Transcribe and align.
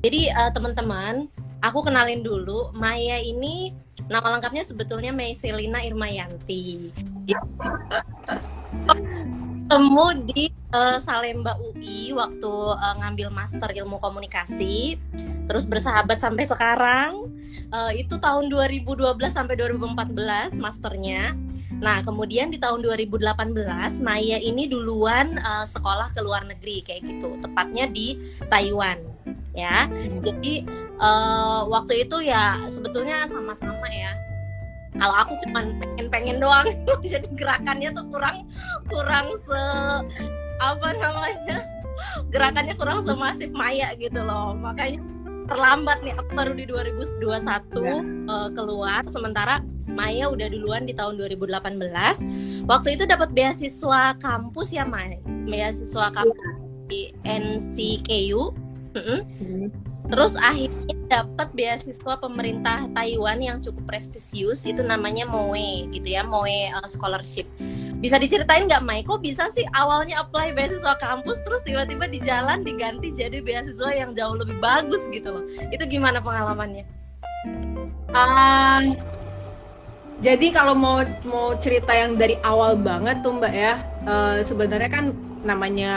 Jadi 0.00 0.32
uh, 0.32 0.48
teman-teman, 0.48 1.28
aku 1.60 1.84
kenalin 1.84 2.24
dulu. 2.24 2.72
Maya 2.72 3.20
ini 3.20 3.76
nama 4.08 4.32
lengkapnya 4.32 4.64
sebetulnya 4.64 5.12
Maiselina 5.12 5.84
Irmayanti. 5.84 6.88
Temu 9.70 10.06
di 10.24 10.48
uh, 10.72 10.96
Salemba 10.96 11.60
UI 11.60 12.16
waktu 12.16 12.54
uh, 12.74 12.94
ngambil 13.04 13.28
master 13.28 13.70
ilmu 13.76 14.00
komunikasi, 14.00 14.96
terus 15.44 15.68
bersahabat 15.68 16.16
sampai 16.16 16.48
sekarang. 16.48 17.28
Uh, 17.70 17.92
itu 17.94 18.16
tahun 18.18 18.48
2012 18.48 18.96
sampai 19.30 19.54
2014 19.54 20.58
masternya. 20.58 21.36
Nah, 21.80 22.02
kemudian 22.04 22.50
di 22.52 22.58
tahun 22.60 22.82
2018 22.82 23.24
Maya 24.00 24.38
ini 24.40 24.64
duluan 24.64 25.36
uh, 25.38 25.64
sekolah 25.68 26.12
ke 26.12 26.20
luar 26.24 26.48
negeri 26.48 26.82
kayak 26.82 27.04
gitu, 27.04 27.36
tepatnya 27.40 27.86
di 27.88 28.16
Taiwan 28.48 29.19
ya. 29.54 29.86
Jadi 30.20 30.64
uh, 30.98 31.66
waktu 31.68 32.06
itu 32.06 32.24
ya 32.24 32.58
sebetulnya 32.66 33.26
sama-sama 33.26 33.86
ya. 33.90 34.12
Kalau 34.98 35.14
aku 35.22 35.38
cuman 35.46 35.78
pengen-pengen 35.78 36.42
doang, 36.42 36.66
jadi 37.12 37.26
gerakannya 37.38 37.94
tuh 37.94 38.06
kurang 38.10 38.46
kurang 38.90 39.26
se 39.38 39.62
apa 40.60 40.88
namanya 40.98 41.64
gerakannya 42.28 42.74
kurang 42.74 43.00
semasif 43.06 43.48
Maya 43.54 43.94
gitu 43.96 44.20
loh. 44.20 44.52
Makanya 44.58 45.00
terlambat 45.50 45.98
nih 46.06 46.14
aku 46.14 46.30
baru 46.38 46.52
di 46.54 46.64
2021 46.70 47.26
ya. 47.82 47.98
uh, 48.30 48.48
keluar 48.54 49.02
sementara 49.10 49.58
Maya 49.90 50.30
udah 50.30 50.46
duluan 50.46 50.86
di 50.86 50.94
tahun 50.94 51.18
2018 51.18 52.70
waktu 52.70 52.88
itu 52.94 53.04
dapat 53.04 53.34
beasiswa 53.34 54.14
kampus 54.22 54.70
ya 54.70 54.86
Maya 54.86 55.18
beasiswa 55.50 56.14
kampus 56.14 56.38
ya. 56.38 56.52
di 56.86 57.00
NCKU 57.26 58.69
Mm-hmm. 58.90 59.90
Terus 60.10 60.34
akhirnya 60.34 60.94
dapat 61.06 61.48
beasiswa 61.54 62.14
pemerintah 62.18 62.90
Taiwan 62.90 63.38
yang 63.38 63.58
cukup 63.62 63.86
prestisius 63.86 64.66
itu 64.66 64.82
namanya 64.82 65.22
MOE 65.22 65.86
gitu 65.94 66.08
ya, 66.10 66.26
MOE 66.26 66.74
uh, 66.74 66.86
scholarship. 66.90 67.46
Bisa 68.02 68.18
diceritain 68.18 68.66
nggak 68.66 68.82
Mai, 68.82 69.06
kok 69.06 69.22
bisa 69.22 69.46
sih 69.54 69.62
awalnya 69.78 70.18
apply 70.18 70.50
beasiswa 70.50 70.98
kampus 70.98 71.38
terus 71.46 71.62
tiba-tiba 71.62 72.10
di 72.10 72.18
jalan 72.26 72.66
diganti 72.66 73.14
jadi 73.14 73.38
beasiswa 73.38 73.94
yang 73.94 74.10
jauh 74.10 74.34
lebih 74.34 74.58
bagus 74.58 75.06
gitu 75.14 75.30
loh. 75.30 75.44
Itu 75.70 75.86
gimana 75.86 76.18
pengalamannya? 76.18 76.82
Uh, 78.10 78.98
jadi 80.18 80.46
kalau 80.50 80.74
mau 80.74 81.06
mau 81.22 81.54
cerita 81.62 81.94
yang 81.94 82.18
dari 82.18 82.34
awal 82.42 82.74
banget 82.74 83.22
tuh 83.22 83.38
Mbak 83.38 83.54
ya, 83.54 83.78
uh, 84.10 84.42
sebenarnya 84.42 84.90
kan 84.90 85.29
namanya 85.40 85.92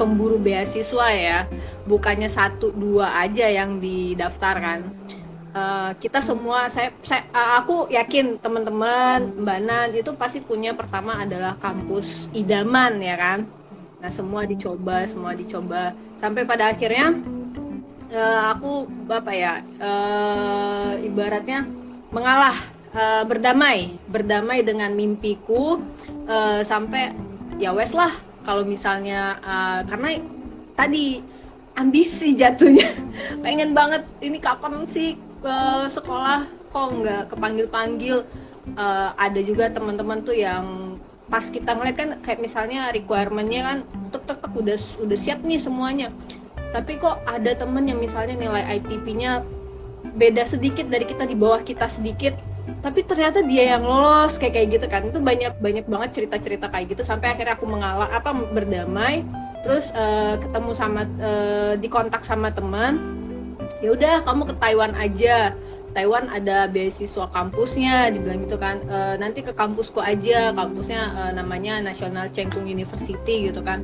pemburu 0.00 0.40
beasiswa 0.40 1.06
ya 1.12 1.44
bukannya 1.84 2.28
satu 2.32 2.72
dua 2.72 3.20
aja 3.20 3.48
yang 3.48 3.78
didaftarkan. 3.78 4.88
Uh, 5.54 5.94
kita 6.02 6.18
semua 6.18 6.66
saya, 6.66 6.90
saya 7.06 7.30
uh, 7.30 7.62
aku 7.62 7.86
yakin 7.86 8.42
teman-teman 8.42 9.38
mbak 9.38 9.58
Nan 9.62 9.88
itu 9.94 10.10
pasti 10.18 10.42
punya 10.42 10.74
pertama 10.74 11.22
adalah 11.22 11.54
kampus 11.62 12.26
idaman 12.34 12.98
ya 12.98 13.14
kan? 13.14 13.46
Nah 14.02 14.10
semua 14.10 14.42
dicoba 14.42 15.06
semua 15.06 15.30
dicoba. 15.38 15.94
Sampai 16.18 16.42
pada 16.42 16.74
akhirnya 16.74 17.14
uh, 18.10 18.42
aku 18.50 18.90
apa 19.06 19.30
ya 19.30 19.62
uh, 19.78 20.98
ibaratnya 20.98 21.70
mengalah 22.10 22.58
uh, 22.90 23.22
berdamai 23.22 23.94
berdamai 24.10 24.66
dengan 24.66 24.90
mimpiku 24.90 25.78
uh, 26.26 26.66
sampai 26.66 27.14
ya 27.62 27.70
wes 27.70 27.94
lah 27.94 28.10
kalau 28.44 28.62
misalnya 28.62 29.40
uh, 29.40 29.80
karena 29.88 30.20
tadi 30.76 31.24
ambisi 31.74 32.38
jatuhnya. 32.38 32.94
Pengen 33.44 33.74
banget 33.74 34.06
ini 34.22 34.38
kapan 34.38 34.86
sih 34.86 35.18
uh, 35.42 35.88
sekolah? 35.90 36.46
Kok 36.70 36.88
nggak 37.02 37.22
kepanggil 37.34 37.66
panggil 37.70 38.16
uh, 38.78 39.10
ada 39.16 39.40
juga 39.42 39.70
teman-teman 39.72 40.22
tuh 40.22 40.36
yang 40.36 40.96
pas 41.24 41.48
kita 41.48 41.72
ngeliat 41.72 41.96
kan 41.96 42.10
kayak 42.20 42.40
misalnya 42.42 42.92
requirementnya 42.92 43.60
kan 43.64 43.78
tek 44.12 44.22
tek 44.28 44.38
tek 44.44 44.52
udah 44.52 44.78
udah 44.78 45.18
siap 45.18 45.40
nih 45.42 45.58
semuanya. 45.58 46.08
Tapi 46.74 46.98
kok 46.98 47.22
ada 47.26 47.54
temen 47.54 47.86
yang 47.86 48.02
misalnya 48.02 48.34
nilai 48.34 48.82
ITP-nya 48.82 49.46
beda 50.14 50.44
sedikit 50.46 50.86
dari 50.90 51.06
kita 51.06 51.24
di 51.24 51.38
bawah 51.38 51.62
kita 51.62 51.86
sedikit 51.88 52.34
tapi 52.80 53.04
ternyata 53.04 53.40
dia 53.44 53.76
yang 53.76 53.84
lolos 53.84 54.36
kayak 54.36 54.54
kayak 54.56 54.68
gitu 54.80 54.86
kan. 54.88 55.02
Itu 55.08 55.20
banyak 55.20 55.60
banyak 55.60 55.84
banget 55.88 56.10
cerita 56.16 56.36
cerita 56.40 56.66
kayak 56.68 56.96
gitu. 56.96 57.02
Sampai 57.04 57.32
akhirnya 57.32 57.56
aku 57.56 57.66
mengalah 57.68 58.08
apa 58.12 58.32
berdamai. 58.32 59.24
Terus 59.64 59.88
uh, 59.96 60.36
ketemu 60.36 60.70
sama 60.76 61.08
uh, 61.20 61.72
di 61.80 61.88
kontak 61.88 62.24
sama 62.24 62.52
teman. 62.52 63.00
Ya 63.80 63.92
udah 63.92 64.14
kamu 64.24 64.42
ke 64.48 64.54
Taiwan 64.60 64.92
aja. 64.96 65.52
Taiwan 65.94 66.26
ada 66.26 66.66
beasiswa 66.66 67.30
kampusnya 67.30 68.10
dibilang 68.10 68.42
gitu 68.42 68.58
kan. 68.58 68.82
E, 68.82 69.14
nanti 69.22 69.46
ke 69.46 69.54
kampusku 69.54 70.02
aja. 70.02 70.50
Kampusnya 70.50 71.30
namanya 71.30 71.78
National 71.78 72.34
Cheng 72.34 72.50
Kung 72.50 72.66
University 72.66 73.46
gitu 73.46 73.62
kan. 73.62 73.78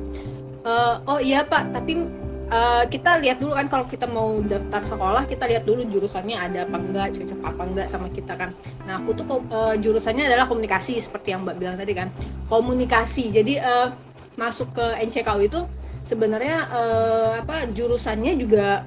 E, 0.59 0.71
oh 1.07 1.23
iya 1.23 1.47
pak. 1.47 1.71
Tapi 1.71 2.03
uh, 2.51 2.83
kita 2.85 3.17
lihat 3.23 3.39
dulu 3.39 3.55
kan 3.55 3.67
kalau 3.71 3.85
kita 3.87 4.05
mau 4.05 4.43
daftar 4.43 4.83
sekolah 4.83 5.23
kita 5.25 5.47
lihat 5.47 5.63
dulu 5.63 5.87
jurusannya 5.87 6.35
ada 6.37 6.67
apa 6.67 6.77
enggak 6.77 7.07
cocok 7.15 7.39
apa 7.41 7.61
enggak 7.65 7.87
sama 7.87 8.07
kita 8.11 8.33
kan. 8.35 8.49
Nah 8.85 8.99
aku 8.99 9.15
tuh 9.15 9.25
uh, 9.49 9.73
jurusannya 9.79 10.27
adalah 10.27 10.45
komunikasi 10.45 10.99
seperti 10.99 11.33
yang 11.33 11.47
mbak 11.47 11.57
bilang 11.57 11.75
tadi 11.79 11.93
kan. 11.95 12.11
Komunikasi. 12.51 13.31
Jadi 13.31 13.57
uh, 13.57 13.95
masuk 14.35 14.75
ke 14.75 14.85
NCKU 15.07 15.41
itu 15.47 15.59
sebenarnya 16.03 16.67
uh, 16.69 17.31
apa 17.41 17.71
jurusannya 17.71 18.35
juga 18.35 18.83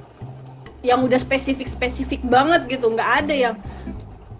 yang 0.85 1.01
udah 1.01 1.17
spesifik 1.17 1.67
spesifik 1.67 2.21
banget 2.23 2.69
gitu. 2.69 2.93
Nggak 2.93 3.11
ada 3.25 3.35
yang 3.35 3.57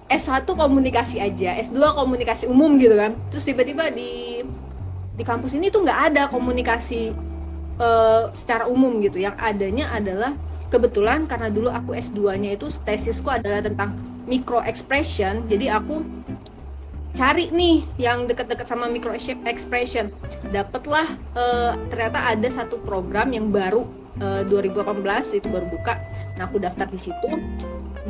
S1 0.05 0.45
komunikasi 0.45 1.17
aja 1.17 1.57
S2 1.65 1.81
komunikasi 1.97 2.45
umum 2.45 2.77
gitu 2.77 2.95
kan. 2.95 3.17
Terus 3.33 3.45
tiba-tiba 3.49 3.89
di 3.89 4.45
di 5.15 5.23
kampus 5.23 5.55
ini 5.55 5.71
tuh 5.71 5.87
nggak 5.87 6.01
ada 6.13 6.23
komunikasi 6.27 7.34
uh, 7.79 8.31
secara 8.35 8.67
umum 8.67 8.99
gitu. 9.03 9.23
Yang 9.23 9.37
adanya 9.39 9.91
adalah 9.95 10.33
kebetulan 10.69 11.31
karena 11.31 11.49
dulu 11.49 11.71
aku 11.71 11.95
S2-nya 11.95 12.59
itu 12.59 12.67
tesisku 12.83 13.31
adalah 13.31 13.63
tentang 13.63 13.95
micro 14.25 14.59
expression 14.65 15.45
jadi 15.47 15.79
aku 15.79 16.03
cari 17.15 17.47
nih 17.55 17.87
yang 17.95 18.27
deket-deket 18.27 18.67
sama 18.67 18.91
micro 18.91 19.15
expression 19.47 20.11
dapatlah 20.51 21.15
uh, 21.39 21.79
ternyata 21.87 22.35
ada 22.35 22.49
satu 22.51 22.83
program 22.83 23.31
yang 23.31 23.55
baru 23.55 23.87
uh, 24.19 24.43
eh, 24.43 24.51
2018 24.51 25.39
itu 25.39 25.47
baru 25.47 25.67
buka. 25.71 25.95
Nah 26.35 26.43
aku 26.51 26.59
daftar 26.59 26.91
di 26.91 26.99
situ 26.99 27.31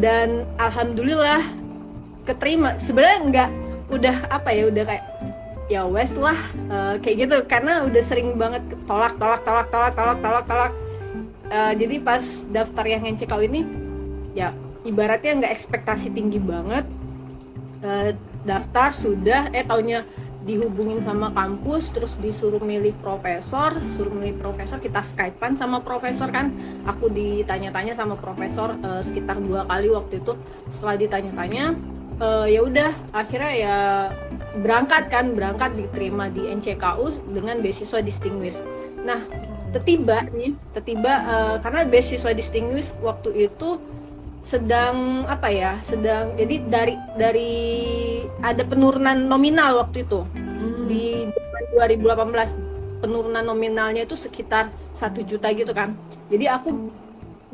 dan 0.01 0.49
alhamdulillah 0.57 1.45
keterima. 2.25 2.81
Sebenarnya 2.81 3.19
nggak 3.29 3.51
udah 3.93 4.17
apa 4.33 4.49
ya 4.57 4.73
udah 4.73 4.85
kayak 4.89 5.05
ya 5.69 5.89
wes 5.89 6.13
lah 6.17 6.37
uh, 6.69 6.95
kayak 7.01 7.17
gitu. 7.29 7.37
Karena 7.49 7.85
udah 7.85 8.03
sering 8.05 8.37
banget 8.37 8.63
tolak 8.85 9.17
tolak 9.17 9.43
tolak 9.45 9.69
tolak 9.73 9.93
tolak 9.97 10.19
tolak 10.21 10.45
tolak. 10.49 10.73
Uh, 11.45 11.73
jadi 11.77 12.01
pas 12.01 12.25
daftar 12.51 12.85
yang 12.89 13.03
NCKU 13.05 13.43
ini 13.47 13.61
ya 14.35 14.51
ibaratnya 14.83 15.45
nggak 15.45 15.53
ekspektasi 15.55 16.13
tinggi 16.13 16.41
banget. 16.41 16.85
Uh, 17.85 18.17
daftar 18.45 18.93
sudah 18.93 19.49
eh 19.53 19.65
taunya 19.65 20.05
dihubungin 20.45 21.01
sama 21.01 21.33
kampus 21.33 21.89
terus 21.89 22.21
disuruh 22.21 22.61
milih 22.61 22.93
profesor 23.01 23.81
suruh 23.97 24.13
milih 24.13 24.37
profesor 24.37 24.77
kita 24.77 25.01
skypean 25.01 25.57
sama 25.57 25.81
profesor 25.81 26.29
kan. 26.29 26.53
Aku 26.85 27.09
ditanya-tanya 27.09 27.97
sama 27.97 28.21
profesor 28.21 28.77
uh, 28.85 29.01
sekitar 29.01 29.41
dua 29.41 29.65
kali 29.65 29.89
waktu 29.89 30.21
itu. 30.21 30.37
Setelah 30.69 30.97
ditanya-tanya 31.01 31.65
uh, 32.21 32.47
ya 32.47 32.61
udah 32.61 32.93
akhirnya 33.17 33.53
ya 33.57 33.77
berangkat 34.55 35.11
kan 35.11 35.35
berangkat 35.35 35.75
diterima 35.75 36.31
di 36.31 36.47
NCKU 36.47 37.35
dengan 37.35 37.59
beasiswa 37.59 37.99
distinguished. 37.99 38.63
Nah 39.03 39.27
tiba 39.83 40.23
nih 40.31 40.55
tiba 40.87 41.13
uh, 41.27 41.57
karena 41.59 41.83
beasiswa 41.83 42.31
distinguished 42.31 42.95
waktu 43.03 43.51
itu 43.51 43.83
sedang 44.47 45.27
apa 45.27 45.51
ya 45.51 45.83
sedang 45.83 46.39
jadi 46.39 46.63
dari 46.69 46.95
dari 47.19 47.55
ada 48.39 48.63
penurunan 48.63 49.27
nominal 49.27 49.83
waktu 49.83 50.07
itu. 50.07 50.23
Hmm. 50.55 50.87
di 50.87 51.27
2018 51.75 53.03
penurunan 53.03 53.43
nominalnya 53.43 54.07
itu 54.07 54.15
sekitar 54.15 54.71
satu 54.95 55.21
juta 55.27 55.51
gitu 55.51 55.75
kan. 55.75 55.99
Jadi 56.31 56.47
aku 56.47 56.71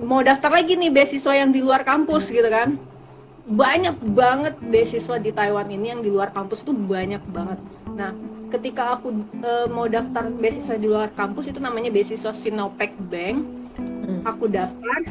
mau 0.01 0.21
daftar 0.21 0.53
lagi 0.53 0.77
nih 0.77 0.93
beasiswa 0.93 1.33
yang 1.33 1.51
di 1.53 1.65
luar 1.65 1.85
kampus 1.85 2.29
gitu 2.29 2.47
kan 2.49 2.77
banyak 3.51 3.99
banget 4.15 4.55
beasiswa 4.63 5.19
di 5.19 5.35
Taiwan 5.35 5.67
ini 5.67 5.91
yang 5.91 6.01
di 6.07 6.11
luar 6.11 6.31
kampus 6.31 6.63
itu 6.63 6.71
banyak 6.71 7.19
banget. 7.35 7.59
Nah, 7.99 8.15
ketika 8.55 8.95
aku 8.95 9.11
e, 9.43 9.53
mau 9.75 9.91
daftar 9.91 10.31
beasiswa 10.31 10.79
di 10.79 10.87
luar 10.87 11.11
kampus 11.11 11.51
itu 11.51 11.59
namanya 11.59 11.91
beasiswa 11.91 12.31
Sinopec 12.31 12.95
Bank. 13.11 13.43
Hmm. 13.75 14.23
Aku 14.23 14.47
daftar 14.47 15.03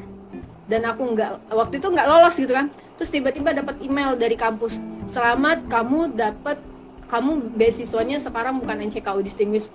dan 0.71 0.81
aku 0.87 1.01
nggak 1.17 1.51
waktu 1.51 1.83
itu 1.83 1.87
nggak 1.91 2.07
lolos 2.07 2.35
gitu 2.39 2.55
kan. 2.55 2.71
Terus 2.95 3.11
tiba-tiba 3.11 3.51
dapat 3.51 3.75
email 3.83 4.15
dari 4.15 4.39
kampus, 4.39 4.79
"Selamat 5.11 5.59
kamu 5.67 6.15
dapat 6.15 6.63
kamu 7.11 7.59
beasiswanya 7.59 8.23
sekarang 8.23 8.63
bukan 8.63 8.87
NCKU 8.87 9.19
Distinguished." 9.19 9.71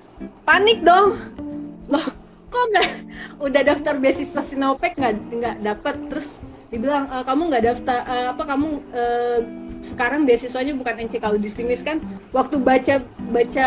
Panik 0.49 0.81
dong. 0.81 1.21
Loh, 1.93 2.07
kok 2.49 2.65
nggak 2.73 2.91
udah 3.45 3.63
daftar 3.67 4.01
beasiswa 4.01 4.41
Sinopek 4.41 4.97
nggak 4.97 5.13
nggak 5.37 5.57
dapet 5.61 5.97
terus 6.09 6.29
dibilang 6.75 7.07
e, 7.07 7.17
kamu 7.23 7.43
nggak 7.51 7.65
daftar 7.65 7.99
e, 8.03 8.17
apa 8.35 8.43
kamu 8.43 8.69
e, 8.91 9.03
sekarang 9.81 10.27
beasiswanya 10.27 10.75
bukan 10.75 10.95
NCKU 11.07 11.37
Distinguished 11.39 11.87
kan? 11.87 12.03
Waktu 12.35 12.59
baca 12.59 12.95
baca 13.31 13.67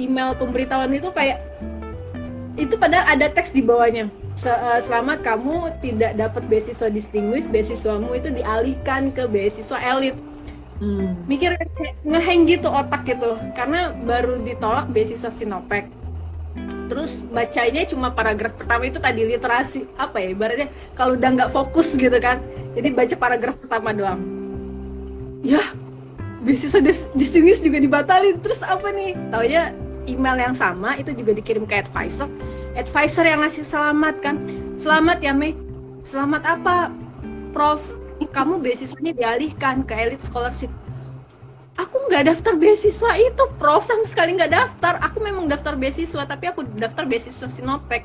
email 0.00 0.32
pemberitahuan 0.40 0.90
itu 0.96 1.12
kayak 1.12 1.44
itu 2.56 2.74
padahal 2.80 3.06
ada 3.12 3.28
teks 3.28 3.52
di 3.52 3.60
bawahnya. 3.60 4.08
Selamat 4.80 5.20
kamu 5.20 5.68
tidak 5.84 6.16
dapat 6.16 6.42
beasiswa 6.48 6.88
distinguished 6.88 7.52
beasiswamu 7.52 8.16
itu 8.16 8.32
dialihkan 8.32 9.12
ke 9.12 9.28
beasiswa 9.28 9.76
elit. 9.76 10.16
Hmm. 10.80 11.28
mikir 11.28 11.52
ngeheng 12.08 12.48
gitu 12.48 12.72
otak 12.72 13.04
gitu. 13.04 13.36
Karena 13.52 13.92
baru 13.92 14.40
ditolak 14.40 14.88
beasiswa 14.88 15.28
Sinopek 15.28 15.99
terus 16.90 17.22
bacanya 17.30 17.86
cuma 17.86 18.10
paragraf 18.10 18.58
pertama 18.58 18.90
itu 18.90 18.98
tadi 18.98 19.22
literasi. 19.22 19.86
Apa 19.94 20.18
ya 20.18 20.34
ibaratnya 20.34 20.68
kalau 20.98 21.14
udah 21.14 21.30
nggak 21.38 21.50
fokus 21.54 21.94
gitu 21.94 22.18
kan 22.18 22.42
jadi 22.74 22.90
baca 22.90 23.14
paragraf 23.14 23.54
pertama 23.58 23.94
doang. 23.94 24.20
Ya 25.40 25.62
beasiswa 26.42 26.82
distinguished 27.14 27.62
juga 27.62 27.78
dibatalin. 27.78 28.36
Terus 28.42 28.60
apa 28.66 28.90
nih? 28.90 29.14
Taunya 29.30 29.70
email 30.10 30.36
yang 30.50 30.54
sama 30.58 30.98
itu 30.98 31.14
juga 31.14 31.36
dikirim 31.36 31.64
ke 31.68 31.86
advisor. 31.86 32.26
Advisor 32.74 33.24
yang 33.26 33.40
ngasih 33.46 33.64
selamat 33.66 34.14
kan? 34.22 34.36
Selamat 34.74 35.18
ya 35.22 35.30
Mei. 35.30 35.54
Selamat 36.02 36.42
apa 36.58 36.90
Prof? 37.54 37.82
Kamu 38.30 38.62
beasiswanya 38.62 39.10
dialihkan 39.10 39.82
ke 39.82 39.90
elite 39.96 40.22
scholarship 40.22 40.70
aku 41.80 41.96
nggak 42.12 42.24
daftar 42.28 42.54
beasiswa 42.56 43.10
itu 43.16 43.44
prof. 43.56 43.82
Sama 43.82 44.04
sekali 44.04 44.36
nggak 44.36 44.52
daftar. 44.52 45.00
Aku 45.00 45.24
memang 45.24 45.48
daftar 45.48 45.74
beasiswa 45.74 46.22
tapi 46.28 46.52
aku 46.52 46.64
daftar 46.76 47.08
beasiswa 47.08 47.48
sinopek 47.48 48.04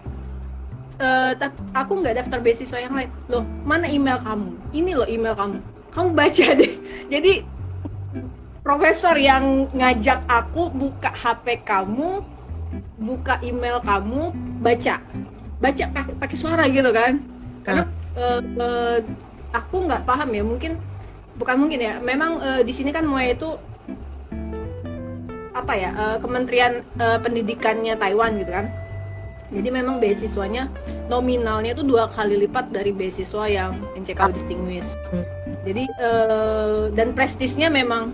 uh, 0.99 1.31
tapi 1.35 1.57
aku 1.75 1.91
nggak 1.99 2.15
daftar 2.23 2.39
beasiswa 2.39 2.79
yang 2.79 2.93
lain. 2.95 3.09
Loh 3.27 3.43
mana 3.63 3.87
email 3.89 4.19
kamu? 4.21 4.49
Ini 4.71 4.91
loh 4.95 5.07
email 5.07 5.35
kamu. 5.35 5.57
Kamu 5.91 6.09
baca 6.11 6.47
deh. 6.59 6.73
Jadi 7.07 7.33
profesor 8.65 9.15
yang 9.19 9.69
ngajak 9.71 10.25
aku 10.25 10.71
buka 10.73 11.11
HP 11.13 11.63
kamu 11.63 12.23
buka 12.99 13.39
email 13.43 13.79
kamu 13.83 14.31
baca. 14.63 14.95
Baca 15.59 15.83
pakai 16.19 16.37
suara 16.37 16.63
gitu 16.67 16.91
kan. 16.91 17.19
Karena 17.65 17.83
uh, 18.15 18.39
uh, 18.41 18.97
aku 19.55 19.75
nggak 19.87 20.03
paham 20.03 20.29
ya. 20.31 20.43
Mungkin 20.43 20.73
bukan 21.35 21.55
mungkin 21.59 21.79
ya. 21.79 21.93
Memang 22.01 22.39
uh, 22.41 22.61
di 22.63 22.73
sini 22.75 22.91
kan 22.95 23.07
Moe 23.07 23.27
itu 23.27 23.55
apa 25.55 25.73
ya 25.75 25.89
uh, 25.95 26.17
Kementerian 26.19 26.83
uh, 26.99 27.17
Pendidikannya 27.19 27.95
Taiwan 27.95 28.39
gitu 28.39 28.51
kan. 28.51 28.67
Jadi 29.53 29.69
memang 29.69 30.01
beasiswanya 30.01 30.73
nominalnya 31.05 31.77
itu 31.77 31.85
dua 31.85 32.09
kali 32.09 32.33
lipat 32.33 32.73
dari 32.73 32.89
beasiswa 32.89 33.45
yang 33.45 33.77
NCKU 33.93 34.33
Distinguished 34.33 34.97
jadi 35.65 35.89
uh, 35.97 36.93
dan 36.93 37.17
prestisnya 37.17 37.73
memang 37.73 38.13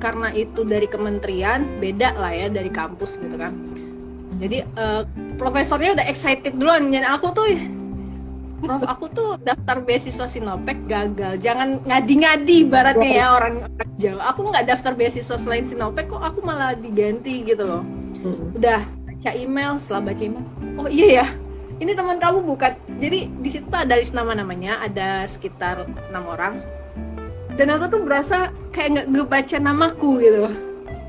karena 0.00 0.32
itu 0.32 0.64
dari 0.64 0.88
kementerian 0.88 1.78
beda 1.78 2.16
lah 2.16 2.32
ya 2.32 2.48
dari 2.48 2.72
kampus 2.72 3.20
gitu 3.20 3.36
kan. 3.36 3.52
Jadi 4.40 4.64
uh, 4.74 5.06
profesornya 5.36 5.94
udah 6.00 6.06
excited 6.08 6.56
duluan. 6.56 6.88
Dan 6.90 7.06
aku 7.06 7.30
tuh 7.36 7.46
Prof, 8.62 8.82
aku 8.86 9.10
tuh 9.10 9.34
daftar 9.42 9.82
beasiswa 9.82 10.30
Sinopek 10.30 10.86
gagal. 10.86 11.42
Jangan 11.42 11.82
ngadi-ngadi 11.82 12.70
baratnya 12.70 13.10
ya 13.10 13.26
orang, 13.34 13.66
orang 13.66 13.90
Jawa. 13.98 14.22
Aku 14.30 14.46
nggak 14.46 14.70
daftar 14.70 14.94
beasiswa 14.94 15.34
selain 15.34 15.66
Sinopek 15.66 16.06
kok 16.06 16.22
aku 16.22 16.46
malah 16.46 16.78
diganti 16.78 17.42
gitu 17.42 17.66
loh. 17.66 17.82
Udah 18.54 18.86
baca 18.86 19.30
email, 19.34 19.82
setelah 19.82 20.14
baca 20.14 20.22
email, 20.22 20.46
oh 20.78 20.86
iya 20.86 21.06
ya, 21.10 21.26
ini 21.82 21.90
teman 21.90 22.22
kamu 22.22 22.38
bukan. 22.54 22.70
Jadi 23.02 23.18
di 23.34 23.50
situ 23.50 23.66
ada 23.74 23.98
list 23.98 24.14
nama-namanya, 24.14 24.78
ada 24.78 25.26
sekitar 25.26 25.82
enam 26.14 26.24
orang. 26.30 26.62
Dan 27.58 27.66
aku 27.74 27.98
tuh 27.98 28.00
berasa 28.06 28.54
kayak 28.70 28.88
nggak 28.94 29.08
ngebaca 29.10 29.56
namaku 29.58 30.22
gitu, 30.22 30.46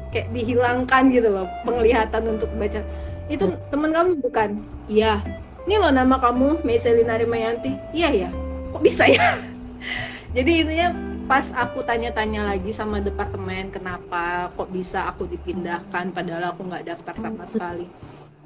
kayak 0.10 0.28
dihilangkan 0.34 1.04
gitu 1.14 1.30
loh 1.30 1.46
penglihatan 1.70 2.34
untuk 2.34 2.50
baca. 2.58 2.82
Itu 3.30 3.54
teman 3.70 3.94
kamu 3.94 4.26
bukan? 4.26 4.50
Iya 4.90 5.22
ini 5.64 5.76
loh 5.80 5.92
nama 5.96 6.20
kamu 6.20 6.64
Meselina 6.68 7.16
Rimayanti. 7.16 7.72
Iya 7.96 8.10
ya 8.28 8.30
kok 8.74 8.82
bisa 8.84 9.08
ya? 9.08 9.40
Jadi 10.36 10.52
intinya 10.66 10.90
pas 11.24 11.54
aku 11.56 11.86
tanya-tanya 11.88 12.44
lagi 12.44 12.76
sama 12.76 13.00
departemen 13.00 13.72
kenapa 13.72 14.52
kok 14.52 14.68
bisa 14.74 15.08
aku 15.08 15.24
dipindahkan 15.30 16.12
padahal 16.12 16.52
aku 16.52 16.68
nggak 16.68 16.84
daftar 16.84 17.16
sama 17.16 17.48
sekali. 17.48 17.88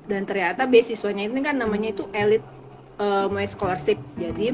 Dan 0.05 0.23
ternyata 0.23 0.69
beasiswanya 0.69 1.25
ini 1.25 1.41
kan 1.41 1.57
namanya 1.57 1.91
itu 1.95 2.05
elite 2.13 2.45
uh, 3.01 3.25
my 3.31 3.47
scholarship. 3.49 3.97
Jadi 4.19 4.53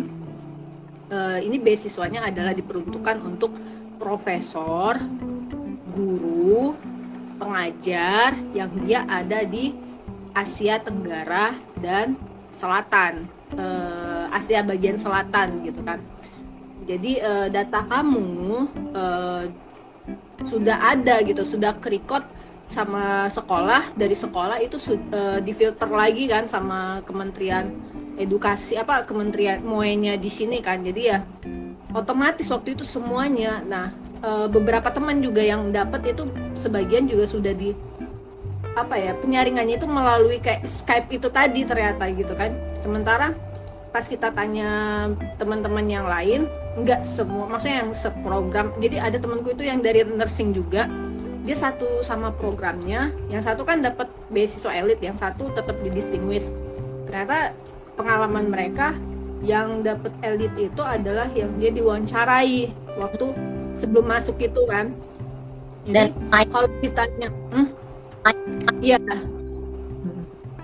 uh, 1.11 1.39
ini 1.43 1.57
beasiswanya 1.59 2.23
adalah 2.29 2.55
diperuntukkan 2.55 3.17
untuk 3.21 3.51
profesor 3.99 4.97
guru 5.93 6.73
pengajar 7.37 8.39
yang 8.55 8.71
dia 8.81 9.05
ada 9.05 9.43
di 9.43 9.75
Asia 10.33 10.81
Tenggara 10.81 11.53
dan 11.77 12.17
selatan 12.53 13.27
uh, 13.57 14.29
Asia 14.33 14.61
bagian 14.61 14.97
selatan 14.97 15.65
gitu 15.65 15.81
kan. 15.81 15.99
Jadi 16.83 17.19
uh, 17.19 17.47
data 17.49 17.83
kamu 17.85 18.57
uh, 18.93 19.43
sudah 20.43 20.77
ada 20.93 21.23
gitu 21.23 21.47
sudah 21.47 21.75
kerikot 21.79 22.23
sama 22.67 23.29
sekolah 23.29 23.93
dari 23.93 24.17
sekolah 24.17 24.59
itu 24.59 24.81
uh, 25.13 25.39
difilter 25.39 25.87
lagi 25.87 26.27
kan 26.27 26.49
sama 26.49 26.99
kementerian 27.05 27.69
edukasi 28.19 28.77
apa 28.77 29.05
kementerian 29.07 29.61
moenya 29.63 30.19
di 30.19 30.29
sini 30.29 30.59
kan. 30.59 30.83
Jadi 30.83 31.01
ya 31.07 31.23
otomatis 31.93 32.49
waktu 32.51 32.77
itu 32.77 32.85
semuanya. 32.85 33.61
Nah 33.63 33.93
beberapa 34.23 34.87
teman 34.87 35.19
juga 35.19 35.43
yang 35.43 35.67
dapat 35.75 36.15
itu 36.15 36.23
sebagian 36.55 37.03
juga 37.11 37.27
sudah 37.27 37.51
di 37.51 37.75
apa 38.73 38.97
ya 38.97 39.13
penyaringannya 39.17 39.77
itu 39.77 39.85
melalui 39.85 40.41
kayak 40.41 40.65
Skype 40.65 41.09
itu 41.13 41.29
tadi 41.29 41.61
ternyata 41.65 42.09
gitu 42.09 42.33
kan. 42.33 42.53
Sementara 42.81 43.37
pas 43.93 44.09
kita 44.09 44.33
tanya 44.33 45.05
teman-teman 45.37 45.85
yang 45.85 46.09
lain 46.09 46.49
nggak 46.73 47.05
semua 47.05 47.45
maksudnya 47.45 47.85
yang 47.85 47.93
seprogram 47.93 48.73
jadi 48.81 49.05
ada 49.05 49.21
temanku 49.21 49.53
itu 49.53 49.61
yang 49.65 49.79
dari 49.85 50.01
nursing 50.01 50.51
juga. 50.57 50.89
Dia 51.43 51.59
satu 51.59 52.01
sama 52.01 52.31
programnya 52.33 53.11
yang 53.27 53.43
satu 53.43 53.67
kan 53.67 53.83
dapat 53.83 54.07
beasiswa 54.31 54.71
elit 54.73 54.97
yang 55.03 55.19
satu 55.19 55.53
tetap 55.53 55.77
di 55.83 55.91
distinguish. 55.93 56.49
Ternyata 57.05 57.53
pengalaman 57.93 58.49
mereka 58.49 58.97
yang 59.43 59.83
dapat 59.83 60.09
elit 60.23 60.55
itu 60.55 60.81
adalah 60.81 61.27
yang 61.35 61.51
dia 61.59 61.69
diwawancarai 61.69 62.71
waktu 62.97 63.25
sebelum 63.77 64.07
masuk 64.07 64.39
itu 64.39 64.61
kan. 64.65 64.95
Jadi 65.83 66.15
dan 66.15 66.47
kalau 66.47 66.71
ditanya 66.79 67.29
hmm, 67.51 67.82
Iya. 68.83 68.99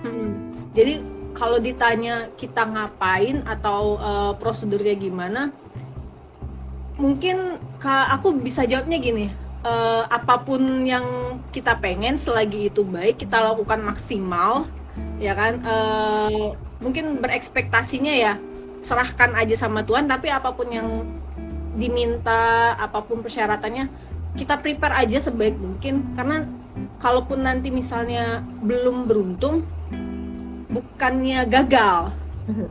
Hmm. 0.03 0.35
Jadi 0.75 1.03
kalau 1.35 1.59
ditanya 1.59 2.27
kita 2.35 2.67
ngapain 2.67 3.43
atau 3.47 3.99
uh, 3.99 4.33
prosedurnya 4.35 4.95
gimana, 4.95 5.51
mungkin 6.99 7.59
aku 7.83 8.35
bisa 8.39 8.67
jawabnya 8.67 8.99
gini. 8.99 9.27
Uh, 9.59 10.07
apa 10.07 10.39
pun 10.39 10.87
yang 10.87 11.03
kita 11.51 11.75
pengen 11.83 12.15
selagi 12.15 12.71
itu 12.71 12.79
baik 12.87 13.27
kita 13.27 13.43
lakukan 13.43 13.83
maksimal 13.83 14.71
ya 15.19 15.35
kan 15.35 15.59
uh, 15.67 16.55
mungkin 16.79 17.19
berekspektasinya 17.19 18.15
ya 18.15 18.39
serahkan 18.79 19.35
aja 19.35 19.59
sama 19.59 19.83
Tuhan 19.83 20.07
tapi 20.07 20.31
apa 20.31 20.55
pun 20.55 20.71
yang 20.71 21.03
diminta 21.75 22.71
apa 22.79 23.03
pun 23.03 23.19
persyaratannya 23.19 23.91
kita 24.39 24.63
prepare 24.63 25.03
aja 25.03 25.27
sebaik 25.27 25.59
mungkin 25.59 26.15
karena 26.15 26.47
kalaupun 26.99 27.43
nanti 27.43 27.71
misalnya 27.71 28.43
belum 28.63 29.07
beruntung 29.09 29.67
bukannya 30.69 31.47
gagal 31.49 32.13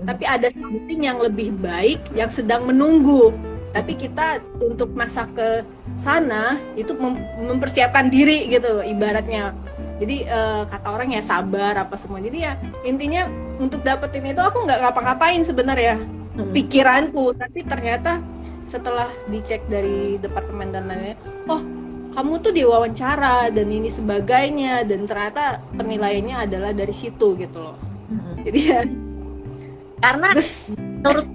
tapi 0.02 0.24
ada 0.26 0.48
something 0.50 1.06
yang 1.06 1.18
lebih 1.22 1.54
baik 1.54 2.02
yang 2.14 2.30
sedang 2.30 2.66
menunggu. 2.66 3.34
Tapi 3.70 3.94
kita 3.94 4.40
untuk 4.58 4.96
masa 4.96 5.28
ke 5.28 5.62
sana 6.00 6.56
itu 6.74 6.96
mem 6.96 7.20
mempersiapkan 7.46 8.08
diri 8.08 8.48
gitu 8.48 8.82
ibaratnya. 8.82 9.54
Jadi 9.98 10.24
uh, 10.30 10.64
kata 10.66 10.88
orang 10.88 11.14
ya 11.14 11.22
sabar 11.22 11.76
apa 11.78 11.94
semua. 12.00 12.18
Jadi 12.18 12.48
ya 12.48 12.58
intinya 12.82 13.28
untuk 13.60 13.84
dapetin 13.84 14.34
itu 14.34 14.40
aku 14.40 14.66
nggak 14.66 14.80
ngapa-ngapain 14.82 15.42
sebenarnya 15.44 16.00
pikiranku. 16.56 17.36
Tapi 17.36 17.62
ternyata 17.68 18.18
setelah 18.64 19.08
dicek 19.30 19.62
dari 19.68 20.16
departemen 20.20 20.74
dan 20.74 20.90
lainnya 20.90 21.16
oh 21.48 21.64
kamu 22.18 22.42
tuh 22.42 22.50
diwawancara 22.50 23.54
dan 23.54 23.70
ini 23.70 23.86
sebagainya 23.86 24.82
dan 24.82 25.06
ternyata 25.06 25.62
penilaiannya 25.70 26.50
adalah 26.50 26.74
dari 26.74 26.90
situ 26.90 27.38
gitu 27.38 27.58
loh. 27.62 27.78
Mm-hmm. 28.10 28.34
jadi 28.42 28.58
ya 28.58 28.80
karena 30.02 30.28
menurut 30.98 31.28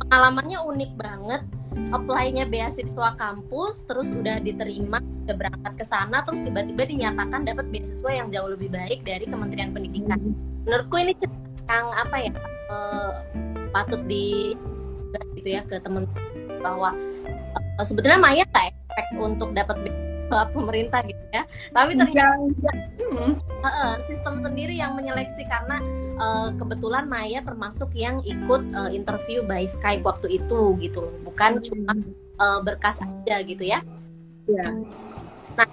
pengalamannya 0.00 0.58
unik 0.64 0.92
banget 0.96 1.42
apply-nya 1.92 2.48
beasiswa 2.48 3.12
kampus 3.20 3.84
terus 3.84 4.08
udah 4.08 4.40
diterima 4.40 5.04
udah 5.28 5.36
berangkat 5.36 5.72
ke 5.76 5.84
sana 5.84 6.24
terus 6.24 6.40
tiba-tiba 6.40 6.88
dinyatakan 6.88 7.44
dapat 7.44 7.68
beasiswa 7.68 8.10
yang 8.16 8.32
jauh 8.32 8.48
lebih 8.56 8.72
baik 8.72 9.04
dari 9.04 9.28
Kementerian 9.28 9.76
Pendidikan. 9.76 10.16
Menurutku 10.64 10.96
ini 10.96 11.12
yang 11.68 11.86
apa 11.92 12.16
ya 12.16 12.32
uh, 12.72 13.12
patut 13.68 14.00
di 14.08 14.56
gitu 15.36 15.48
ya 15.52 15.60
ke 15.68 15.76
temen 15.82 16.08
bahwa 16.64 16.96
uh, 17.76 17.84
sebenarnya 17.84 18.16
Maya 18.16 18.44
tak 18.48 18.72
efek 18.72 19.06
untuk 19.20 19.52
dapat 19.52 19.76
pemerintah 20.50 21.00
gitu 21.04 21.24
ya. 21.30 21.44
Tapi 21.70 21.92
ternyata 21.94 22.36
ya, 22.40 22.72
ya. 22.72 22.74
Uh, 23.62 23.94
sistem 24.02 24.40
sendiri 24.40 24.74
yang 24.74 24.96
menyeleksi 24.96 25.44
karena 25.46 25.78
uh, 26.18 26.48
kebetulan 26.56 27.06
Maya 27.06 27.44
termasuk 27.44 27.92
yang 27.94 28.24
ikut 28.24 28.62
uh, 28.72 28.90
interview 28.90 29.44
by 29.44 29.68
Skype 29.68 30.02
waktu 30.02 30.40
itu 30.42 30.74
gitu 30.80 30.98
loh. 31.04 31.14
Bukan 31.28 31.60
cuma 31.62 31.92
uh, 32.40 32.60
berkas 32.64 33.04
aja 33.04 33.44
gitu 33.44 33.62
ya. 33.62 33.84
Ya 34.48 34.74
nah 35.52 35.68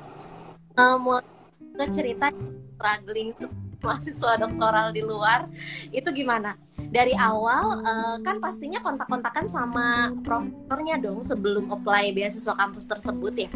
uh, 0.76 0.98
mulai 1.00 1.88
cerita 1.90 2.30
struggling 2.76 3.32
mahasiswa 3.86 4.36
doktoral 4.36 4.92
di 4.92 5.02
luar 5.04 5.48
itu 5.96 6.10
gimana? 6.12 6.60
Dari 6.90 7.14
awal 7.14 7.86
uh, 7.86 8.18
kan 8.26 8.42
pastinya 8.42 8.82
kontak-kontakan 8.82 9.46
sama 9.46 10.10
profesornya 10.26 10.98
dong 10.98 11.22
sebelum 11.22 11.70
apply 11.70 12.12
beasiswa 12.18 12.58
kampus 12.58 12.90
tersebut 12.90 13.34
ya 13.36 13.52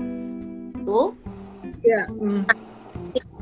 itu 0.83 1.15
ya 1.79 2.03
mm. 2.11 2.43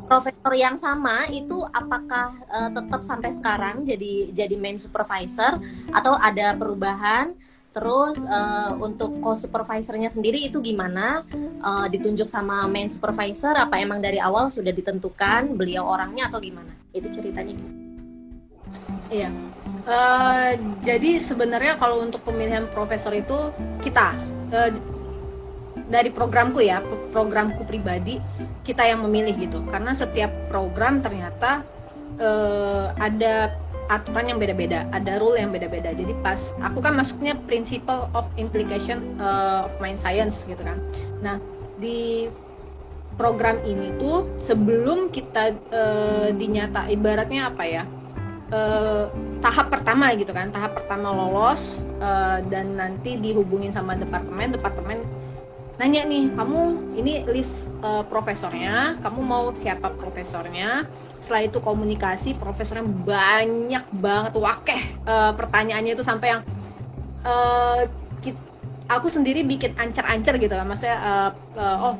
profesor 0.06 0.54
yang 0.54 0.78
sama 0.78 1.26
itu 1.34 1.66
apakah 1.74 2.38
uh, 2.46 2.70
tetap 2.70 3.02
sampai 3.02 3.34
sekarang 3.34 3.82
jadi 3.82 4.30
jadi 4.30 4.56
main 4.62 4.78
supervisor 4.78 5.58
atau 5.90 6.14
ada 6.22 6.54
perubahan 6.54 7.34
Terus 7.72 8.20
uh, 8.28 8.76
untuk 8.84 9.24
co-supervisornya 9.24 10.12
sendiri 10.12 10.44
itu 10.44 10.60
gimana? 10.60 11.24
Uh, 11.64 11.88
ditunjuk 11.88 12.28
sama 12.28 12.68
main 12.68 12.92
supervisor? 12.92 13.56
Apa 13.56 13.80
emang 13.80 14.04
dari 14.04 14.20
awal 14.20 14.52
sudah 14.52 14.76
ditentukan 14.76 15.56
beliau 15.56 15.88
orangnya 15.88 16.28
atau 16.28 16.44
gimana? 16.44 16.76
Itu 16.92 17.08
ceritanya 17.08 17.56
gimana? 17.56 17.80
Iya. 19.08 19.30
Uh, 19.88 20.50
jadi 20.84 21.24
sebenarnya 21.24 21.80
kalau 21.80 22.04
untuk 22.04 22.22
pemilihan 22.28 22.68
profesor 22.76 23.16
itu 23.16 23.56
kita 23.80 24.20
uh, 24.52 24.70
dari 25.92 26.08
programku 26.10 26.64
ya, 26.64 26.80
programku 27.12 27.68
pribadi 27.68 28.24
kita 28.64 28.88
yang 28.88 29.04
memilih 29.04 29.36
gitu. 29.36 29.60
Karena 29.68 29.92
setiap 29.92 30.32
program 30.48 31.04
ternyata 31.04 31.68
uh, 32.18 32.96
ada 32.96 33.52
aturan 33.92 34.32
yang 34.32 34.40
beda-beda, 34.40 34.88
ada 34.96 35.20
rule 35.20 35.36
yang 35.36 35.52
beda-beda. 35.52 35.92
Jadi 35.92 36.16
pas 36.24 36.56
aku 36.64 36.80
kan 36.80 36.96
masuknya 36.96 37.36
principle 37.44 38.08
of 38.16 38.24
implication 38.40 39.20
uh, 39.20 39.68
of 39.68 39.76
mind 39.84 40.00
science 40.00 40.48
gitu 40.48 40.64
kan. 40.64 40.80
Nah, 41.20 41.44
di 41.76 42.32
program 43.20 43.60
ini 43.68 43.92
tuh 44.00 44.40
sebelum 44.40 45.12
kita 45.12 45.52
uh, 45.76 46.32
dinyata 46.32 46.88
ibaratnya 46.88 47.52
apa 47.52 47.64
ya? 47.68 47.84
Uh, 48.52 49.08
tahap 49.40 49.72
pertama 49.72 50.12
gitu 50.12 50.36
kan 50.36 50.52
tahap 50.52 50.76
pertama 50.76 51.08
lolos 51.08 51.80
uh, 52.04 52.44
dan 52.52 52.76
nanti 52.76 53.16
dihubungin 53.16 53.72
sama 53.72 53.96
departemen 53.96 54.52
departemen 54.52 55.00
nanya 55.82 56.06
nih 56.06 56.30
kamu 56.38 56.62
ini 56.94 57.26
list 57.26 57.66
uh, 57.82 58.06
profesornya 58.06 59.02
kamu 59.02 59.20
mau 59.26 59.50
siapa 59.58 59.90
profesornya? 59.98 60.86
Setelah 61.18 61.50
itu 61.50 61.58
komunikasi 61.58 62.38
profesornya 62.38 62.86
banyak 62.86 63.90
banget. 63.90 64.32
Wakeh 64.38 64.82
uh, 65.10 65.34
pertanyaannya 65.34 65.98
itu 65.98 66.06
sampai 66.06 66.38
yang 66.38 66.42
uh, 67.26 67.90
aku 68.92 69.08
sendiri 69.10 69.42
bikin 69.42 69.74
ancer-ancer 69.80 70.36
gitu 70.36 70.52
kan 70.52 70.68
maksudnya 70.68 71.00
uh, 71.00 71.30
uh, 71.56 71.78
oh 71.90 71.96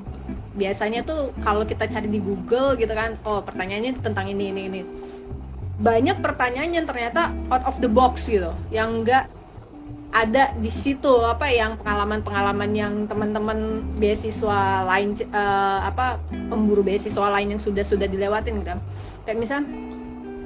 biasanya 0.60 1.08
tuh 1.08 1.32
kalau 1.40 1.64
kita 1.64 1.88
cari 1.88 2.12
di 2.12 2.20
Google 2.20 2.76
gitu 2.76 2.92
kan 2.92 3.16
oh 3.26 3.42
pertanyaannya 3.42 3.98
tentang 3.98 4.30
ini 4.30 4.54
ini 4.54 4.62
ini. 4.70 4.82
Banyak 5.82 6.22
pertanyaan 6.22 6.70
yang 6.70 6.86
ternyata 6.86 7.34
out 7.50 7.66
of 7.66 7.82
the 7.82 7.90
box 7.90 8.30
gitu 8.30 8.54
yang 8.70 9.02
enggak 9.02 9.26
ada 10.12 10.52
di 10.60 10.68
situ 10.68 11.24
apa 11.24 11.48
yang 11.48 11.80
pengalaman-pengalaman 11.80 12.72
yang 12.76 12.94
teman-teman 13.08 13.80
beasiswa 13.96 14.84
lain 14.84 15.16
uh, 15.32 15.88
apa 15.88 16.20
pemburu 16.52 16.84
beasiswa 16.84 17.32
lain 17.32 17.56
yang 17.56 17.62
sudah 17.64 17.88
sudah 17.88 18.12
dilewatin 18.12 18.60
gitu. 18.60 18.76
Kayak 19.24 19.40
misal 19.40 19.64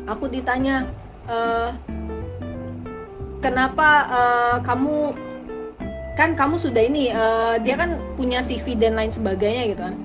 aku 0.06 0.30
ditanya 0.30 0.86
uh, 1.26 1.74
kenapa 3.42 3.90
uh, 4.06 4.58
kamu 4.62 5.18
kan 6.14 6.38
kamu 6.38 6.56
sudah 6.62 6.84
ini 6.86 7.10
uh, 7.10 7.58
dia 7.58 7.74
kan 7.74 7.98
punya 8.14 8.46
CV 8.46 8.78
dan 8.78 8.94
lain 8.94 9.10
sebagainya 9.10 9.64
gitu 9.74 9.82
kan. 9.82 9.98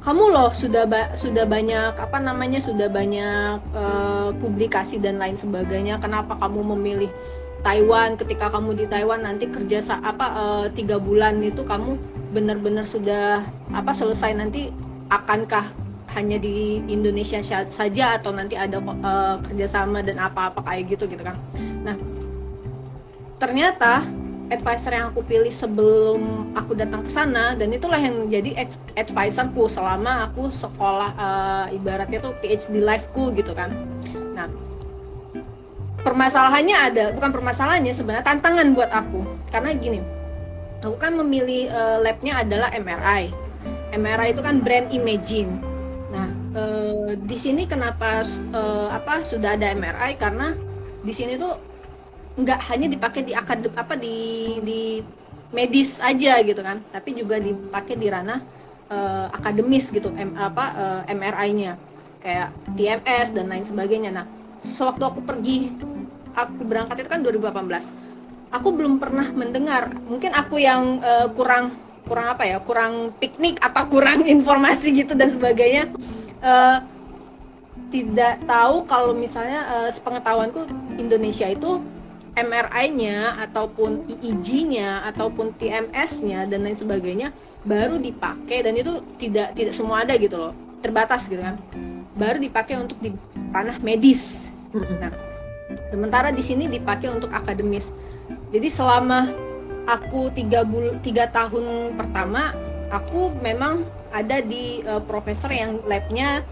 Kamu 0.00 0.24
loh 0.32 0.54
sudah 0.56 0.88
ba 0.88 1.12
sudah 1.18 1.44
banyak 1.44 2.00
apa 2.00 2.16
namanya 2.16 2.64
sudah 2.64 2.88
banyak 2.88 3.60
uh, 3.76 4.32
publikasi 4.40 5.02
dan 5.02 5.20
lain 5.20 5.36
sebagainya 5.36 6.00
kenapa 6.00 6.38
kamu 6.40 6.62
memilih 6.78 7.10
Taiwan 7.66 8.14
ketika 8.14 8.46
kamu 8.54 8.78
di 8.78 8.84
Taiwan 8.86 9.26
nanti 9.26 9.50
kerja 9.50 9.82
apa 9.98 10.26
uh, 10.38 10.66
tiga 10.70 11.02
bulan 11.02 11.42
itu 11.42 11.66
kamu 11.66 11.98
benar-benar 12.30 12.86
sudah 12.86 13.42
apa 13.74 13.90
selesai 13.90 14.38
nanti 14.38 14.70
akankah 15.10 15.66
hanya 16.14 16.38
di 16.38 16.78
Indonesia 16.86 17.42
saja 17.66 18.22
atau 18.22 18.30
nanti 18.30 18.54
ada 18.54 18.78
uh, 18.78 19.42
kerjasama 19.42 19.98
dan 20.06 20.22
apa-apa 20.22 20.62
kayak 20.62 20.94
gitu 20.94 21.10
gitu 21.10 21.26
kan? 21.26 21.34
Nah 21.82 21.98
ternyata 23.42 24.06
advisor 24.46 24.94
yang 24.94 25.10
aku 25.10 25.26
pilih 25.26 25.50
sebelum 25.50 26.54
aku 26.54 26.78
datang 26.78 27.02
ke 27.02 27.10
sana 27.10 27.58
dan 27.58 27.74
itulah 27.74 27.98
yang 27.98 28.30
jadi 28.30 28.62
advisorku 28.94 29.66
selama 29.66 30.30
aku 30.30 30.54
sekolah 30.54 31.10
uh, 31.18 31.66
ibaratnya 31.74 32.22
tuh 32.22 32.30
PhD 32.38 32.78
lifeku 32.78 33.34
gitu 33.34 33.50
kan. 33.58 33.74
Nah 34.38 34.46
permasalahannya 36.06 36.76
ada 36.78 37.04
bukan 37.10 37.30
permasalahannya 37.34 37.90
sebenarnya 37.90 38.22
tantangan 38.22 38.70
buat 38.70 38.90
aku. 38.94 39.26
Karena 39.50 39.74
gini 39.74 39.98
aku 40.86 40.94
kan 41.02 41.18
memilih 41.18 41.66
uh, 41.74 41.98
labnya 41.98 42.46
adalah 42.46 42.70
MRI 42.70 43.46
MRI 43.94 44.34
itu 44.34 44.42
kan 44.44 44.60
brand 44.60 44.88
imaging. 44.90 45.48
Nah 46.12 46.28
uh, 46.54 47.10
di 47.16 47.36
sini 47.38 47.64
kenapa 47.64 48.22
uh, 48.52 48.88
apa 48.92 49.22
sudah 49.22 49.54
ada 49.54 49.72
MRI 49.72 50.18
karena 50.18 50.54
di 51.02 51.12
sini 51.14 51.38
tuh 51.38 51.58
nggak 52.36 52.60
hanya 52.68 52.86
dipakai 52.92 53.24
di 53.24 53.32
akadem 53.32 53.72
apa 53.72 53.96
di 53.96 54.18
di 54.60 55.00
medis 55.54 55.96
aja 56.02 56.42
gitu 56.42 56.60
kan 56.60 56.84
tapi 56.92 57.16
juga 57.16 57.40
dipakai 57.40 57.96
di 57.96 58.12
ranah 58.12 58.44
uh, 58.92 59.32
akademis 59.32 59.88
gitu 59.88 60.12
M, 60.12 60.36
apa 60.36 60.64
uh, 60.76 61.00
MRI-nya 61.08 61.80
kayak 62.20 62.50
TMS 62.74 63.32
dan 63.32 63.46
lain 63.48 63.64
sebagainya. 63.64 64.10
Nah 64.12 64.26
sewaktu 64.60 65.02
aku 65.06 65.20
pergi 65.22 65.72
aku 66.36 66.62
berangkat 66.68 67.02
itu 67.02 67.08
kan 67.08 67.20
2018 67.24 68.52
aku 68.52 68.68
belum 68.70 69.02
pernah 69.02 69.26
mendengar 69.32 69.90
mungkin 70.06 70.30
aku 70.36 70.60
yang 70.60 71.00
uh, 71.00 71.28
kurang 71.32 71.74
kurang 72.06 72.30
apa 72.30 72.46
ya 72.46 72.58
kurang 72.62 73.16
piknik 73.18 73.58
atau 73.58 73.82
kurang 73.90 74.22
informasi 74.36 74.94
gitu 74.94 75.16
dan 75.18 75.32
sebagainya 75.32 75.90
uh, 76.44 76.78
tidak 77.90 78.42
tahu 78.44 78.84
kalau 78.84 79.16
misalnya 79.16 79.66
uh, 79.66 79.90
sepengetahuanku 79.90 80.66
Indonesia 81.00 81.46
itu 81.48 81.82
MRI-nya 82.36 83.40
ataupun 83.48 84.04
EEG-nya 84.12 85.08
ataupun 85.08 85.56
TMS-nya 85.56 86.44
dan 86.44 86.68
lain 86.68 86.76
sebagainya 86.76 87.32
baru 87.64 87.96
dipakai 87.96 88.60
dan 88.60 88.76
itu 88.76 89.00
tidak 89.16 89.56
tidak 89.56 89.72
semua 89.72 90.04
ada 90.04 90.12
gitu 90.20 90.36
loh 90.36 90.52
terbatas 90.84 91.24
gitu 91.26 91.40
kan. 91.40 91.56
Baru 92.12 92.36
dipakai 92.36 92.76
untuk 92.76 93.00
di 93.00 93.16
tanah 93.56 93.80
medis. 93.80 94.52
Nah 94.76 95.25
Sementara 95.90 96.32
di 96.32 96.42
sini 96.42 96.66
dipakai 96.66 97.12
untuk 97.12 97.30
akademis. 97.32 97.92
Jadi 98.50 98.68
selama 98.68 99.30
aku 99.86 100.34
tiga 100.34 100.66
bul 100.66 100.98
tiga 101.00 101.30
tahun 101.30 101.94
pertama, 101.94 102.52
aku 102.90 103.30
memang 103.38 103.86
ada 104.10 104.42
di 104.42 104.82
uh, 104.86 105.02
profesor 105.02 105.52
yang 105.52 105.82
labnya 105.84 106.42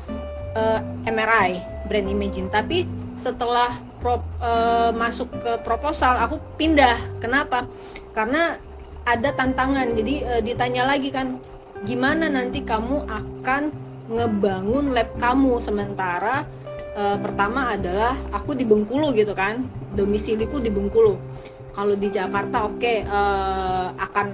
uh, 0.54 0.81
eh, 0.81 1.11
MRI, 1.11 1.50
brain 1.88 2.07
imaging. 2.11 2.52
Tapi 2.52 2.85
setelah 3.16 3.78
pro, 4.02 4.21
uh, 4.43 4.90
masuk 4.95 5.31
ke 5.40 5.52
proposal, 5.62 6.19
aku 6.21 6.38
pindah. 6.61 6.99
Kenapa? 7.23 7.66
Karena 8.12 8.59
ada 9.04 9.31
tantangan. 9.33 9.97
Jadi 9.97 10.14
uh, 10.25 10.40
ditanya 10.45 10.85
lagi 10.85 11.09
kan, 11.09 11.40
gimana 11.88 12.28
nanti 12.28 12.61
kamu 12.62 13.07
akan 13.09 13.62
ngebangun 14.04 14.93
lab 14.93 15.16
kamu 15.16 15.64
sementara 15.64 16.45
uh, 16.94 17.18
pertama 17.20 17.74
adalah 17.74 18.16
aku 18.30 18.54
di 18.54 18.64
Bengkulu 18.64 19.12
gitu 19.12 19.34
kan. 19.36 19.66
Domisiliku 19.94 20.58
di 20.58 20.70
Bengkulu. 20.70 21.18
Kalau 21.74 21.94
di 21.98 22.06
Jakarta 22.06 22.70
oke 22.70 22.78
okay, 22.78 23.02
eh, 23.02 23.86
akan 23.98 24.26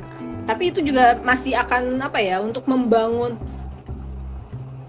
tapi 0.45 0.69
itu 0.69 0.85
juga 0.85 1.17
masih 1.25 1.57
akan 1.57 1.97
apa 2.05 2.21
ya 2.21 2.37
untuk 2.37 2.69
membangun 2.69 3.40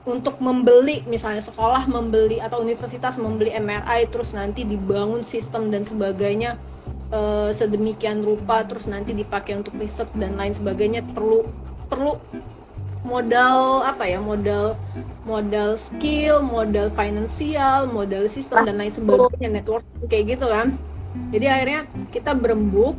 untuk 0.04 0.42
membeli 0.42 1.06
misalnya 1.06 1.40
sekolah 1.46 1.86
membeli 1.86 2.42
atau 2.42 2.60
universitas 2.60 3.16
membeli 3.22 3.54
MRI 3.54 4.10
terus 4.10 4.34
nanti 4.34 4.66
dibangun 4.66 5.22
sistem 5.22 5.70
dan 5.70 5.86
sebagainya 5.86 6.58
uh, 7.14 7.54
sedemikian 7.54 8.26
rupa 8.26 8.66
terus 8.66 8.90
nanti 8.90 9.14
dipakai 9.14 9.62
untuk 9.62 9.78
riset 9.78 10.10
dan 10.18 10.36
lain 10.36 10.58
sebagainya 10.58 11.06
perlu 11.06 11.46
perlu 11.86 12.18
modal 13.02 13.82
apa 13.82 14.06
ya 14.06 14.22
modal 14.22 14.78
modal 15.26 15.74
skill 15.74 16.46
modal 16.46 16.94
finansial 16.94 17.90
modal 17.90 18.30
sistem 18.30 18.62
dan 18.62 18.78
lain 18.78 18.94
sebagainya 18.94 19.50
network 19.50 19.86
kayak 20.06 20.38
gitu 20.38 20.46
kan. 20.50 20.78
Jadi 21.34 21.46
akhirnya 21.50 21.82
kita 22.14 22.32
berembuk 22.38 22.96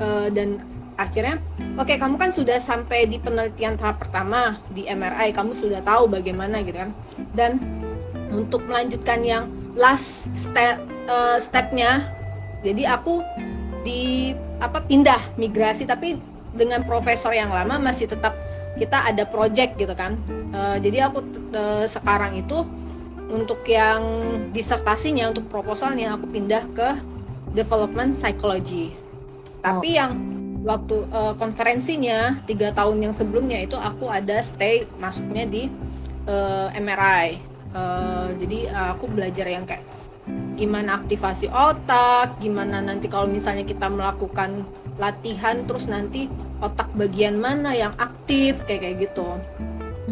uh, 0.00 0.30
dan 0.32 0.64
akhirnya 0.96 1.42
oke 1.76 1.88
okay, 1.88 1.96
kamu 1.98 2.16
kan 2.16 2.30
sudah 2.30 2.58
sampai 2.62 3.10
di 3.10 3.18
penelitian 3.18 3.76
tahap 3.76 4.00
pertama 4.00 4.60
di 4.70 4.86
MRI 4.86 5.34
kamu 5.34 5.52
sudah 5.58 5.82
tahu 5.82 6.06
bagaimana 6.06 6.62
gitu 6.62 6.78
kan. 6.86 6.90
Dan 7.34 7.58
untuk 8.30 8.62
melanjutkan 8.70 9.26
yang 9.26 9.50
last 9.74 10.30
step 10.38 10.78
uh, 11.10 11.42
stepnya 11.42 12.06
jadi 12.62 12.94
aku 12.94 13.24
di 13.82 14.32
apa 14.60 14.84
pindah 14.84 15.34
migrasi 15.40 15.88
tapi 15.88 16.20
dengan 16.52 16.84
profesor 16.84 17.32
yang 17.32 17.48
lama 17.48 17.80
masih 17.80 18.10
tetap 18.10 18.36
kita 18.80 19.12
ada 19.12 19.28
project 19.28 19.76
gitu 19.76 19.92
kan. 19.92 20.16
Uh, 20.56 20.80
jadi 20.80 21.12
aku 21.12 21.20
uh, 21.52 21.84
sekarang 21.84 22.40
itu 22.40 22.64
untuk 23.30 23.62
yang 23.68 24.02
disertasinya 24.50 25.30
untuk 25.30 25.46
proposalnya 25.52 26.16
aku 26.16 26.26
pindah 26.32 26.64
ke 26.72 26.88
development 27.52 28.16
psychology. 28.16 28.96
Tapi 29.60 29.88
oh. 29.92 29.98
yang 30.00 30.12
waktu 30.64 31.08
uh, 31.08 31.32
konferensinya 31.36 32.40
tiga 32.44 32.72
tahun 32.72 33.10
yang 33.10 33.14
sebelumnya 33.16 33.60
itu 33.64 33.76
aku 33.80 34.12
ada 34.12 34.44
stay 34.44 34.84
masuknya 35.00 35.48
di 35.48 35.72
uh, 36.28 36.68
MRI 36.76 37.40
uh, 37.72 38.28
jadi 38.36 38.68
uh, 38.68 38.88
aku 38.96 39.08
belajar 39.08 39.46
yang 39.48 39.64
kayak 39.64 39.84
gimana 40.60 41.00
aktivasi 41.00 41.48
otak 41.48 42.36
gimana 42.44 42.84
nanti 42.84 43.08
kalau 43.08 43.24
misalnya 43.24 43.64
kita 43.64 43.88
melakukan 43.88 44.68
latihan 45.00 45.64
terus 45.64 45.88
nanti 45.88 46.28
otak 46.60 46.92
bagian 46.92 47.40
mana 47.40 47.72
yang 47.72 47.96
aktif 47.96 48.60
kayak 48.68 48.84
kayak 48.84 48.96
gitu. 49.08 49.28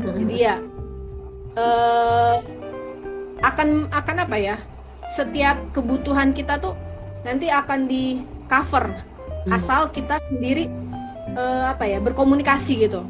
Jadi 0.01 0.35
ya 0.41 0.57
uh, 1.55 2.41
akan 3.45 3.93
akan 3.93 4.17
apa 4.25 4.37
ya 4.41 4.57
setiap 5.13 5.61
kebutuhan 5.77 6.33
kita 6.33 6.57
tuh 6.57 6.73
nanti 7.23 7.53
akan 7.53 7.85
di 7.85 8.25
cover. 8.49 8.89
Hmm. 9.49 9.55
asal 9.55 9.89
kita 9.89 10.21
sendiri 10.29 10.69
uh, 11.33 11.73
apa 11.73 11.89
ya 11.89 12.03
berkomunikasi 12.05 12.85
gitu. 12.85 13.01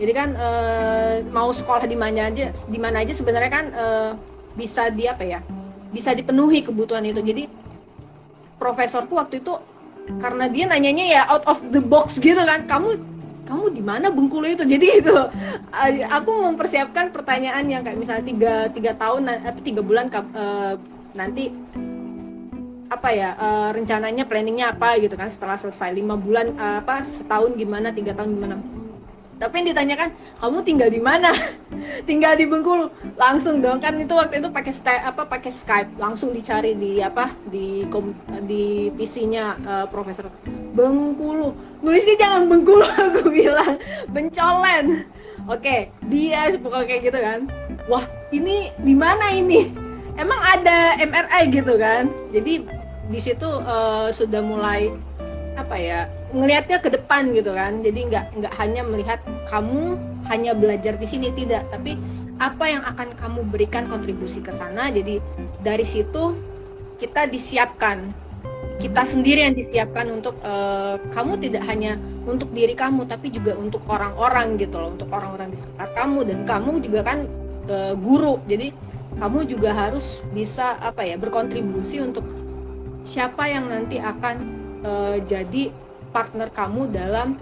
Jadi 0.00 0.12
kan 0.16 0.32
uh, 0.32 1.20
mau 1.28 1.52
sekolah 1.52 1.84
di 1.84 1.92
mana 1.92 2.32
aja 2.32 2.50
di 2.66 2.78
mana 2.80 3.04
aja 3.04 3.12
sebenarnya 3.12 3.50
kan 3.52 3.66
uh, 3.74 4.10
bisa 4.56 4.88
di 4.88 5.04
apa 5.04 5.22
ya 5.28 5.44
bisa 5.92 6.16
dipenuhi 6.16 6.64
kebutuhan 6.64 7.04
itu. 7.04 7.20
Jadi 7.20 7.46
profesorku 8.56 9.20
waktu 9.20 9.44
itu 9.44 9.60
karena 10.20 10.44
dia 10.52 10.64
nanyanya 10.68 11.04
ya 11.04 11.22
out 11.28 11.44
of 11.48 11.58
the 11.72 11.80
box 11.80 12.20
gitu 12.20 12.40
kan. 12.44 12.64
Kamu 12.68 12.96
kamu 13.44 13.64
di 13.76 13.82
mana 13.84 14.08
Bengkulu 14.08 14.48
itu? 14.48 14.64
Jadi 14.64 15.04
itu 15.04 15.16
aku 16.08 16.32
mempersiapkan 16.52 17.12
pertanyaan 17.12 17.64
yang 17.68 17.84
kayak 17.84 17.98
misalnya 18.00 18.24
tiga 18.24 18.54
tiga 18.72 18.92
tahun 18.96 19.28
atau 19.28 19.62
tiga 19.64 19.80
bulan 19.84 20.08
uh, 20.12 20.74
nanti 21.12 21.52
apa 22.88 23.08
ya 23.10 23.34
uh, 23.34 23.68
rencananya 23.74 24.24
planningnya 24.28 24.76
apa 24.76 24.96
gitu 25.00 25.16
kan 25.16 25.28
setelah 25.28 25.56
selesai. 25.60 25.92
Lima 25.92 26.16
bulan 26.16 26.56
uh, 26.56 26.80
apa 26.84 27.04
setahun 27.04 27.56
gimana 27.56 27.92
tiga 27.92 28.16
tahun 28.16 28.36
gimana 28.36 28.83
tapi 29.34 29.60
yang 29.60 29.74
ditanyakan 29.74 30.08
kamu 30.38 30.58
tinggal 30.62 30.88
di 30.90 31.00
mana? 31.02 31.30
Tinggal 32.08 32.38
di 32.38 32.46
Bengkulu. 32.46 32.86
Langsung 33.18 33.58
dong 33.58 33.82
kan 33.82 33.98
itu 33.98 34.14
waktu 34.14 34.38
itu 34.38 34.48
pakai 34.50 34.72
apa 35.02 35.22
pakai 35.26 35.50
Skype. 35.50 35.90
Langsung 35.98 36.30
dicari 36.30 36.78
di 36.78 37.02
apa 37.02 37.34
di 37.50 37.82
kom, 37.90 38.14
di 38.46 38.94
PC-nya 38.94 39.58
uh, 39.66 39.72
eh, 39.82 39.86
Profesor. 39.90 40.30
Bengkulu. 40.74 41.50
Nulisnya 41.82 42.14
jangan 42.18 42.46
Bengkulu 42.46 42.86
aku 43.10 43.22
bilang. 43.30 43.74
Bencolen. 44.06 45.08
Oke 45.44 45.60
okay, 45.60 45.80
dia 46.08 46.54
pokoknya 46.56 46.86
kayak 46.86 47.02
gitu 47.10 47.18
kan. 47.18 47.40
Wah 47.90 48.06
ini 48.30 48.70
di 48.80 48.94
mana 48.94 49.34
ini? 49.34 49.68
Emang 50.14 50.38
ada 50.40 50.94
MRI 51.02 51.42
gitu 51.50 51.74
kan? 51.74 52.06
Jadi 52.30 52.64
di 53.10 53.20
situ 53.20 53.44
uh, 53.44 54.08
sudah 54.14 54.40
mulai 54.40 54.94
apa 55.58 55.76
ya 55.76 56.08
ngelihatnya 56.34 56.78
ke 56.82 56.90
depan 56.90 57.30
gitu 57.30 57.54
kan. 57.54 57.80
Jadi 57.80 58.10
nggak 58.10 58.24
nggak 58.42 58.54
hanya 58.58 58.82
melihat 58.82 59.20
kamu 59.46 59.96
hanya 60.26 60.52
belajar 60.52 60.98
di 60.98 61.06
sini 61.06 61.30
tidak. 61.30 61.70
Tapi 61.70 61.94
apa 62.42 62.64
yang 62.66 62.82
akan 62.82 63.14
kamu 63.14 63.40
berikan 63.46 63.86
kontribusi 63.86 64.42
ke 64.42 64.50
sana. 64.50 64.90
Jadi 64.90 65.22
dari 65.62 65.86
situ 65.86 66.34
kita 66.98 67.30
disiapkan. 67.30 68.10
Kita 68.74 69.06
sendiri 69.06 69.46
yang 69.46 69.54
disiapkan 69.54 70.10
untuk 70.10 70.34
uh, 70.42 70.98
kamu 71.14 71.38
tidak 71.38 71.62
hanya 71.70 71.94
untuk 72.26 72.50
diri 72.50 72.74
kamu 72.74 73.06
tapi 73.06 73.30
juga 73.30 73.54
untuk 73.54 73.86
orang-orang 73.86 74.58
gitu 74.58 74.82
loh. 74.82 74.90
Untuk 74.98 75.08
orang-orang 75.14 75.54
di 75.54 75.58
sekitar 75.62 75.94
kamu. 75.94 76.18
Dan 76.26 76.38
kamu 76.42 76.82
juga 76.82 77.00
kan 77.06 77.30
uh, 77.70 77.94
guru. 77.94 78.42
Jadi 78.50 78.74
kamu 79.14 79.46
juga 79.46 79.70
harus 79.70 80.18
bisa 80.34 80.74
apa 80.82 81.06
ya 81.06 81.14
berkontribusi 81.14 82.02
untuk 82.02 82.26
siapa 83.06 83.46
yang 83.46 83.70
nanti 83.70 84.02
akan 84.02 84.36
uh, 84.82 85.16
jadi 85.22 85.70
partner 86.14 86.46
kamu 86.54 86.94
dalam 86.94 87.34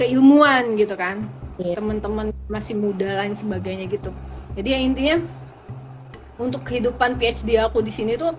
keilmuan 0.00 0.80
gitu 0.80 0.96
kan? 0.96 1.28
Yeah. 1.60 1.76
teman-teman 1.76 2.32
masih 2.48 2.72
muda 2.72 3.20
lain 3.20 3.36
sebagainya 3.36 3.84
gitu. 3.92 4.08
Jadi 4.56 4.68
ya 4.72 4.78
intinya 4.80 5.16
untuk 6.40 6.64
kehidupan 6.64 7.20
PhD 7.20 7.60
aku 7.60 7.84
di 7.84 7.92
sini 7.92 8.16
tuh 8.16 8.32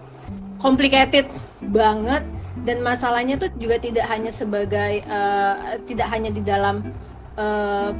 complicated 0.57 1.29
banget. 1.61 2.25
Dan 2.61 2.83
masalahnya 2.83 3.39
tuh 3.39 3.49
juga 3.55 3.79
tidak 3.79 4.05
hanya 4.11 4.33
sebagai 4.33 5.05
uh, 5.07 5.77
tidak 5.87 6.07
hanya 6.11 6.29
di 6.33 6.41
dalam 6.41 6.81
uh, 7.37 7.93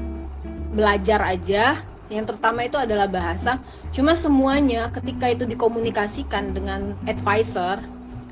belajar 0.73 1.21
aja. 1.23 1.85
Yang 2.11 2.35
terutama 2.35 2.67
itu 2.67 2.75
adalah 2.75 3.07
bahasa. 3.07 3.63
Cuma 3.95 4.17
semuanya 4.17 4.91
ketika 4.91 5.31
itu 5.31 5.47
dikomunikasikan 5.47 6.51
dengan 6.51 6.97
advisor 7.07 7.79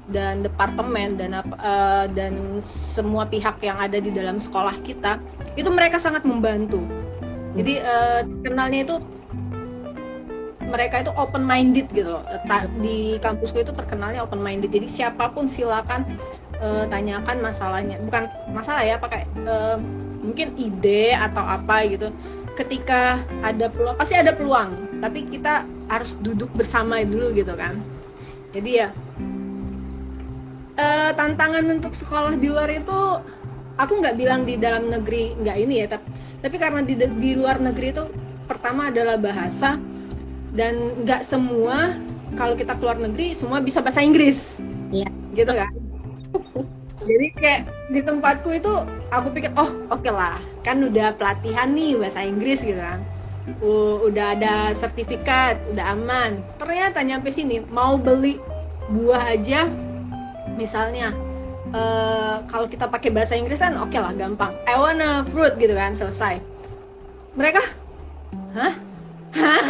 dan 0.09 0.41
departemen 0.41 1.15
dan 1.15 1.37
uh, 1.37 2.05
dan 2.09 2.61
semua 2.65 3.29
pihak 3.29 3.61
yang 3.61 3.77
ada 3.77 4.01
di 4.01 4.09
dalam 4.09 4.41
sekolah 4.41 4.81
kita 4.81 5.21
itu 5.53 5.69
mereka 5.69 6.01
sangat 6.01 6.25
membantu. 6.25 6.81
Jadi 7.53 7.81
uh, 7.81 8.21
kenalnya 8.41 8.85
itu 8.85 8.95
mereka 10.69 11.01
itu 11.01 11.11
open 11.17 11.45
minded 11.45 11.89
gitu 11.89 12.13
loh. 12.13 12.25
Di 12.81 13.17
kampusku 13.21 13.61
itu 13.61 13.73
terkenalnya 13.73 14.21
open 14.21 14.41
minded 14.41 14.69
jadi 14.69 14.85
siapa 14.85 15.33
pun 15.33 15.49
silakan 15.49 16.05
uh, 16.61 16.85
tanyakan 16.89 17.41
masalahnya. 17.41 17.97
Bukan 18.01 18.29
masalah 18.53 18.85
ya 18.85 19.01
pakai 19.01 19.25
uh, 19.45 19.77
mungkin 20.21 20.57
ide 20.57 21.13
atau 21.17 21.41
apa 21.41 21.85
gitu. 21.89 22.13
Ketika 22.57 23.21
ada 23.45 23.69
peluang 23.69 23.97
pasti 23.97 24.17
ada 24.17 24.33
peluang. 24.33 25.01
Tapi 25.01 25.25
kita 25.31 25.65
harus 25.89 26.13
duduk 26.21 26.53
bersama 26.53 27.01
dulu 27.01 27.33
gitu 27.33 27.53
kan. 27.57 27.81
Jadi 28.53 28.69
ya 28.81 28.89
uh, 30.79 31.11
tantangan 31.13 31.67
untuk 31.67 31.91
sekolah 31.91 32.39
di 32.39 32.47
luar 32.47 32.71
itu 32.71 33.19
aku 33.75 33.91
nggak 33.99 34.15
bilang 34.15 34.47
di 34.47 34.55
dalam 34.55 34.87
negeri 34.87 35.35
nggak 35.35 35.57
ini 35.59 35.75
ya 35.83 35.87
tapi 35.91 36.07
tapi 36.39 36.55
karena 36.55 36.79
di 36.87 36.95
di 36.95 37.31
luar 37.35 37.59
negeri 37.59 37.91
itu 37.91 38.03
pertama 38.47 38.87
adalah 38.87 39.19
bahasa 39.19 39.75
dan 40.55 41.03
nggak 41.03 41.27
semua 41.27 41.99
kalau 42.39 42.55
kita 42.55 42.73
keluar 42.79 42.97
negeri 42.97 43.35
semua 43.35 43.59
bisa 43.59 43.83
bahasa 43.83 44.01
Inggris. 44.01 44.57
Iya. 44.89 45.09
Gitu 45.35 45.51
kan? 45.51 45.71
Jadi 46.99 47.27
kayak 47.35 47.61
di 47.89 48.01
tempatku 48.05 48.49
itu 48.53 48.73
aku 49.09 49.27
pikir 49.33 49.49
oh 49.57 49.71
oke 49.89 50.03
okay 50.03 50.13
lah 50.13 50.37
kan 50.61 50.77
udah 50.77 51.15
pelatihan 51.17 51.73
nih 51.73 51.97
bahasa 51.97 52.21
Inggris 52.23 52.61
gitu 52.61 52.79
kan. 52.79 53.01
Udah 54.05 54.37
ada 54.37 54.71
sertifikat 54.77 55.57
udah 55.73 55.95
aman. 55.97 56.39
Ternyata 56.55 57.01
nyampe 57.01 57.33
sini 57.33 57.65
mau 57.67 57.97
beli 57.97 58.37
buah 58.89 59.37
aja 59.37 59.69
misalnya 60.59 61.15
uh, 61.71 62.43
kalau 62.51 62.67
kita 62.67 62.91
pakai 62.91 63.15
bahasa 63.15 63.39
Inggris 63.39 63.63
kan 63.63 63.79
oke 63.79 63.95
okay 63.95 64.03
lah 64.03 64.11
gampang. 64.11 64.51
I 64.67 64.75
wanna 64.75 65.23
fruit 65.31 65.55
gitu 65.55 65.71
kan 65.71 65.95
selesai. 65.95 66.43
Mereka 67.39 67.63
hah? 68.51 68.73
Hah? 69.31 69.63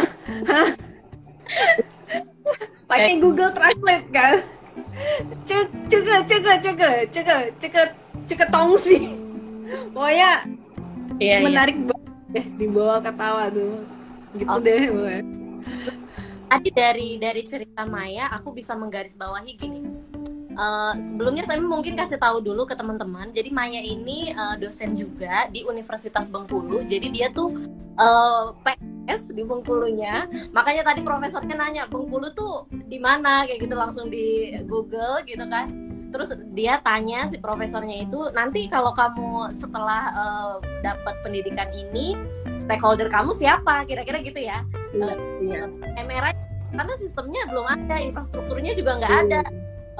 Hah? 0.50 0.68
Pakai 2.90 3.14
eh. 3.14 3.22
Google 3.22 3.54
Translate 3.54 4.10
kan. 4.10 4.42
Cek 5.46 5.70
cek 5.86 6.02
cek 6.26 6.42
cek 6.42 6.74
cek 7.14 7.26
cek 7.62 7.90
cek 8.26 8.40
tongsi 8.50 9.14
pokoknya 9.94 10.42
iya, 11.22 11.38
iya. 11.38 11.46
menarik 11.46 11.78
iya. 11.78 11.86
banget 11.86 12.14
deh 12.34 12.46
dibawa 12.58 12.98
ketawa 12.98 13.46
tuh. 13.54 13.86
Gitu 14.34 14.50
okay. 14.50 14.90
deh 14.90 15.22
tadi 16.50 16.70
dari 16.74 17.08
dari 17.14 17.42
cerita 17.46 17.86
Maya 17.86 18.26
aku 18.34 18.50
bisa 18.50 18.74
menggarisbawahi 18.74 19.54
gini 19.54 19.86
Uh, 20.60 20.92
sebelumnya 21.00 21.40
saya 21.48 21.56
mungkin 21.56 21.96
kasih 21.96 22.20
tahu 22.20 22.44
dulu 22.44 22.68
ke 22.68 22.76
teman-teman. 22.76 23.32
Jadi 23.32 23.48
Maya 23.48 23.80
ini 23.80 24.36
uh, 24.36 24.60
dosen 24.60 24.92
juga 24.92 25.48
di 25.48 25.64
Universitas 25.64 26.28
Bengkulu. 26.28 26.84
Jadi 26.84 27.08
dia 27.08 27.32
tuh 27.32 27.56
uh, 27.96 28.52
eh, 28.68 28.76
PS 29.08 29.32
di 29.32 29.40
Bengkulunya. 29.40 30.28
Makanya 30.52 30.92
tadi 30.92 31.00
profesornya 31.00 31.56
nanya 31.56 31.88
Bengkulu 31.88 32.36
tuh 32.36 32.68
di 32.68 33.00
mana 33.00 33.48
kayak 33.48 33.56
gitu 33.64 33.72
langsung 33.72 34.12
di 34.12 34.52
Google 34.68 35.24
gitu 35.24 35.48
kan. 35.48 35.64
Terus 36.12 36.36
dia 36.52 36.76
tanya 36.84 37.24
si 37.24 37.40
profesornya 37.40 38.04
itu 38.04 38.28
nanti 38.36 38.68
kalau 38.68 38.92
kamu 38.92 39.56
setelah 39.56 40.12
uh, 40.12 40.54
dapat 40.84 41.16
pendidikan 41.24 41.72
ini 41.72 42.20
stakeholder 42.60 43.08
kamu 43.08 43.32
siapa 43.32 43.88
kira-kira 43.88 44.20
gitu 44.20 44.44
ya 44.44 44.60
Iya. 44.90 45.14
iya. 45.38 45.62
MRI 46.02 46.34
karena 46.74 46.94
sistemnya 46.98 47.42
belum 47.50 47.66
ada 47.66 47.96
infrastrukturnya 48.02 48.74
juga 48.74 48.98
nggak 48.98 49.14
ada 49.26 49.40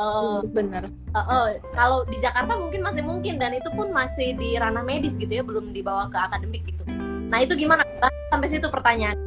Uh, 0.00 0.40
bener. 0.48 0.88
uh, 1.12 1.20
uh, 1.20 1.46
kalau 1.76 2.08
di 2.08 2.16
Jakarta 2.24 2.56
mungkin 2.56 2.80
masih 2.80 3.04
mungkin 3.04 3.36
dan 3.36 3.52
itu 3.52 3.68
pun 3.76 3.92
masih 3.92 4.32
di 4.32 4.56
ranah 4.56 4.80
medis 4.80 5.12
gitu 5.20 5.28
ya 5.28 5.44
belum 5.44 5.76
dibawa 5.76 6.08
ke 6.08 6.16
akademik 6.16 6.64
gitu. 6.64 6.88
Nah 7.28 7.44
itu 7.44 7.52
gimana? 7.52 7.84
Sampai 8.32 8.48
situ 8.48 8.64
pertanyaan. 8.72 9.20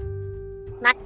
Nah 0.81 0.97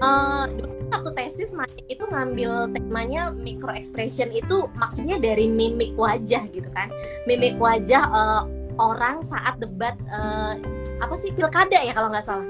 uh, 0.00 0.48
waktu 0.88 1.10
tesis 1.12 1.52
Maya 1.52 1.68
itu 1.92 2.00
ngambil 2.08 2.72
temanya 2.72 3.28
micro 3.28 3.76
expression 3.76 4.32
itu 4.32 4.72
maksudnya 4.72 5.20
dari 5.20 5.44
mimik 5.52 5.92
wajah 6.00 6.48
gitu 6.48 6.72
kan. 6.72 6.88
Mimik 7.28 7.60
wajah 7.60 8.08
uh, 8.08 8.42
orang 8.80 9.20
saat 9.20 9.60
debat 9.60 10.00
uh, 10.08 10.56
apa 10.96 11.12
sih 11.20 11.28
pilkada 11.36 11.76
ya 11.76 11.92
kalau 11.92 12.08
nggak 12.08 12.24
salah. 12.24 12.48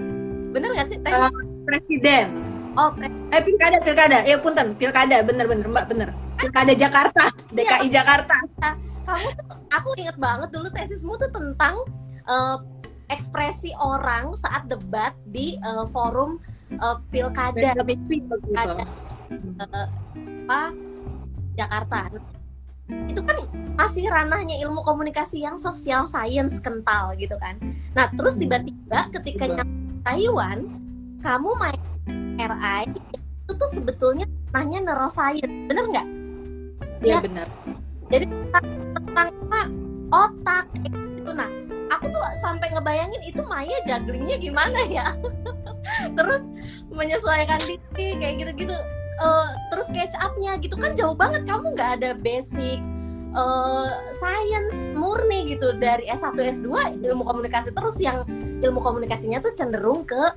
Bener 0.54 0.70
nggak 0.70 0.86
sih 0.86 0.98
tesis 1.02 1.18
uh, 1.18 1.34
presiden 1.66 2.51
Oh, 2.72 2.88
eh 3.04 3.42
pilkada, 3.44 3.76
pilkada. 3.84 4.18
Ya 4.24 4.40
punten, 4.40 4.72
pilkada, 4.80 5.20
bener-bener 5.20 5.68
Mbak, 5.68 5.86
bener. 5.92 6.08
Pilkada 6.40 6.72
Jakarta, 6.72 7.28
DKI 7.52 7.92
ya, 7.92 8.00
Jakarta. 8.00 8.36
Kamu 9.04 9.28
tuh, 9.36 9.58
aku 9.68 9.88
inget 10.00 10.16
banget 10.16 10.48
dulu 10.56 10.72
tesismu 10.72 11.20
tuh 11.20 11.28
tentang 11.28 11.76
uh, 12.24 12.56
ekspresi 13.12 13.76
orang 13.76 14.32
saat 14.40 14.64
debat 14.72 15.12
di 15.28 15.60
uh, 15.60 15.84
forum 15.84 16.40
uh, 16.80 16.96
pilkada. 17.12 17.76
Pilkada. 18.08 18.88
Uh, 19.60 19.86
apa 20.48 20.72
Jakarta. 21.60 21.98
Itu 23.08 23.20
kan 23.20 23.36
masih 23.76 24.08
ranahnya 24.08 24.56
ilmu 24.64 24.80
komunikasi 24.80 25.44
yang 25.44 25.60
social 25.60 26.08
science 26.08 26.56
kental 26.64 27.12
gitu 27.20 27.36
kan. 27.36 27.60
Nah, 27.92 28.08
terus 28.16 28.40
tiba-tiba 28.40 29.12
ketika 29.12 29.44
nyampe 29.60 30.00
Taiwan, 30.02 30.58
kamu 31.20 31.50
main 31.60 31.91
RI 32.38 32.82
itu 32.92 33.52
tuh 33.54 33.70
sebetulnya 33.70 34.26
nanya 34.52 34.78
neuroscience 34.82 35.54
bener 35.68 35.84
nggak? 35.88 36.06
Iya 37.02 37.18
ya, 37.18 37.24
benar. 37.24 37.46
Jadi 38.12 38.24
tentang, 38.28 38.66
tentang 38.94 39.28
apa 39.32 39.62
otak 40.12 40.66
itu 40.84 41.30
nah 41.32 41.50
aku 41.92 42.08
tuh 42.12 42.22
sampai 42.40 42.68
ngebayangin 42.72 43.22
itu 43.24 43.42
Maya 43.44 43.76
jugglingnya 43.84 44.36
gimana 44.38 44.80
ya? 44.88 45.06
Terus 46.18 46.48
menyesuaikan 46.92 47.60
diri 47.64 48.16
kayak 48.16 48.34
gitu-gitu. 48.42 48.76
Uh, 49.22 49.54
terus 49.70 49.86
catch 49.92 50.16
upnya 50.18 50.58
gitu. 50.58 50.74
Kan 50.74 50.98
jauh 50.98 51.14
banget 51.14 51.46
kamu 51.46 51.76
nggak 51.78 52.00
ada 52.00 52.10
basic 52.16 52.80
uh, 53.36 53.92
science 54.18 54.90
murni 54.96 55.52
gitu. 55.52 55.76
Dari 55.78 56.08
S1 56.10 56.34
S2 56.34 56.98
ilmu 57.06 57.22
komunikasi 57.22 57.70
terus 57.70 58.00
yang 58.02 58.24
ilmu 58.62 58.80
komunikasinya 58.82 59.38
tuh 59.38 59.52
cenderung 59.54 60.02
ke 60.02 60.32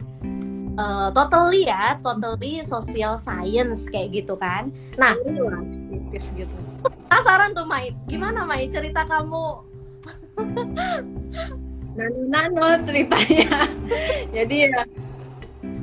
uh, 0.78 1.10
totally 1.12 1.68
ya, 1.68 1.98
totally 2.00 2.64
social 2.64 3.16
science 3.20 3.88
kayak 3.92 4.24
gitu 4.24 4.36
kan. 4.40 4.72
Nah, 4.96 5.16
gitu. 6.14 6.56
Penasaran 6.86 7.58
tuh 7.58 7.66
Mai, 7.66 7.92
gimana 8.06 8.46
Mai 8.46 8.70
cerita 8.70 9.04
kamu? 9.04 9.66
Nano-nano 11.96 12.84
ceritanya. 12.84 13.72
jadi 14.36 14.56
ya 14.70 14.84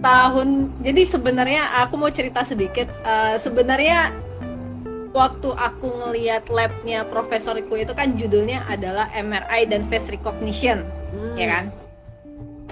tahun 0.02 0.68
jadi 0.83 1.02
sebenarnya 1.07 1.62
aku 1.87 1.94
mau 1.94 2.11
cerita 2.11 2.42
sedikit 2.42 2.90
uh, 3.07 3.38
sebenarnya 3.38 4.11
waktu 5.14 5.48
aku 5.55 5.87
ngeliat 6.02 6.50
labnya 6.50 7.07
profesoriku 7.07 7.78
itu 7.78 7.94
kan 7.94 8.18
judulnya 8.18 8.66
adalah 8.66 9.09
MRI 9.14 9.70
dan 9.70 9.87
face 9.87 10.11
recognition 10.11 10.83
hmm. 11.14 11.38
ya 11.38 11.46
kan 11.48 11.64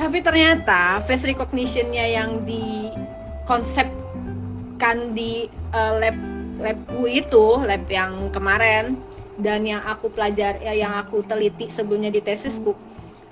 tapi 0.00 0.24
ternyata 0.24 1.04
face 1.04 1.28
recognitionnya 1.28 2.08
yang 2.08 2.40
dikonsepkan 2.48 5.12
di 5.12 5.52
uh, 5.76 6.00
lab 6.00 6.16
labku 6.56 7.04
itu 7.04 7.60
lab 7.60 7.84
yang 7.84 8.32
kemarin 8.32 8.96
dan 9.36 9.68
yang 9.68 9.84
aku 9.84 10.08
pelajari 10.08 10.64
ya, 10.64 10.88
yang 10.88 10.96
aku 10.96 11.20
teliti 11.24 11.68
sebelumnya 11.68 12.08
di 12.08 12.24
tesisku 12.24 12.72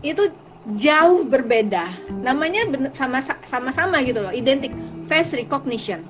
itu 0.04 0.28
jauh 0.76 1.24
berbeda. 1.24 1.88
Namanya 2.20 2.68
sama 2.92 3.24
sama 3.24 3.72
sama 3.72 4.04
gitu 4.04 4.20
loh 4.20 4.36
identik. 4.36 4.76
Face 5.08 5.32
recognition. 5.32 6.04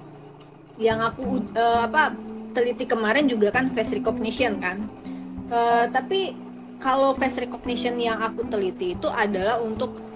Yang 0.74 1.14
aku 1.14 1.38
uh, 1.54 1.86
apa 1.86 2.18
teliti 2.50 2.82
kemarin 2.82 3.30
juga 3.30 3.54
kan 3.54 3.70
face 3.70 3.94
recognition 3.94 4.58
kan. 4.58 4.90
Uh, 5.50 5.86
tapi 5.94 6.34
kalau 6.82 7.14
face 7.14 7.46
recognition 7.46 7.94
yang 7.98 8.18
aku 8.18 8.42
teliti 8.50 8.98
itu 8.98 9.06
adalah 9.10 9.58
untuk 9.62 10.08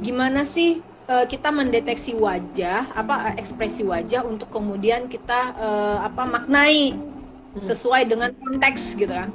gimana 0.00 0.44
sih 0.44 0.82
uh, 1.08 1.24
kita 1.24 1.48
mendeteksi 1.54 2.12
wajah 2.14 2.90
apa 2.92 3.34
ekspresi 3.38 3.86
wajah 3.86 4.26
untuk 4.26 4.50
kemudian 4.50 5.06
kita 5.08 5.54
uh, 5.56 5.98
apa 6.04 6.22
maknai 6.26 6.94
hmm. 6.94 7.62
sesuai 7.62 8.10
dengan 8.10 8.30
konteks 8.34 8.98
gitu 8.98 9.10
kan. 9.10 9.32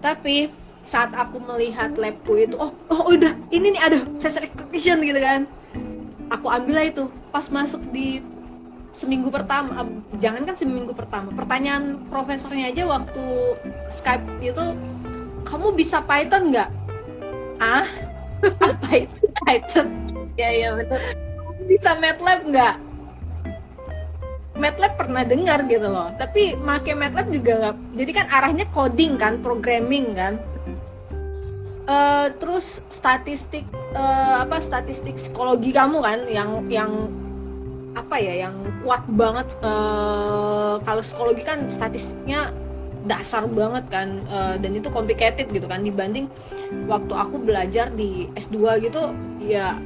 Tapi 0.00 0.52
saat 0.86 1.10
aku 1.18 1.42
melihat 1.42 1.90
labku 1.98 2.38
itu 2.38 2.54
oh 2.54 2.70
oh 2.92 3.10
udah 3.10 3.34
ini 3.50 3.74
nih 3.74 3.82
ada 3.82 3.98
face 4.22 4.38
recognition 4.38 5.02
gitu 5.02 5.18
kan. 5.18 5.50
Aku 6.30 6.50
ambil 6.50 6.86
itu 6.86 7.06
pas 7.30 7.46
masuk 7.50 7.82
di 7.90 8.22
seminggu 8.96 9.28
pertama 9.28 9.84
jangan 10.16 10.48
kan 10.48 10.56
seminggu 10.56 10.96
pertama 10.96 11.28
pertanyaan 11.36 12.00
profesornya 12.08 12.72
aja 12.72 12.88
waktu 12.88 13.26
Skype 13.92 14.24
itu 14.40 14.64
kamu 15.44 15.76
bisa 15.76 16.00
Python 16.02 16.50
nggak? 16.54 16.70
Ah 17.60 18.05
apa 18.42 18.88
itu? 18.94 19.24
Python 19.44 19.88
ya 20.36 20.50
ya 20.52 20.68
betul. 20.76 21.00
Bisa 21.66 21.96
MATLAB 21.98 22.40
nggak? 22.52 22.76
MATLAB 24.56 24.92
pernah 24.96 25.22
dengar 25.26 25.58
gitu 25.68 25.88
loh. 25.88 26.08
Tapi 26.16 26.56
make 26.56 26.92
MATLAB 26.92 27.26
juga 27.32 27.52
nggak. 27.60 27.76
Jadi 27.96 28.10
kan 28.12 28.26
arahnya 28.30 28.64
coding 28.72 29.18
kan 29.20 29.40
programming 29.40 30.16
kan. 30.16 30.34
Uh, 31.86 32.34
terus 32.42 32.82
statistik 32.90 33.62
uh, 33.94 34.42
apa 34.42 34.58
statistik 34.58 35.14
psikologi 35.14 35.70
kamu 35.70 36.02
kan 36.02 36.18
yang 36.26 36.50
yang 36.66 36.92
apa 37.94 38.18
ya 38.18 38.50
yang 38.50 38.58
kuat 38.82 39.06
banget 39.06 39.46
uh, 39.62 40.82
kalau 40.82 40.98
psikologi 40.98 41.46
kan 41.46 41.70
statistiknya 41.70 42.50
dasar 43.06 43.46
banget 43.46 43.86
kan 43.88 44.08
uh, 44.26 44.54
dan 44.58 44.74
itu 44.74 44.90
complicated 44.90 45.46
gitu 45.48 45.70
kan 45.70 45.80
dibanding 45.80 46.26
waktu 46.90 47.14
aku 47.14 47.38
belajar 47.38 47.88
di 47.94 48.26
S2 48.34 48.82
gitu 48.82 49.14
ya 49.46 49.78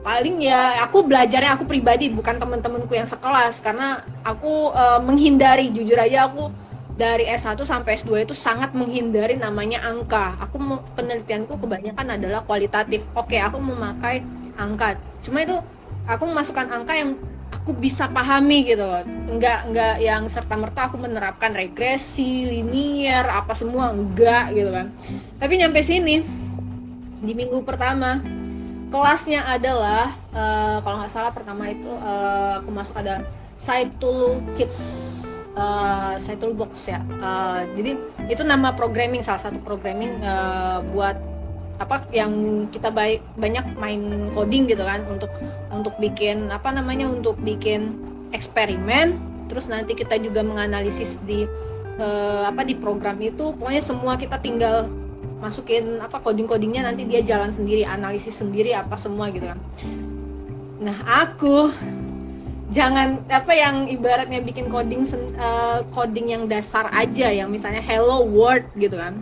paling 0.00 0.42
ya 0.42 0.80
aku 0.82 1.04
belajarnya 1.04 1.60
aku 1.60 1.68
pribadi 1.68 2.08
bukan 2.10 2.40
temen-temenku 2.40 2.90
yang 2.90 3.06
sekelas 3.06 3.60
karena 3.62 4.02
aku 4.26 4.72
uh, 4.74 4.98
menghindari 4.98 5.70
jujur 5.70 5.96
aja 5.96 6.26
aku 6.26 6.50
dari 7.00 7.24
S1 7.24 7.56
sampai 7.64 7.96
S2 7.96 8.28
itu 8.28 8.36
sangat 8.36 8.76
menghindari 8.76 9.32
namanya 9.32 9.80
angka. 9.80 10.36
Aku 10.44 10.60
penelitianku 10.92 11.56
kebanyakan 11.56 12.20
adalah 12.20 12.44
kualitatif. 12.44 13.00
Oke, 13.16 13.40
aku 13.40 13.56
memakai 13.56 14.20
angka. 14.60 15.00
Cuma 15.24 15.40
itu 15.40 15.56
aku 16.04 16.28
memasukkan 16.28 16.68
angka 16.68 16.92
yang 16.92 17.16
aku 17.70 17.78
bisa 17.78 18.10
pahami 18.10 18.66
gitu 18.66 18.82
loh. 18.82 19.06
Enggak 19.30 19.70
enggak 19.70 20.02
yang 20.02 20.26
serta 20.26 20.58
merta 20.58 20.90
aku 20.90 20.98
menerapkan 20.98 21.54
regresi 21.54 22.50
linier 22.50 23.22
apa 23.30 23.54
semua 23.54 23.94
enggak 23.94 24.50
gitu 24.58 24.74
kan. 24.74 24.90
Tapi 25.38 25.54
nyampe 25.54 25.78
sini 25.86 26.18
di 27.22 27.30
minggu 27.30 27.62
pertama 27.62 28.18
kelasnya 28.90 29.46
adalah 29.46 30.18
uh, 30.34 30.82
kalau 30.82 30.98
nggak 30.98 31.14
salah 31.14 31.30
pertama 31.30 31.70
itu 31.70 31.86
uh, 31.86 32.58
aku 32.58 32.74
masuk 32.74 32.98
ada 32.98 33.22
Saitul 33.54 34.42
Kids 34.58 34.78
uh, 35.54 36.18
Saitul 36.18 36.58
Box 36.58 36.90
ya. 36.90 36.98
Uh, 37.22 37.70
jadi 37.78 37.94
itu 38.26 38.42
nama 38.42 38.74
programming 38.74 39.22
salah 39.22 39.46
satu 39.46 39.62
programming 39.62 40.10
uh, 40.26 40.82
buat 40.90 41.14
apa 41.80 42.04
yang 42.12 42.68
kita 42.68 42.92
baik 42.92 43.24
banyak 43.40 43.64
main 43.80 44.28
coding 44.36 44.68
gitu 44.68 44.84
kan 44.84 45.00
untuk 45.08 45.32
untuk 45.72 45.96
bikin 45.96 46.52
apa 46.52 46.68
namanya 46.76 47.08
untuk 47.08 47.40
bikin 47.40 47.96
eksperimen. 48.36 49.16
Terus 49.48 49.66
nanti 49.66 49.96
kita 49.96 50.20
juga 50.20 50.44
menganalisis 50.44 51.16
di 51.24 51.48
uh, 51.96 52.44
apa 52.44 52.68
di 52.68 52.76
program 52.76 53.16
itu. 53.24 53.56
Pokoknya 53.56 53.80
semua 53.80 54.20
kita 54.20 54.36
tinggal 54.36 54.92
masukin 55.40 56.04
apa 56.04 56.20
coding-codingnya 56.20 56.84
nanti 56.84 57.08
dia 57.08 57.24
jalan 57.24 57.48
sendiri 57.48 57.88
analisis 57.88 58.36
sendiri 58.36 58.76
apa 58.76 59.00
semua 59.00 59.32
gitu 59.32 59.48
kan. 59.48 59.58
Nah 60.84 61.00
aku 61.24 61.72
jangan 62.70 63.24
apa 63.26 63.56
yang 63.56 63.88
ibaratnya 63.88 64.44
bikin 64.44 64.68
coding 64.68 65.08
uh, 65.40 65.80
coding 65.96 66.30
yang 66.30 66.44
dasar 66.44 66.92
aja 66.92 67.32
yang 67.32 67.50
misalnya 67.50 67.82
hello 67.82 68.22
world 68.22 68.62
gitu 68.78 68.94
kan 68.94 69.18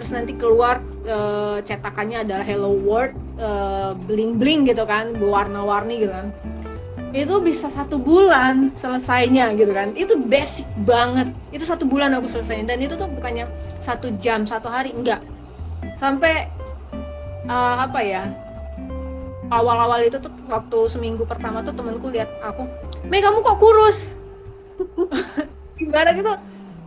terus 0.00 0.16
nanti 0.16 0.32
keluar 0.32 0.80
uh, 1.04 1.60
cetakannya 1.60 2.24
adalah 2.24 2.40
Hello 2.40 2.72
World 2.72 3.12
uh, 3.36 3.92
bling 4.08 4.40
bling 4.40 4.64
gitu 4.64 4.88
kan 4.88 5.12
berwarna-warni 5.12 6.08
gitu 6.08 6.12
kan. 6.16 6.32
Itu 7.12 7.44
bisa 7.44 7.68
satu 7.68 8.00
bulan 8.00 8.72
selesainya 8.72 9.52
gitu 9.60 9.76
kan. 9.76 9.92
Itu 9.92 10.16
basic 10.16 10.64
banget. 10.88 11.36
Itu 11.52 11.68
satu 11.68 11.84
bulan 11.84 12.16
aku 12.16 12.32
selesai 12.32 12.64
dan 12.64 12.80
itu 12.80 12.96
tuh 12.96 13.12
bukannya 13.12 13.44
satu 13.84 14.08
jam 14.24 14.48
satu 14.48 14.72
hari 14.72 14.96
enggak. 14.96 15.20
Sampai 16.00 16.48
uh, 17.44 17.84
apa 17.84 18.00
ya 18.00 18.24
awal-awal 19.52 20.00
itu 20.08 20.16
tuh 20.16 20.32
waktu 20.48 20.78
seminggu 20.88 21.28
pertama 21.28 21.60
tuh 21.60 21.76
temanku 21.76 22.08
lihat 22.08 22.32
aku 22.40 22.64
Mei 23.04 23.20
kamu 23.20 23.44
kok 23.44 23.60
kurus? 23.60 24.16
Ibarat 25.84 26.16
itu 26.16 26.32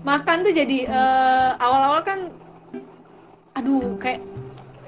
makan 0.01 0.37
tuh 0.41 0.53
jadi 0.53 0.77
uh, 0.89 1.51
awal-awal 1.61 2.01
kan 2.01 2.19
aduh 3.53 3.97
kayak 4.01 4.21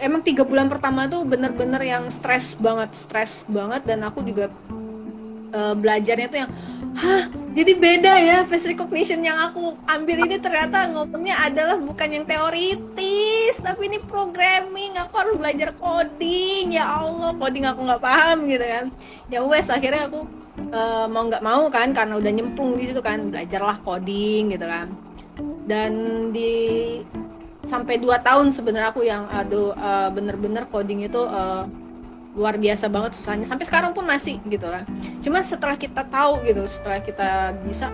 emang 0.02 0.22
tiga 0.26 0.44
bulan 0.44 0.68
pertama 0.68 1.06
tuh 1.06 1.24
bener-bener 1.24 1.82
yang 1.86 2.04
stres 2.10 2.58
banget 2.58 2.92
stres 2.98 3.46
banget 3.48 3.86
dan 3.86 4.04
aku 4.04 4.26
juga 4.26 4.52
uh, 5.56 5.74
belajarnya 5.78 6.28
tuh 6.28 6.40
yang 6.46 6.52
hah 6.96 7.24
jadi 7.56 7.72
beda 7.80 8.14
ya 8.20 8.38
face 8.44 8.68
recognition 8.68 9.24
yang 9.24 9.40
aku 9.40 9.80
ambil 9.88 10.28
ini 10.28 10.36
ternyata 10.44 10.92
ngomongnya 10.92 11.40
adalah 11.48 11.80
bukan 11.80 12.10
yang 12.12 12.26
teoritis 12.28 13.56
tapi 13.64 13.88
ini 13.88 13.98
programming 14.04 15.00
aku 15.00 15.14
harus 15.16 15.36
belajar 15.40 15.72
coding 15.80 16.76
ya 16.76 16.84
Allah 16.84 17.32
coding 17.32 17.64
aku 17.64 17.80
nggak 17.88 18.04
paham 18.04 18.38
gitu 18.52 18.66
kan. 18.66 18.86
Ya 19.32 19.40
wes 19.42 19.72
akhirnya 19.72 20.12
aku 20.12 20.28
uh, 20.76 21.08
mau 21.08 21.24
nggak 21.32 21.44
mau 21.44 21.64
kan 21.72 21.96
karena 21.96 22.20
udah 22.20 22.32
nyemplung 22.32 22.76
di 22.76 22.92
situ 22.92 23.00
kan 23.00 23.32
belajarlah 23.32 23.80
coding 23.82 24.52
gitu 24.52 24.68
kan. 24.68 24.92
Dan 25.66 25.92
di 26.36 26.54
sampai 27.66 27.98
2 27.98 28.10
tahun 28.22 28.54
sebenarnya 28.54 28.90
aku 28.94 29.02
yang 29.06 29.26
aduh 29.30 29.74
uh, 29.76 30.10
bener-bener 30.14 30.66
coding 30.70 31.06
itu 31.06 31.20
uh, 31.20 31.66
luar 32.36 32.60
biasa 32.60 32.92
banget 32.92 33.18
susahnya. 33.18 33.46
Sampai 33.48 33.66
sekarang 33.66 33.92
pun 33.96 34.06
masih 34.06 34.38
gitu 34.46 34.68
kan. 34.68 34.84
Cuma 35.24 35.42
setelah 35.42 35.76
kita 35.80 36.06
tahu 36.06 36.46
gitu 36.46 36.64
setelah 36.70 37.00
kita 37.02 37.56
bisa 37.66 37.90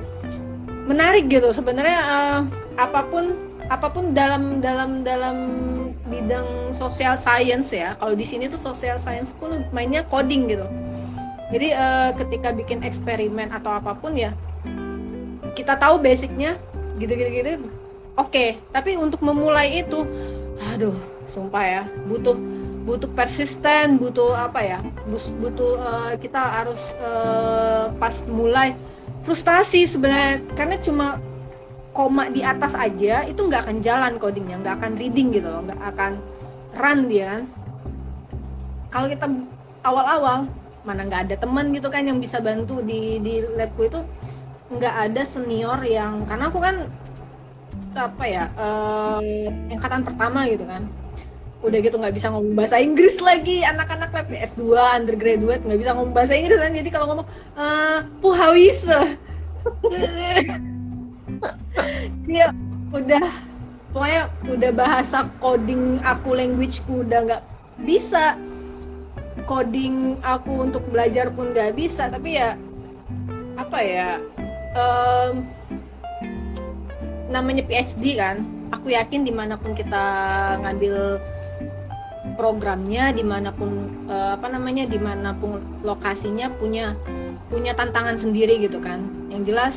menarik 0.86 1.29
gitu. 1.29 1.49
Sebenarnya 1.55 1.99
uh, 2.03 2.39
apa 2.75 3.01
pun 3.07 3.36
apa 3.71 3.88
pun 3.88 4.12
dalam 4.12 4.60
dalam 4.60 5.05
dalam 5.05 5.38
bidang 6.12 6.75
social 6.75 7.15
science 7.15 7.71
ya 7.71 7.95
kalau 7.95 8.12
di 8.12 8.27
sini 8.27 8.51
tuh 8.51 8.60
social 8.60 8.99
science 8.99 9.31
pun 9.38 9.63
mainnya 9.71 10.03
coding 10.05 10.51
gitu. 10.51 10.67
Jadi 11.51 11.67
uh, 11.75 12.12
ketika 12.15 12.55
bikin 12.55 12.84
eksperimen 12.84 13.51
atau 13.51 13.75
apa 13.75 13.95
pun 13.95 14.15
ya 14.15 14.36
kita 15.51 15.75
tahu 15.75 15.99
basicnya 15.99 16.55
gitu 16.95 17.12
gitu 17.12 17.29
gitu 17.31 17.81
oke 18.17 18.32
okay. 18.32 18.60
tapi 18.71 18.97
untuk 18.97 19.21
memulai 19.24 19.84
itu 19.84 20.04
aduh 20.74 20.95
sumpah 21.28 21.63
ya 21.63 21.84
butuh 22.06 22.36
butuh 22.82 23.10
persisten 23.13 24.02
butuh 24.02 24.34
apa 24.34 24.60
ya 24.65 24.80
butuh 25.38 25.78
uh, 25.78 26.13
kita 26.17 26.41
harus 26.41 26.82
uh, 26.97 27.93
pas 28.02 28.15
mulai 28.26 28.74
frustasi 29.21 29.86
sebenarnya 29.86 30.41
karena 30.58 30.76
cuma 30.82 31.08
koma 31.93 32.32
di 32.32 32.41
atas 32.41 32.74
aja 32.74 33.28
itu 33.28 33.38
nggak 33.38 33.67
akan 33.67 33.78
jalan 33.84 34.13
codingnya 34.17 34.58
nggak 34.63 34.76
akan 34.82 34.91
reading 34.97 35.30
gitu 35.36 35.47
loh 35.47 35.62
nggak 35.67 35.82
akan 35.93 36.12
run 36.74 37.00
dia 37.12 37.26
kan 37.38 37.43
kalau 38.91 39.08
kita 39.08 39.26
awal-awal 39.86 40.38
mana 40.82 41.06
nggak 41.06 41.21
ada 41.30 41.36
teman 41.38 41.69
gitu 41.76 41.88
kan 41.93 42.02
yang 42.02 42.17
bisa 42.17 42.41
bantu 42.41 42.82
di 42.82 43.21
di 43.21 43.45
labku 43.54 43.86
itu 43.86 44.02
nggak 44.71 44.95
ada 45.12 45.21
senior 45.21 45.78
yang 45.86 46.26
karena 46.26 46.50
aku 46.50 46.60
kan 46.63 46.89
apa 47.91 48.23
ya 48.23 48.47
uh, 48.56 49.19
angkatan 49.71 50.01
pertama 50.08 50.47
gitu 50.47 50.63
kan. 50.63 50.88
Udah 51.62 51.77
gitu 51.77 51.95
nggak 51.99 52.15
bisa 52.15 52.34
ngomong 52.34 52.58
bahasa 52.58 52.82
Inggris 52.82 53.21
lagi 53.21 53.62
anak-anak 53.62 54.10
lab 54.10 54.27
S2 54.32 54.63
undergraduate 54.97 55.62
nggak 55.62 55.80
bisa 55.80 55.91
ngomong 55.93 56.13
bahasa 56.15 56.34
Inggris 56.34 56.58
kan. 56.58 56.73
Jadi 56.73 56.89
kalau 56.89 57.06
ngomong 57.12 57.27
uh, 57.54 57.99
puhawise. 58.23 58.99
Dia 62.25 62.49
udah 62.97 63.25
pokoknya 63.91 64.23
udah 64.47 64.71
bahasa 64.71 65.17
coding 65.38 65.99
aku 66.01 66.30
language 66.34 66.82
ku 66.88 67.04
udah 67.04 67.19
nggak 67.27 67.43
bisa. 67.84 68.39
Coding 69.47 70.19
aku 70.23 70.69
untuk 70.69 70.84
belajar 70.91 71.32
pun 71.32 71.51
nggak 71.51 71.75
bisa 71.75 72.08
tapi 72.12 72.36
ya 72.39 72.56
apa 73.60 73.80
ya 73.84 74.19
um, 74.75 75.45
namanya 77.32 77.63
PhD 77.63 78.20
kan 78.20 78.44
aku 78.76 78.91
yakin 78.91 79.24
di 79.24 79.32
mana 79.32 79.56
pun 79.56 79.72
kita 79.72 80.04
ngambil 80.62 81.24
programnya 82.36 83.12
di 83.12 83.24
mana 83.24 83.52
pun 83.52 83.91
uh, 84.08 84.36
apa 84.36 84.48
namanya 84.52 84.88
di 84.88 85.00
mana 85.00 85.36
pun 85.36 85.63
lokasinya 85.84 86.52
punya 86.60 86.96
punya 87.52 87.76
tantangan 87.76 88.15
sendiri 88.15 88.60
gitu 88.60 88.80
kan. 88.80 89.04
Yang 89.28 89.44
jelas 89.52 89.76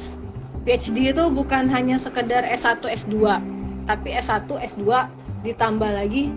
PhD 0.65 1.13
itu 1.13 1.25
bukan 1.29 1.69
hanya 1.69 2.01
sekedar 2.01 2.43
S1 2.49 2.81
S2 2.81 3.15
tapi 3.85 4.17
S1 4.17 4.49
S2 4.49 4.85
ditambah 5.45 5.91
lagi 5.93 6.33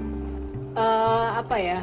uh, 0.75 1.39
apa 1.39 1.55
ya 1.55 1.79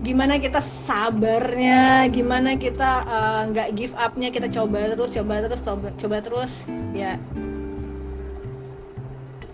gimana 0.00 0.40
kita 0.40 0.62
sabarnya 0.62 2.06
gimana 2.08 2.54
kita 2.54 3.02
eh, 3.02 3.40
nggak 3.50 3.68
uh, 3.68 3.74
give 3.74 3.94
upnya 3.98 4.30
kita 4.30 4.46
coba 4.46 4.94
terus 4.94 5.10
coba 5.10 5.34
terus 5.42 5.60
coba 5.60 5.88
coba 5.98 6.16
terus 6.22 6.52
ya 6.94 7.18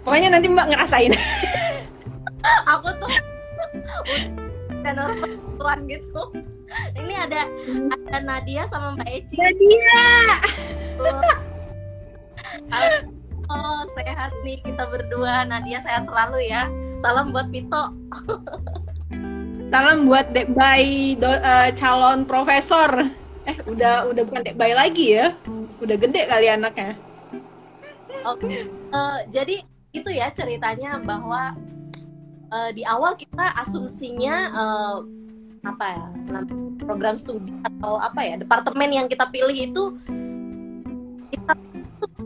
pokoknya 0.04 0.28
nanti 0.36 0.46
mbak 0.52 0.68
ngerasain. 0.70 1.12
Aku 2.76 2.88
tuh 3.00 3.10
orang 4.84 5.32
tuan 5.56 5.78
gitu. 5.88 6.22
Ini 6.96 7.14
ada 7.28 7.40
ada 8.08 8.18
Nadia 8.24 8.64
sama 8.68 8.96
Mbak 8.96 9.08
Eci. 9.08 9.36
Nadia! 9.36 10.00
Oh 13.52 13.82
sehat 13.92 14.32
nih 14.42 14.58
kita 14.64 14.84
berdua. 14.88 15.44
Nadia 15.44 15.78
sehat 15.84 16.08
selalu 16.08 16.48
ya. 16.48 16.68
Salam 17.00 17.30
buat 17.30 17.48
Vito. 17.52 17.92
Salam 19.68 20.08
buat 20.08 20.32
Dek 20.32 20.52
Bay 20.56 21.16
do, 21.16 21.28
uh, 21.28 21.68
calon 21.76 22.24
profesor. 22.24 22.88
Eh 23.44 23.56
udah 23.68 24.08
udah 24.08 24.22
bukan 24.24 24.42
Dek 24.44 24.56
Bay 24.56 24.72
lagi 24.72 25.20
ya? 25.20 25.36
Udah 25.80 25.96
gede 26.00 26.24
kali 26.24 26.48
anaknya. 26.48 26.96
Oke 28.24 28.48
okay. 28.48 28.56
uh, 28.88 28.96
eh, 28.96 29.18
jadi 29.28 29.56
itu 29.94 30.10
ya 30.10 30.26
ceritanya 30.34 30.98
bahwa 30.98 31.54
uh, 32.50 32.70
di 32.74 32.82
awal 32.82 33.14
kita 33.14 33.54
asumsinya 33.62 34.50
uh, 34.50 34.98
apa 35.64 35.84
ya 35.86 36.04
program 36.84 37.16
studi 37.16 37.54
atau 37.64 37.96
apa 37.96 38.20
ya 38.26 38.34
departemen 38.36 38.90
yang 38.90 39.06
kita 39.08 39.24
pilih 39.30 39.54
itu 39.56 39.96
kita 41.32 41.52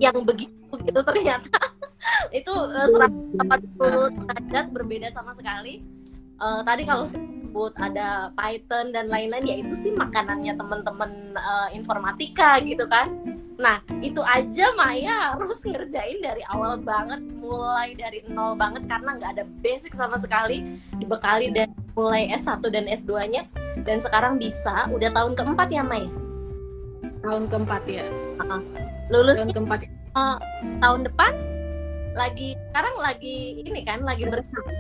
yang 0.02 0.16
begitu 0.24 0.74
gitu 0.85 1.00
ternyata. 1.04 1.59
Itu 2.35 2.50
uh, 2.50 2.88
180 3.37 4.16
derajat 4.16 4.66
berbeda 4.72 5.09
sama 5.12 5.33
sekali. 5.33 5.85
Uh, 6.38 6.61
tadi 6.62 6.85
kalau 6.85 7.04
sebut 7.04 7.72
ada 7.78 8.31
Python 8.37 8.94
dan 8.94 9.11
lain-lain 9.11 9.42
ya 9.42 9.57
itu 9.59 9.74
sih 9.74 9.90
makanannya 9.90 10.54
teman-teman 10.54 11.35
uh, 11.35 11.68
informatika 11.74 12.62
gitu 12.62 12.87
kan 12.87 13.11
nah 13.59 13.83
itu 13.99 14.23
aja 14.23 14.71
Maya 14.79 15.35
harus 15.35 15.59
ngerjain 15.66 16.23
dari 16.23 16.47
awal 16.47 16.79
banget 16.79 17.18
mulai 17.42 17.90
dari 17.99 18.23
nol 18.31 18.55
banget 18.55 18.87
karena 18.87 19.18
nggak 19.18 19.31
ada 19.35 19.44
basic 19.59 19.99
sama 19.99 20.14
sekali. 20.14 20.79
Dibekali 20.94 21.51
dan 21.51 21.75
mulai 21.99 22.31
S1 22.31 22.62
dan 22.71 22.87
S2 22.87 23.12
nya 23.35 23.42
dan 23.83 23.99
sekarang 23.99 24.38
bisa. 24.38 24.87
Udah 24.94 25.11
tahun 25.11 25.35
keempat 25.35 25.68
ya 25.75 25.83
Maya? 25.83 26.07
Tahun 27.18 27.51
keempat 27.51 27.83
ya. 27.90 28.07
Uh, 28.38 28.62
lulus 29.11 29.42
tahun 29.42 29.51
keempat 29.51 29.90
uh, 30.14 30.38
tahun 30.79 31.11
depan 31.11 31.33
lagi 32.14 32.55
sekarang 32.71 32.94
lagi 33.03 33.59
ini 33.66 33.83
kan 33.83 34.07
lagi 34.07 34.23
bersama 34.23 34.71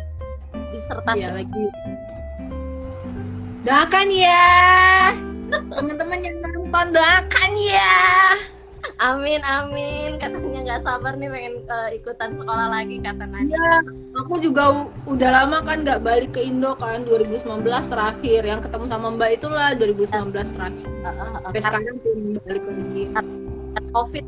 disertasi. 0.70 1.26
Ya, 1.26 1.34
lagi. 1.34 1.64
Doakan 3.66 4.08
ya. 4.14 4.46
Teman-teman 5.74 6.18
yang 6.22 6.36
nonton 6.38 6.86
doakan 6.94 7.50
ya 7.58 7.98
Amin 8.96 9.44
amin 9.44 10.16
katanya 10.16 10.58
nggak 10.64 10.82
sabar 10.82 11.12
nih 11.20 11.28
pengen 11.28 11.54
uh, 11.68 11.88
ikutan 11.92 12.32
sekolah 12.32 12.66
lagi 12.72 12.96
kata 12.98 13.24
Nadia. 13.28 13.54
Ya, 13.54 13.74
aku 14.16 14.40
juga 14.40 14.88
udah 15.04 15.30
lama 15.30 15.60
kan 15.60 15.84
nggak 15.84 16.00
balik 16.00 16.30
ke 16.32 16.48
Indo 16.48 16.72
kan 16.80 17.04
2019 17.04 17.44
terakhir 17.68 18.40
yang 18.42 18.60
ketemu 18.64 18.84
sama 18.88 19.06
Mbak 19.12 19.30
itulah 19.36 19.70
2019 19.76 20.56
terakhir. 20.56 20.88
Uh, 20.88 21.08
uh, 21.08 21.20
uh, 21.20 21.40
Sampai 21.44 21.60
sekarang 21.60 21.96
pun 22.00 22.18
balik 22.42 22.64
lagi. 22.64 23.02
Covid. 23.92 24.24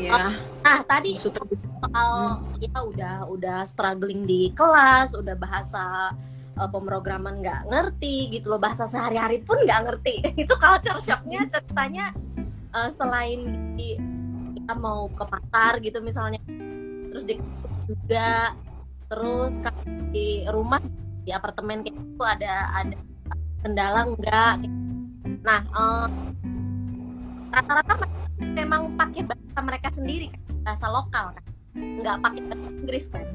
Ya. 0.00 0.32
Nah 0.64 0.80
tadi 0.88 1.20
soal 1.20 2.40
hmm. 2.40 2.64
ya 2.64 2.78
udah 2.82 3.16
udah 3.28 3.58
struggling 3.68 4.24
di 4.24 4.48
kelas, 4.56 5.12
udah 5.12 5.36
bahasa 5.36 6.16
uh, 6.60 6.68
pemrograman 6.68 7.40
nggak 7.40 7.72
ngerti 7.72 8.28
gitu 8.32 8.52
loh 8.52 8.60
bahasa 8.60 8.84
sehari-hari 8.84 9.40
pun 9.40 9.56
nggak 9.64 9.80
ngerti 9.88 10.14
itu 10.42 10.54
culture 10.60 11.00
shocknya 11.00 11.48
ceritanya 11.48 12.12
uh, 12.74 12.90
selain 12.90 13.74
di 13.74 13.98
kita 14.56 14.72
mau 14.78 15.10
ke 15.10 15.24
pasar 15.26 15.82
gitu 15.82 15.98
misalnya 16.02 16.38
terus 17.10 17.26
di 17.26 17.34
juga 17.90 18.54
terus 19.10 19.58
di 20.14 20.46
rumah 20.46 20.78
di 21.26 21.34
apartemen 21.34 21.82
kayak 21.82 21.98
itu 21.98 22.22
ada 22.22 22.54
ada 22.74 22.96
kendala 23.66 24.00
enggak 24.06 24.54
nah 25.42 25.60
uh, 25.74 26.06
rata-rata 27.50 28.06
memang 28.38 28.94
pakai 28.94 29.26
bahasa 29.26 29.60
mereka 29.62 29.88
sendiri 29.90 30.30
bahasa 30.62 30.86
lokal 30.86 31.34
kan 31.34 31.44
nggak 31.74 32.16
pakai 32.22 32.40
bahasa 32.46 32.68
Inggris 32.78 33.06
kan 33.10 33.26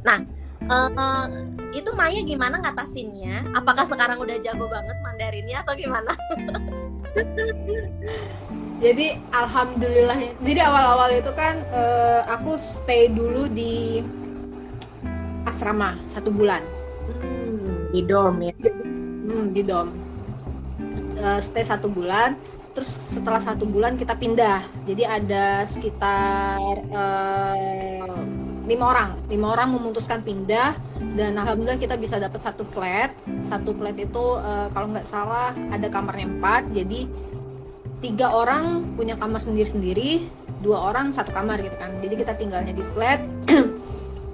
nah 0.00 0.20
uh, 0.66 1.28
itu 1.76 1.92
Maya 1.92 2.24
gimana 2.24 2.64
ngatasinnya? 2.64 3.52
Apakah 3.52 3.84
sekarang 3.84 4.24
udah 4.24 4.40
jago 4.40 4.72
banget 4.72 4.96
Mandarinnya 5.04 5.60
atau 5.60 5.76
gimana? 5.76 6.16
jadi 8.78 9.18
alhamdulillah. 9.34 10.38
Jadi 10.38 10.60
awal-awal 10.62 11.10
itu 11.18 11.32
kan 11.34 11.66
uh, 11.74 12.22
aku 12.30 12.54
stay 12.58 13.10
dulu 13.10 13.50
di 13.50 14.02
asrama 15.42 15.98
satu 16.06 16.30
bulan. 16.30 16.62
Hmm, 17.10 17.90
di 17.90 18.00
dorm 18.06 18.38
ya? 18.38 18.54
Hmm, 19.26 19.50
di 19.50 19.62
dorm. 19.66 19.90
Uh, 21.18 21.42
stay 21.42 21.66
satu 21.66 21.90
bulan. 21.90 22.38
Terus 22.78 22.94
setelah 23.10 23.42
satu 23.42 23.66
bulan 23.66 23.98
kita 23.98 24.14
pindah. 24.14 24.62
Jadi 24.86 25.02
ada 25.02 25.66
sekitar 25.66 26.62
uh, 26.94 28.22
lima 28.62 28.84
orang. 28.94 29.10
Lima 29.26 29.58
orang 29.58 29.74
memutuskan 29.74 30.22
pindah. 30.22 30.78
Dan 31.18 31.34
alhamdulillah 31.34 31.82
kita 31.82 31.98
bisa 31.98 32.22
dapat 32.22 32.38
satu 32.46 32.62
flat. 32.70 33.10
Satu 33.42 33.74
flat 33.74 33.98
itu 33.98 34.38
uh, 34.38 34.70
kalau 34.70 34.94
nggak 34.94 35.08
salah 35.08 35.50
ada 35.74 35.90
kamarnya 35.90 36.30
empat. 36.30 36.70
Jadi 36.70 37.10
tiga 37.98 38.30
orang 38.30 38.94
punya 38.94 39.18
kamar 39.18 39.42
sendiri-sendiri 39.42 40.30
dua 40.62 40.90
orang 40.90 41.14
satu 41.14 41.30
kamar 41.30 41.62
gitu 41.62 41.74
kan. 41.78 41.94
Jadi 42.02 42.14
kita 42.18 42.32
tinggalnya 42.38 42.74
di 42.74 42.84
flat. 42.94 43.22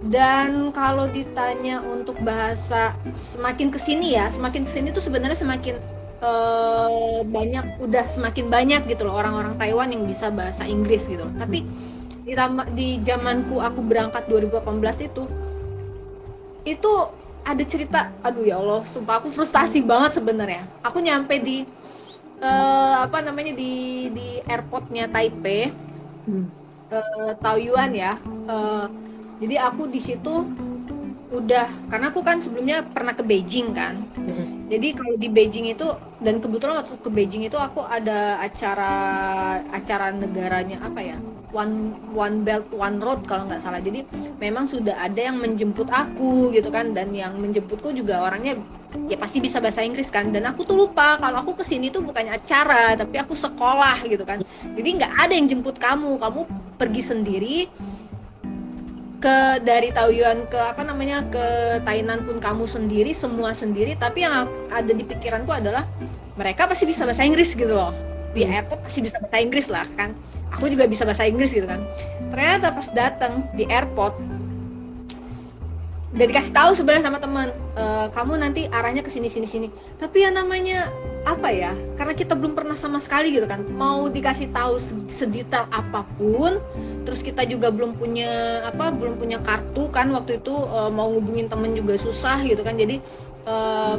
Dan 0.04 0.68
kalau 0.76 1.08
ditanya 1.08 1.80
untuk 1.80 2.20
bahasa 2.20 2.92
semakin 3.16 3.72
ke 3.72 3.80
sini 3.80 4.12
ya 4.12 4.28
semakin 4.28 4.68
ke 4.68 4.70
sini 4.76 4.92
tuh 4.92 5.00
sebenarnya 5.00 5.40
semakin 5.40 5.80
uh, 6.20 7.24
banyak 7.24 7.80
udah 7.80 8.04
semakin 8.12 8.52
banyak 8.52 8.84
gitu 8.84 9.08
loh 9.08 9.16
orang-orang 9.16 9.56
Taiwan 9.56 9.88
yang 9.88 10.04
bisa 10.04 10.28
bahasa 10.28 10.68
Inggris 10.68 11.08
gitu 11.08 11.24
loh. 11.24 11.32
tapi 11.40 11.64
di, 12.20 12.32
di 12.76 12.88
zamanku 13.00 13.64
aku 13.64 13.80
berangkat 13.80 14.28
2018 14.28 15.08
itu 15.08 15.24
itu 16.68 16.92
ada 17.44 17.64
cerita 17.64 18.12
aduh 18.24 18.44
ya 18.44 18.56
Allah 18.60 18.84
sumpah 18.88 19.24
aku 19.24 19.32
frustasi 19.32 19.84
banget 19.84 20.20
sebenarnya. 20.20 20.68
Aku 20.80 21.00
nyampe 21.00 21.36
di 21.40 21.64
uh, 22.40 23.04
apa 23.04 23.18
namanya 23.22 23.52
di 23.54 24.08
di 24.10 24.28
airportnya 24.48 25.06
Taipei 25.10 25.70
hmm. 26.26 26.46
uh, 26.90 27.32
Taoyuan 27.38 27.90
ya 27.94 28.18
uh, 28.48 28.86
jadi 29.38 29.68
aku 29.68 29.90
di 29.90 30.00
situ 30.00 30.46
udah 31.34 31.66
karena 31.90 32.14
aku 32.14 32.22
kan 32.22 32.38
sebelumnya 32.38 32.86
pernah 32.86 33.10
ke 33.10 33.26
Beijing 33.26 33.74
kan 33.74 34.06
hmm. 34.14 34.70
jadi 34.70 34.88
kalau 34.94 35.14
di 35.18 35.26
Beijing 35.26 35.66
itu 35.74 35.86
dan 36.22 36.38
kebetulan 36.38 36.78
waktu 36.78 36.94
ke 36.94 37.10
Beijing 37.10 37.42
itu 37.50 37.58
aku 37.58 37.82
ada 37.82 38.38
acara 38.38 38.94
acara 39.74 40.14
negaranya 40.14 40.78
apa 40.86 41.00
ya 41.02 41.18
one 41.50 41.94
one 42.14 42.46
belt 42.46 42.66
one 42.70 43.02
road 43.02 43.26
kalau 43.26 43.50
nggak 43.50 43.62
salah 43.62 43.82
jadi 43.82 44.06
memang 44.38 44.70
sudah 44.70 44.94
ada 44.98 45.18
yang 45.30 45.38
menjemput 45.38 45.90
aku 45.90 46.54
gitu 46.54 46.70
kan 46.70 46.94
dan 46.94 47.10
yang 47.10 47.34
menjemputku 47.38 47.90
juga 47.90 48.22
orangnya 48.26 48.58
ya 49.10 49.16
pasti 49.18 49.38
bisa 49.42 49.58
bahasa 49.58 49.82
Inggris 49.82 50.08
kan. 50.08 50.30
Dan 50.30 50.46
aku 50.48 50.64
tuh 50.64 50.76
lupa 50.78 51.18
kalau 51.18 51.42
aku 51.42 51.58
ke 51.60 51.64
sini 51.66 51.90
tuh 51.90 52.00
bukannya 52.00 52.38
acara 52.38 52.94
tapi 52.94 53.20
aku 53.20 53.34
sekolah 53.36 54.06
gitu 54.06 54.22
kan. 54.22 54.40
Jadi 54.74 54.88
nggak 55.00 55.12
ada 55.14 55.32
yang 55.34 55.46
jemput 55.50 55.76
kamu. 55.76 56.16
Kamu 56.18 56.40
pergi 56.78 57.02
sendiri 57.02 57.56
ke 59.24 59.36
dari 59.64 59.88
Taoyuan 59.88 60.44
ke 60.52 60.58
apa 60.60 60.84
namanya 60.84 61.24
ke 61.32 61.46
Tainan 61.80 62.28
pun 62.28 62.36
kamu 62.38 62.64
sendiri 62.68 63.12
semua 63.16 63.52
sendiri. 63.56 63.96
Tapi 63.96 64.24
yang 64.24 64.46
ada 64.68 64.92
di 64.92 65.04
pikiranku 65.04 65.50
adalah 65.50 65.88
mereka 66.34 66.66
pasti 66.66 66.84
bisa 66.84 67.06
bahasa 67.06 67.22
Inggris 67.24 67.54
gitu 67.54 67.72
loh. 67.72 67.94
Di 68.34 68.42
hmm. 68.42 68.54
airport 68.54 68.80
pasti 68.86 69.00
bisa 69.00 69.16
bahasa 69.22 69.38
Inggris 69.38 69.66
lah 69.70 69.86
kan. 69.94 70.12
Aku 70.54 70.70
juga 70.70 70.86
bisa 70.86 71.02
bahasa 71.02 71.26
Inggris 71.26 71.50
gitu 71.50 71.66
kan. 71.66 71.82
Ternyata 72.30 72.70
pas 72.74 72.88
datang 72.94 73.46
di 73.54 73.66
airport 73.66 74.18
udah 76.14 76.26
dikasih 76.30 76.54
tahu 76.54 76.70
sebenarnya 76.78 77.10
sama 77.10 77.18
teman 77.18 77.50
e, 77.74 77.84
kamu 78.14 78.32
nanti 78.38 78.70
arahnya 78.70 79.02
ke 79.02 79.10
sini 79.10 79.26
sini 79.26 79.50
sini. 79.50 79.68
Tapi 79.98 80.22
ya 80.22 80.30
namanya 80.30 80.86
apa 81.26 81.48
ya 81.50 81.74
karena 81.98 82.14
kita 82.14 82.36
belum 82.36 82.54
pernah 82.54 82.76
sama 82.76 83.00
sekali 83.00 83.32
gitu 83.32 83.48
kan 83.48 83.64
mau 83.64 84.12
dikasih 84.12 84.52
tahu 84.52 84.76
sedetail 85.08 85.64
apa 85.72 86.04
pun 86.20 86.60
terus 87.08 87.24
kita 87.24 87.48
juga 87.48 87.72
belum 87.72 87.96
punya 87.96 88.60
apa 88.68 88.92
belum 88.92 89.16
punya 89.16 89.40
kartu 89.40 89.88
kan 89.88 90.12
waktu 90.12 90.36
itu 90.36 90.52
uh, 90.52 90.92
mau 90.92 91.08
ngubungin 91.08 91.48
temen 91.48 91.74
juga 91.74 91.98
susah 91.98 92.44
gitu 92.46 92.62
kan. 92.62 92.78
Jadi 92.78 93.02
uh, 93.48 93.96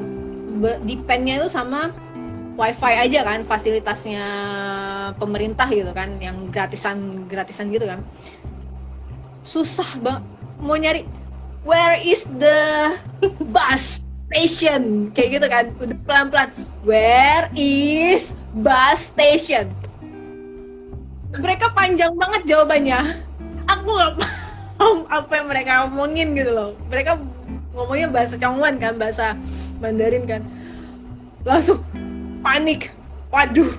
dependnya 0.87 1.43
itu 1.43 1.49
sama 1.51 1.91
wifi 2.55 2.93
aja 2.95 3.27
kan 3.27 3.43
fasilitasnya 3.43 4.25
pemerintah 5.19 5.67
gitu 5.67 5.91
kan 5.91 6.15
yang 6.23 6.47
gratisan 6.47 7.27
gratisan 7.27 7.73
gitu 7.73 7.89
kan. 7.89 7.99
Susah 9.43 9.99
bang 9.99 10.23
mau 10.63 10.79
nyari 10.79 11.24
where 11.65 11.97
is 11.97 12.23
the 12.37 12.95
bus 13.49 13.83
station? 14.29 15.09
Kayak 15.11 15.29
gitu 15.41 15.47
kan. 15.49 15.65
Udah 15.81 15.97
pelan 16.05 16.25
pelan 16.29 16.49
where 16.85 17.49
is 17.57 18.31
bus 18.53 19.11
station? 19.11 19.67
Mereka 21.35 21.73
panjang 21.75 22.13
banget 22.15 22.47
jawabannya. 22.47 22.99
Aku 23.65 23.89
nggak 23.91 24.13
paham 24.21 24.97
apa 25.09 25.31
yang 25.35 25.47
mereka 25.49 25.71
omongin 25.89 26.37
gitu 26.37 26.53
loh. 26.53 26.71
Mereka 26.87 27.19
ngomongnya 27.75 28.07
bahasa 28.07 28.39
Chongwan 28.39 28.79
kan 28.79 28.95
bahasa 28.95 29.35
Mandarin 29.81 30.23
kan. 30.23 30.45
Langsung 31.43 31.81
panik. 32.39 32.93
Waduh 33.33 33.73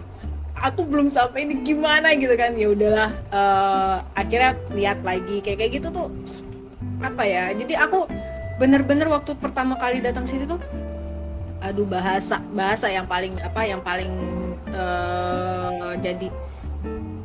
aku 0.57 0.85
belum 0.85 1.09
sampai 1.09 1.49
ini 1.49 1.65
gimana 1.65 2.13
gitu 2.19 2.35
kan. 2.37 2.53
Ya 2.59 2.69
udahlah 2.69 3.11
uh, 3.33 4.05
akhirnya 4.13 4.53
lihat 4.77 5.01
lagi. 5.01 5.41
Kayak 5.41 5.65
kayak 5.65 5.73
gitu 5.81 5.89
tuh 5.89 6.13
apa 7.01 7.23
ya? 7.25 7.53
Jadi 7.53 7.75
aku 7.77 8.09
bener-bener 8.57 9.09
waktu 9.13 9.37
pertama 9.37 9.77
kali 9.77 10.01
datang 10.01 10.25
sini 10.25 10.49
tuh 10.49 10.61
aduh 11.61 11.89
bahasa 11.89 12.41
bahasa 12.53 12.89
yang 12.89 13.09
paling 13.09 13.37
apa 13.41 13.61
yang 13.65 13.81
paling 13.81 14.13
uh, 14.73 15.93
jadi 16.01 16.29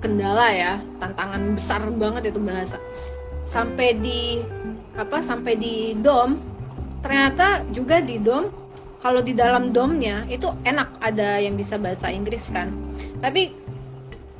kendala 0.01 0.47
ya 0.51 0.73
tantangan 0.97 1.41
besar 1.55 1.81
banget 1.93 2.33
itu 2.33 2.39
bahasa. 2.41 2.77
Sampai 3.47 3.95
di 3.99 4.41
apa 4.97 5.23
sampai 5.23 5.55
di 5.55 5.95
dom 5.95 6.35
ternyata 6.99 7.63
juga 7.71 8.03
di 8.03 8.19
dom 8.19 8.49
kalau 9.01 9.23
di 9.23 9.33
dalam 9.33 9.73
domnya 9.73 10.29
itu 10.29 10.45
enak 10.61 11.01
ada 11.01 11.41
yang 11.41 11.57
bisa 11.57 11.77
bahasa 11.79 12.11
Inggris 12.13 12.49
kan. 12.53 12.69
Tapi 13.21 13.53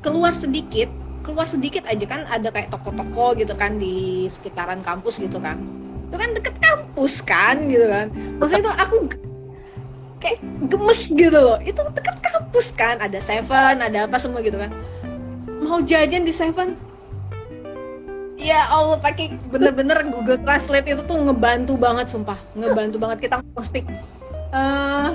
keluar 0.01 0.33
sedikit 0.33 0.89
keluar 1.21 1.45
sedikit 1.45 1.85
aja 1.85 2.05
kan 2.05 2.25
ada 2.27 2.49
kayak 2.49 2.73
toko-toko 2.73 3.37
gitu 3.37 3.53
kan 3.53 3.77
di 3.77 4.25
sekitaran 4.27 4.81
kampus 4.81 5.21
gitu 5.21 5.37
kan. 5.37 5.57
Itu 6.09 6.17
kan 6.17 6.29
deket 6.35 6.55
kampus 6.59 7.13
kan 7.23 7.55
gitu 7.69 7.85
kan. 7.87 8.09
Maksudnya 8.41 8.61
itu 8.67 8.71
aku 8.75 8.95
kayak 10.21 10.37
gemes 10.67 11.01
gitu 11.13 11.39
loh. 11.39 11.57
Itu 11.61 11.81
deket 11.93 12.17
kampus 12.21 12.67
kan 12.75 12.99
ada 12.99 13.19
Seven 13.21 13.75
ada 13.79 14.09
apa 14.09 14.17
semua 14.17 14.41
gitu 14.43 14.57
kan. 14.57 14.73
Mau 15.61 15.79
jajan 15.81 16.25
di 16.25 16.33
Seven? 16.33 16.75
Ya 18.41 18.65
Allah 18.65 18.97
pakai 18.97 19.37
bener-bener 19.53 20.01
Google 20.09 20.41
Translate 20.41 20.97
itu 20.97 21.01
tuh 21.05 21.17
ngebantu 21.21 21.77
banget 21.77 22.09
sumpah. 22.09 22.41
Ngebantu 22.57 22.97
banget 22.97 23.29
kita 23.29 23.37
ngomong 23.37 23.65
speak. 23.69 23.85
Uh, 24.51 25.13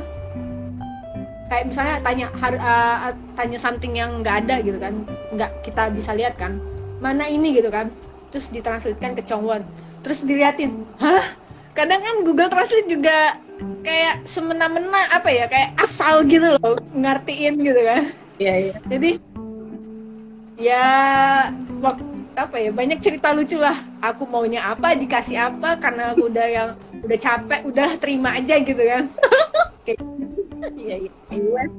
kayak 1.47 1.65
misalnya 1.71 1.97
tanya 2.03 2.27
har, 2.35 2.55
uh, 2.59 3.13
tanya 3.39 3.59
something 3.59 3.95
yang 3.95 4.21
nggak 4.21 4.47
ada 4.47 4.59
gitu 4.63 4.79
kan 4.83 4.95
nggak 5.35 5.51
kita 5.63 5.89
bisa 5.95 6.11
lihat 6.15 6.35
kan 6.35 6.59
mana 6.99 7.29
ini 7.31 7.55
gitu 7.55 7.71
kan 7.71 7.93
terus 8.35 8.51
ditranslatekan 8.51 9.15
ke 9.15 9.23
Chongwon 9.23 9.63
terus 10.03 10.23
diliatin 10.23 10.87
hah? 10.99 11.47
Kadang 11.77 12.01
kan 12.01 12.17
Google 12.25 12.49
Translate 12.49 12.89
juga 12.89 13.37
kayak 13.85 14.25
semena-mena 14.25 15.13
apa 15.13 15.29
ya 15.29 15.45
kayak 15.45 15.77
asal 15.77 16.25
gitu 16.25 16.57
loh 16.57 16.81
ngertiin 16.97 17.61
gitu 17.61 17.81
kan. 17.85 18.03
Iya 18.41 18.55
iya. 18.57 18.77
Jadi 18.89 19.11
ya 20.57 20.87
waktu 21.85 22.01
apa 22.33 22.57
ya 22.57 22.73
banyak 22.73 22.97
cerita 23.05 23.37
lucu 23.37 23.61
lah. 23.61 23.85
Aku 24.01 24.25
maunya 24.25 24.65
apa 24.73 24.97
dikasih 24.97 25.37
apa 25.37 25.77
karena 25.77 26.17
aku 26.17 26.33
udah 26.33 26.47
yang 26.49 26.69
udah 27.05 27.19
capek 27.21 27.61
udah 27.69 27.91
terima 28.01 28.35
aja 28.35 28.57
gitu 28.59 28.83
kan 28.83 29.07
kayak 29.87 30.03
iya 30.83 31.07
iya. 31.07 31.11
US 31.31 31.79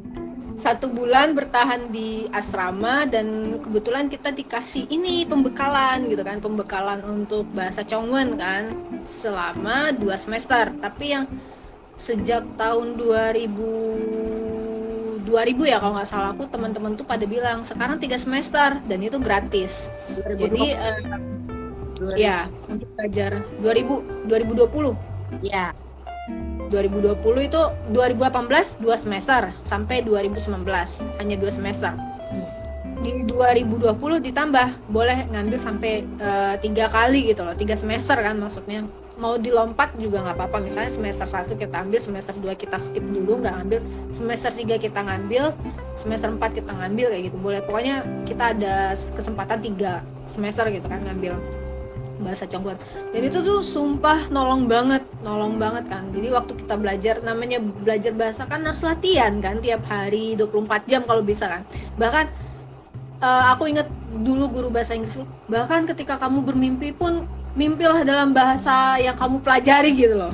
satu 0.58 0.90
bulan 0.90 1.38
bertahan 1.38 1.94
di 1.94 2.26
asrama 2.34 3.06
dan 3.06 3.62
kebetulan 3.62 4.10
kita 4.10 4.34
dikasih 4.34 4.90
ini 4.90 5.22
pembekalan 5.22 6.10
gitu 6.10 6.26
kan 6.26 6.42
pembekalan 6.42 6.98
untuk 7.06 7.46
bahasa 7.54 7.86
Chongwen 7.86 8.42
kan 8.42 8.74
selama 9.22 9.94
dua 9.94 10.18
semester. 10.18 10.74
Tapi 10.82 11.14
yang 11.14 11.30
sejak 12.02 12.42
tahun 12.58 12.98
2000 12.98 15.30
2000 15.30 15.70
ya 15.70 15.78
kalau 15.78 15.94
nggak 16.00 16.10
salah 16.10 16.34
aku 16.34 16.50
teman-teman 16.50 16.98
tuh 16.98 17.06
pada 17.06 17.30
bilang 17.30 17.62
sekarang 17.62 18.02
tiga 18.02 18.18
semester 18.18 18.82
dan 18.82 18.98
itu 18.98 19.22
gratis. 19.22 19.94
2020. 20.10 20.42
jadi 20.42 20.66
uh, 20.74 21.22
ya 22.18 22.50
untuk 22.66 22.90
belajar 22.98 23.46
2000 23.62 24.26
2020 24.26 25.46
ya 25.46 25.70
2020 26.68 27.50
itu 27.50 27.62
2018 27.92 28.84
dua 28.84 28.96
semester 29.00 29.56
sampai 29.64 30.04
2019 30.04 30.64
hanya 31.20 31.36
dua 31.40 31.52
semester. 31.52 31.94
Di 32.98 33.24
2020 33.30 33.94
ditambah 34.26 34.90
boleh 34.90 35.30
ngambil 35.30 35.60
sampai 35.62 36.02
uh, 36.18 36.58
tiga 36.58 36.90
kali 36.90 37.30
gitu 37.32 37.46
loh 37.46 37.56
tiga 37.56 37.78
semester 37.78 38.18
kan 38.20 38.36
maksudnya. 38.38 38.86
Mau 39.18 39.34
dilompat 39.42 39.98
juga 39.98 40.22
nggak 40.22 40.38
apa-apa 40.38 40.62
misalnya 40.62 40.94
semester 40.94 41.26
1 41.26 41.50
kita 41.58 41.82
ambil 41.82 41.98
semester 41.98 42.38
2 42.38 42.54
kita 42.54 42.78
skip 42.78 43.02
dulu 43.02 43.42
nggak 43.42 43.56
ambil 43.66 43.80
semester 44.14 44.54
3 44.54 44.78
kita 44.78 45.00
ngambil 45.02 45.58
semester 45.98 46.30
4 46.30 46.38
kita 46.54 46.70
ngambil 46.70 47.06
kayak 47.10 47.24
gitu. 47.34 47.38
Boleh 47.42 47.62
pokoknya 47.66 48.06
kita 48.30 48.54
ada 48.54 48.94
kesempatan 48.94 49.58
tiga 49.58 50.06
semester 50.30 50.70
gitu 50.70 50.86
kan 50.86 51.02
ngambil 51.02 51.34
bahasa 52.18 52.50
Congguan 52.50 52.78
dan 53.14 53.22
itu 53.22 53.38
tuh 53.42 53.62
sumpah 53.62 54.30
nolong 54.34 54.66
banget 54.66 55.04
nolong 55.22 55.58
banget 55.58 55.86
kan. 55.90 56.04
Jadi 56.14 56.28
waktu 56.34 56.54
kita 56.58 56.76
belajar 56.78 57.16
namanya 57.22 57.60
belajar 57.62 58.14
bahasa 58.14 58.44
kan 58.46 58.62
harus 58.66 58.82
latihan 58.86 59.34
kan 59.42 59.62
tiap 59.62 59.84
hari 59.90 60.38
24 60.38 60.90
jam 60.90 61.02
kalau 61.06 61.22
bisa 61.22 61.46
kan. 61.50 61.62
Bahkan 61.98 62.26
uh, 63.22 63.44
aku 63.54 63.70
inget 63.70 63.88
dulu 64.14 64.46
guru 64.50 64.68
bahasa 64.74 64.94
Inggris 64.94 65.18
bahkan 65.50 65.86
ketika 65.90 66.18
kamu 66.18 66.46
bermimpi 66.46 66.90
pun 66.94 67.26
mimpilah 67.58 68.06
dalam 68.06 68.32
bahasa 68.32 69.02
yang 69.02 69.18
kamu 69.18 69.42
pelajari 69.42 69.92
gitu 69.98 70.16
loh. 70.18 70.34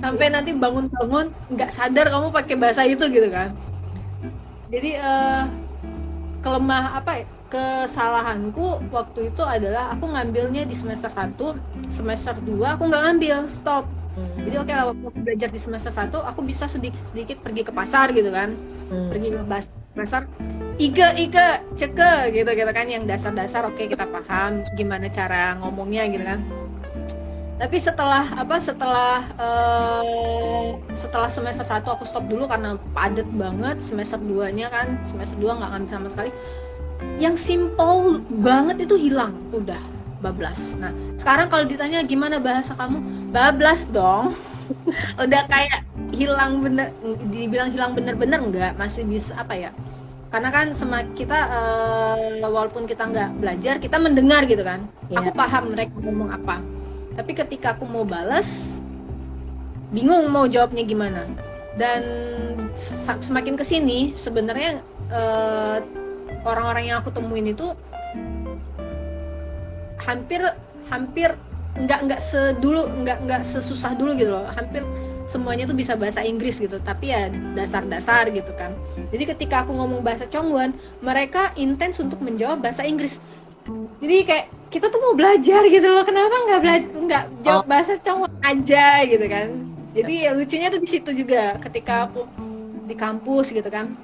Sampai 0.00 0.32
nanti 0.32 0.54
bangun-bangun 0.54 1.28
nggak 1.52 1.70
sadar 1.74 2.08
kamu 2.08 2.32
pakai 2.32 2.56
bahasa 2.56 2.82
itu 2.86 3.04
gitu 3.10 3.28
kan. 3.28 3.52
Jadi 4.70 4.96
uh, 5.02 5.44
kelemah 6.40 6.96
apa 7.02 7.20
ya 7.20 7.26
kesalahanku 7.50 8.78
waktu 8.94 9.34
itu 9.34 9.42
adalah 9.42 9.90
aku 9.90 10.06
ngambilnya 10.06 10.62
di 10.64 10.72
semester 10.78 11.10
1 11.10 11.34
semester 11.90 12.38
2 12.38 12.74
aku 12.78 12.82
nggak 12.86 13.02
ngambil 13.02 13.38
stop. 13.50 13.84
Hmm. 14.10 14.42
jadi 14.42 14.56
oke 14.58 14.66
okay, 14.66 14.86
waktu 14.90 15.04
aku 15.06 15.18
belajar 15.22 15.48
di 15.54 15.60
semester 15.62 15.92
1 15.94 16.10
aku 16.10 16.40
bisa 16.42 16.66
sedikit 16.66 16.98
sedikit 17.10 17.42
pergi 17.42 17.62
ke 17.66 17.72
pasar 17.74 18.14
gitu 18.14 18.30
kan. 18.30 18.54
Hmm. 18.90 19.10
pergi 19.10 19.28
ke 19.34 19.38
pasar. 19.98 20.22
Ika 20.80 21.08
Ika 21.18 21.46
ceke 21.76 22.32
gitu 22.32 22.50
gitu 22.56 22.70
kan 22.72 22.86
yang 22.88 23.04
dasar-dasar 23.04 23.66
oke 23.68 23.76
okay, 23.76 23.86
kita 23.90 24.06
paham 24.08 24.64
gimana 24.78 25.10
cara 25.10 25.58
ngomongnya 25.58 26.06
gitu 26.08 26.22
kan. 26.22 26.40
Tapi 27.60 27.76
setelah 27.76 28.24
apa 28.40 28.56
setelah 28.56 29.20
uh, 29.36 30.80
setelah 30.96 31.28
semester 31.28 31.66
1 31.66 31.84
aku 31.84 32.08
stop 32.08 32.24
dulu 32.24 32.48
karena 32.48 32.80
padat 32.96 33.28
banget 33.36 33.76
semester 33.84 34.16
2 34.16 34.56
nya 34.56 34.72
kan 34.72 34.96
semester 35.04 35.36
2 35.36 35.58
nggak 35.60 35.70
ngambil 35.74 35.90
sama 35.92 36.08
sekali 36.08 36.32
yang 37.20 37.36
simple 37.36 38.20
banget 38.28 38.88
itu 38.88 38.96
hilang. 38.96 39.36
Udah 39.52 39.80
bablas. 40.20 40.76
Nah 40.76 40.92
sekarang 41.16 41.48
kalau 41.48 41.64
ditanya 41.64 42.04
gimana 42.04 42.36
bahasa 42.38 42.76
kamu 42.76 43.00
bablas 43.32 43.88
dong. 43.88 44.36
Udah 45.24 45.42
kayak 45.50 45.82
hilang 46.14 46.62
bener 46.62 46.94
dibilang 47.26 47.74
hilang 47.74 47.92
bener-bener 47.96 48.38
nggak 48.38 48.72
masih 48.78 49.02
bisa 49.08 49.34
apa 49.34 49.56
ya? 49.56 49.70
Karena 50.30 50.48
kan 50.54 50.70
semak 50.78 51.10
kita 51.18 51.34
uh, 51.50 52.46
walaupun 52.46 52.86
kita 52.86 53.02
nggak 53.02 53.30
belajar 53.42 53.74
kita 53.82 53.98
mendengar 53.98 54.46
gitu 54.46 54.62
kan. 54.62 54.86
Yeah. 55.10 55.26
aku 55.26 55.34
paham 55.34 55.74
mereka 55.74 55.98
ngomong 55.98 56.30
apa. 56.30 56.62
Tapi 57.18 57.32
ketika 57.34 57.74
aku 57.74 57.84
mau 57.84 58.06
balas 58.06 58.78
bingung 59.90 60.30
mau 60.30 60.46
jawabnya 60.46 60.86
gimana. 60.86 61.26
Dan 61.74 62.02
semakin 63.20 63.58
ke 63.58 63.64
sini 63.66 64.14
sebenarnya 64.14 64.78
eh, 65.10 65.78
orang-orang 66.44 66.84
yang 66.92 66.96
aku 67.02 67.12
temuin 67.12 67.52
itu 67.52 67.72
hampir 70.00 70.40
hampir 70.88 71.36
nggak 71.76 72.00
nggak 72.10 72.20
sedulu 72.20 72.82
nggak 73.04 73.18
nggak 73.24 73.42
sesusah 73.46 73.94
dulu 73.94 74.16
gitu 74.18 74.32
loh. 74.34 74.46
Hampir 74.50 74.82
semuanya 75.30 75.62
tuh 75.70 75.78
bisa 75.78 75.94
bahasa 75.94 76.26
Inggris 76.26 76.58
gitu 76.58 76.82
tapi 76.82 77.14
ya 77.14 77.30
dasar-dasar 77.54 78.32
gitu 78.34 78.50
kan. 78.58 78.74
Jadi 79.14 79.24
ketika 79.36 79.62
aku 79.62 79.76
ngomong 79.76 80.02
bahasa 80.02 80.26
Chongwon 80.26 80.74
mereka 80.98 81.54
intens 81.54 82.02
untuk 82.02 82.18
menjawab 82.18 82.58
bahasa 82.58 82.82
Inggris. 82.82 83.22
Jadi 84.02 84.16
kayak 84.26 84.46
kita 84.72 84.90
tuh 84.90 84.98
mau 84.98 85.14
belajar 85.14 85.62
gitu 85.68 85.86
loh 85.86 86.02
kenapa 86.02 86.34
nggak 86.48 86.60
belajar 86.64 86.90
nggak 86.90 87.24
jawab 87.46 87.62
oh. 87.62 87.68
bahasa 87.68 87.92
cowok 88.02 88.30
aja 88.42 88.86
gitu 89.06 89.26
kan. 89.30 89.48
Jadi 89.90 90.14
ya, 90.22 90.30
lucunya 90.30 90.70
tuh 90.70 90.80
di 90.82 90.88
situ 90.90 91.10
juga 91.10 91.58
ketika 91.58 92.06
aku 92.06 92.22
di 92.86 92.94
kampus 92.98 93.54
gitu 93.54 93.66
kan 93.70 93.94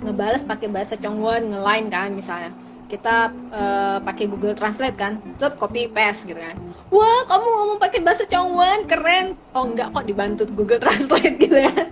ngebales 0.00 0.42
pakai 0.44 0.68
bahasa 0.68 0.96
Chongwon 0.96 1.52
ngelain 1.52 1.86
kan 1.88 2.10
misalnya. 2.12 2.52
Kita 2.90 3.30
uh, 3.54 3.98
pakai 4.02 4.26
Google 4.26 4.58
Translate 4.58 4.98
kan 4.98 5.22
tetap 5.38 5.54
copy 5.56 5.86
paste 5.86 6.26
gitu 6.26 6.42
kan. 6.42 6.58
Wah 6.90 7.22
kamu 7.30 7.46
ngomong 7.46 7.78
pakai 7.78 8.02
bahasa 8.02 8.26
Chongwon 8.26 8.90
keren. 8.90 9.38
Oh 9.54 9.64
enggak 9.68 9.94
kok 9.94 10.04
dibantu 10.04 10.42
Google 10.50 10.82
Translate 10.84 11.36
gitu 11.38 11.58
kan. 11.70 11.86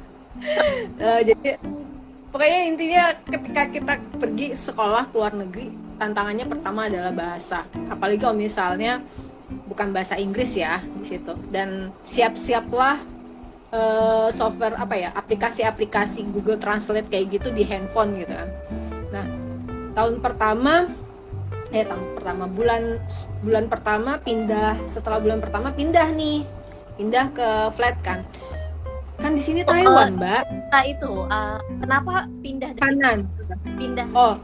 Uh, 0.99 1.21
jadi 1.23 1.59
pokoknya 2.35 2.61
intinya 2.67 3.05
ketika 3.27 3.63
kita 3.71 3.93
pergi 4.19 4.47
sekolah 4.59 5.11
ke 5.11 5.15
luar 5.19 5.35
negeri 5.35 5.89
tantangannya 5.99 6.47
pertama 6.47 6.87
adalah 6.87 7.13
bahasa. 7.13 7.67
Apalagi 7.91 8.23
kalau 8.23 8.39
misalnya 8.39 9.03
bukan 9.67 9.91
bahasa 9.91 10.15
Inggris 10.17 10.55
ya 10.55 10.81
di 11.03 11.07
situ. 11.15 11.35
Dan 11.51 11.91
siap-siaplah 12.07 13.18
uh, 13.73 14.29
software 14.33 14.77
apa 14.77 14.95
ya 14.97 15.11
aplikasi-aplikasi 15.17 16.29
Google 16.33 16.61
Translate 16.61 17.09
kayak 17.09 17.41
gitu 17.41 17.49
di 17.53 17.65
handphone 17.65 18.21
gitu 18.21 18.33
kan 18.33 18.51
nah 19.09 19.27
tahun 19.97 20.21
pertama 20.21 20.93
eh 21.69 21.85
tahun 21.85 22.17
pertama 22.17 22.45
bulan 22.49 22.97
bulan 23.45 23.65
pertama 23.69 24.11
pindah 24.25 24.77
setelah 24.89 25.21
bulan 25.21 25.41
pertama 25.41 25.69
pindah 25.73 26.09
nih 26.17 26.45
pindah 26.97 27.29
ke 27.37 27.49
flat 27.77 27.97
kan 28.01 28.25
kan 29.19 29.35
di 29.35 29.43
sini 29.43 29.67
Taiwan, 29.67 30.15
oh, 30.15 30.19
Mbak. 30.23 30.43
Nah 30.71 30.83
itu 30.87 31.13
uh, 31.27 31.59
kenapa 31.83 32.31
pindah 32.39 32.71
dari 32.71 32.83
kanan? 32.87 33.19
Pindah. 33.75 34.07
Oh. 34.15 34.39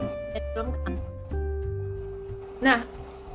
Nah, 2.59 2.83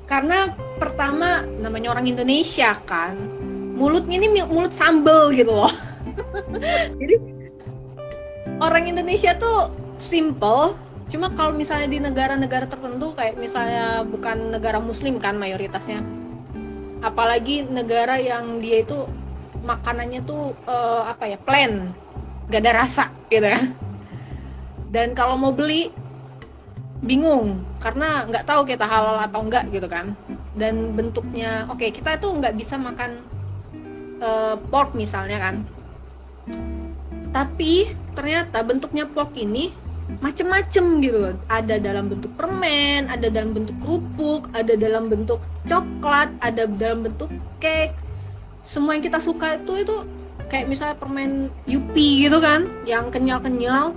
karena 0.05 0.53
pertama 0.77 1.41
namanya 1.61 1.97
orang 1.97 2.13
Indonesia 2.13 2.77
kan, 2.85 3.17
mulutnya 3.81 4.21
ini 4.21 4.45
mulut 4.45 4.77
sambel 4.77 5.33
gitu 5.33 5.49
loh. 5.57 5.73
Jadi 7.01 7.17
orang 8.61 8.85
Indonesia 8.93 9.33
tuh 9.41 9.73
simple, 9.97 10.77
cuma 11.09 11.33
kalau 11.33 11.57
misalnya 11.57 11.89
di 11.89 11.99
negara-negara 12.05 12.69
tertentu 12.69 13.17
kayak 13.17 13.41
misalnya 13.41 14.05
bukan 14.05 14.53
negara 14.53 14.77
muslim 14.77 15.17
kan 15.17 15.41
mayoritasnya. 15.41 16.05
Apalagi 17.01 17.65
negara 17.65 18.21
yang 18.21 18.61
dia 18.61 18.85
itu 18.85 19.09
makanannya 19.65 20.21
tuh 20.29 20.53
uh, 20.69 21.09
apa 21.09 21.33
ya, 21.33 21.39
plain, 21.41 21.97
gak 22.53 22.61
ada 22.61 22.85
rasa 22.85 23.09
gitu 23.33 23.49
kan. 23.49 23.73
Dan 24.93 25.17
kalau 25.17 25.41
mau 25.41 25.57
beli 25.57 25.89
bingung 27.01 27.65
karena 27.81 28.29
nggak 28.29 28.45
tahu 28.45 28.69
kita 28.69 28.85
halal 28.85 29.25
atau 29.25 29.41
enggak 29.41 29.65
gitu 29.73 29.89
kan 29.89 30.13
dan 30.53 30.93
bentuknya 30.93 31.65
oke 31.73 31.81
okay, 31.81 31.89
kita 31.89 32.21
tuh 32.21 32.37
nggak 32.37 32.53
bisa 32.61 32.77
makan 32.77 33.25
uh, 34.21 34.57
pork 34.71 34.95
misalnya 34.95 35.41
kan. 35.41 35.67
Tapi 37.31 37.95
ternyata 38.15 38.63
bentuknya 38.63 39.09
pork 39.09 39.35
ini 39.39 39.73
macem-macem 40.19 40.99
gitu 41.07 41.39
ada 41.47 41.79
dalam 41.79 42.11
bentuk 42.11 42.35
permen 42.35 43.07
ada 43.07 43.31
dalam 43.31 43.55
bentuk 43.55 43.79
kerupuk 43.79 44.51
ada 44.51 44.75
dalam 44.75 45.07
bentuk 45.07 45.39
coklat 45.71 46.35
ada 46.43 46.67
dalam 46.67 47.07
bentuk 47.07 47.31
cake. 47.63 47.95
Semua 48.67 48.99
yang 48.99 49.07
kita 49.07 49.23
suka 49.23 49.57
itu 49.63 49.87
itu 49.87 49.97
kayak 50.51 50.67
misalnya 50.67 50.99
permen 50.99 51.55
yupi 51.71 52.27
gitu 52.27 52.43
kan 52.43 52.67
yang 52.83 53.09
kenyal-kenyal. 53.15 53.95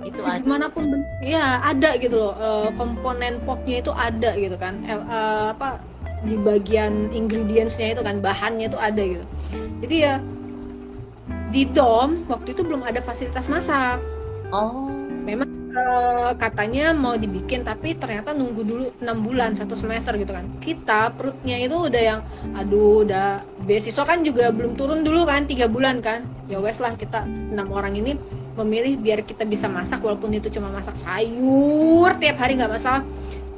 Itu 0.00 0.24
ada. 0.24 0.40
di 0.40 0.48
mana 0.48 0.66
pun 0.72 0.88
ya 1.20 1.60
ada 1.60 2.00
gitu 2.00 2.16
loh. 2.16 2.32
Uh, 2.40 2.68
komponen 2.80 3.36
popnya 3.44 3.84
itu 3.84 3.92
ada 3.92 4.32
gitu 4.40 4.56
kan. 4.56 4.80
Uh, 4.88 5.52
apa 5.52 5.84
di 6.22 6.34
bagian 6.34 7.10
ingredientsnya 7.14 7.94
itu 7.94 8.02
kan 8.02 8.18
bahannya 8.18 8.66
itu 8.66 8.78
ada 8.78 9.02
gitu. 9.02 9.24
Jadi 9.84 9.96
ya 10.02 10.14
di 11.48 11.62
dom 11.64 12.26
waktu 12.28 12.52
itu 12.52 12.62
belum 12.66 12.82
ada 12.84 13.00
fasilitas 13.00 13.46
masak. 13.46 14.02
Oh. 14.50 14.90
Memang 15.28 15.48
uh, 15.76 16.32
katanya 16.40 16.96
mau 16.96 17.12
dibikin 17.14 17.60
tapi 17.60 17.92
ternyata 17.92 18.32
nunggu 18.32 18.62
dulu 18.64 18.84
enam 19.04 19.20
bulan 19.20 19.54
satu 19.54 19.76
semester 19.76 20.16
gitu 20.16 20.32
kan. 20.32 20.48
Kita 20.58 21.12
perutnya 21.12 21.60
itu 21.60 21.76
udah 21.76 22.02
yang 22.02 22.20
aduh 22.56 23.04
udah 23.04 23.44
beasiswa 23.68 24.04
kan 24.08 24.24
juga 24.24 24.48
belum 24.48 24.74
turun 24.74 25.04
dulu 25.04 25.28
kan 25.28 25.44
tiga 25.44 25.68
bulan 25.68 26.00
kan. 26.00 26.24
Ya 26.48 26.58
wes 26.58 26.80
lah 26.80 26.96
kita 26.96 27.28
enam 27.28 27.68
orang 27.70 27.94
ini 28.00 28.16
memilih 28.58 28.98
biar 28.98 29.22
kita 29.22 29.46
bisa 29.46 29.70
masak 29.70 30.02
walaupun 30.02 30.34
itu 30.34 30.50
cuma 30.50 30.66
masak 30.74 30.98
sayur 30.98 32.10
tiap 32.18 32.42
hari 32.42 32.58
nggak 32.58 32.74
masalah 32.74 33.06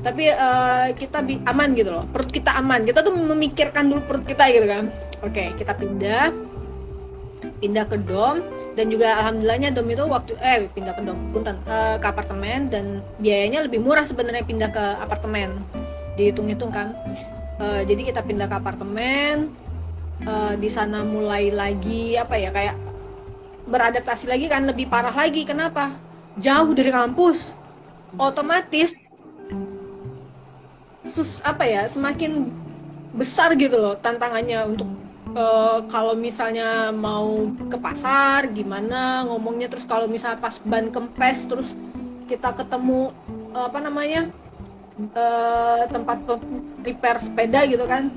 tapi 0.01 0.33
uh, 0.33 0.89
kita 0.97 1.21
aman 1.45 1.69
gitu 1.77 1.93
loh. 1.93 2.05
Perut 2.09 2.33
kita 2.33 2.57
aman. 2.57 2.89
Kita 2.89 3.05
tuh 3.05 3.13
memikirkan 3.13 3.85
dulu 3.85 4.01
perut 4.09 4.25
kita 4.25 4.49
gitu 4.49 4.65
kan. 4.65 4.89
Oke 5.21 5.53
kita 5.61 5.77
pindah. 5.77 6.33
Pindah 7.61 7.85
ke 7.85 8.01
dom. 8.01 8.41
Dan 8.73 8.89
juga 8.89 9.21
alhamdulillahnya 9.21 9.77
dom 9.77 9.89
itu 9.93 10.05
waktu 10.09 10.33
eh 10.41 10.65
pindah 10.73 10.97
ke 10.97 11.03
dom. 11.05 11.19
Punten 11.37 11.61
uh, 11.69 12.01
ke 12.01 12.07
apartemen. 12.09 12.73
Dan 12.73 13.05
biayanya 13.21 13.69
lebih 13.69 13.85
murah 13.85 14.09
sebenarnya 14.09 14.45
pindah 14.49 14.73
ke 14.73 14.85
apartemen. 15.05 15.61
Dihitung-hitung 16.17 16.73
kan. 16.73 16.97
Uh, 17.61 17.85
jadi 17.85 18.09
kita 18.09 18.25
pindah 18.25 18.49
ke 18.49 18.57
apartemen. 18.57 19.53
Uh, 20.25 20.57
di 20.57 20.69
sana 20.73 21.01
mulai 21.05 21.49
lagi 21.53 22.17
apa 22.17 22.37
ya 22.41 22.53
kayak 22.53 22.77
beradaptasi 23.69 24.33
lagi 24.33 24.49
kan. 24.49 24.65
Lebih 24.65 24.89
parah 24.89 25.13
lagi. 25.13 25.45
Kenapa? 25.45 25.93
Jauh 26.41 26.73
dari 26.73 26.89
kampus. 26.89 27.53
Otomatis 28.17 29.10
sus 31.07 31.41
apa 31.41 31.65
ya 31.65 31.89
semakin 31.89 32.53
besar 33.17 33.57
gitu 33.57 33.81
loh 33.81 33.97
tantangannya 33.99 34.59
untuk 34.69 34.89
uh, 35.35 35.83
kalau 35.91 36.15
misalnya 36.15 36.93
mau 36.95 37.51
ke 37.57 37.77
pasar 37.81 38.51
gimana 38.53 39.27
ngomongnya 39.27 39.67
terus 39.71 39.89
kalau 39.89 40.07
misalnya 40.07 40.39
pas 40.39 40.61
ban 40.63 40.93
kempes 40.93 41.49
terus 41.49 41.73
kita 42.31 42.55
ketemu 42.55 43.11
uh, 43.57 43.67
apa 43.67 43.79
namanya 43.83 44.31
uh, 45.17 45.83
tempat 45.91 46.23
repair 46.85 47.17
sepeda 47.19 47.67
gitu 47.67 47.83
kan 47.89 48.13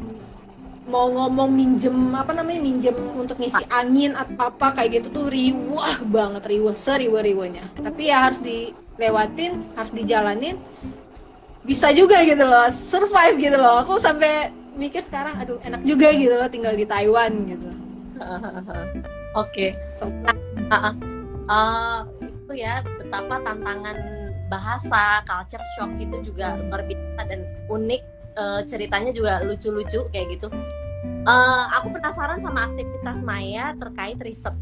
mau 0.84 1.07
ngomong 1.07 1.47
minjem 1.47 1.95
apa 2.11 2.36
namanya 2.36 2.59
minjem 2.59 2.95
untuk 3.15 3.39
ngisi 3.39 3.63
angin 3.71 4.19
atau 4.19 4.51
apa 4.51 4.75
kayak 4.75 4.99
gitu 4.99 5.23
tuh 5.23 5.25
riwah 5.31 5.95
banget 6.03 6.43
riwah 6.43 6.75
seriwah 6.75 7.23
riwahnya 7.23 7.71
tapi 7.79 8.11
ya 8.11 8.27
harus 8.27 8.43
dilewatin 8.43 9.63
harus 9.79 9.91
dijalanin 9.95 10.59
bisa 11.64 11.91
juga 11.95 12.20
gitu 12.28 12.43
loh 12.43 12.68
survive 12.72 13.36
gitu 13.39 13.57
loh 13.57 13.84
aku 13.84 13.99
sampai 13.99 14.51
mikir 14.76 15.03
sekarang 15.05 15.39
aduh 15.39 15.57
enak 15.64 15.82
juga 15.88 16.11
gitu 16.11 16.36
loh 16.36 16.47
tinggal 16.51 16.76
di 16.76 16.84
Taiwan 16.84 17.32
gitu 17.47 17.70
oke 18.20 19.49
okay. 19.49 19.70
so, 19.95 20.07
uh, 20.70 20.93
uh, 21.47 22.03
itu 22.22 22.53
ya 22.59 22.84
betapa 22.84 23.39
tantangan 23.41 23.97
bahasa 24.51 25.24
culture 25.26 25.66
shock 25.74 25.91
itu 25.97 26.32
juga 26.34 26.53
luar 26.59 26.86
biasa 26.86 27.22
dan 27.26 27.41
unik 27.72 28.01
uh, 28.38 28.61
ceritanya 28.66 29.11
juga 29.14 29.41
lucu-lucu 29.45 30.05
kayak 30.14 30.38
gitu. 30.38 30.47
Uh, 31.24 31.66
aku 31.80 31.95
penasaran 31.95 32.39
sama 32.43 32.68
aktivitas 32.68 33.24
Maya 33.24 33.72
terkait 33.80 34.20
riset. 34.20 34.53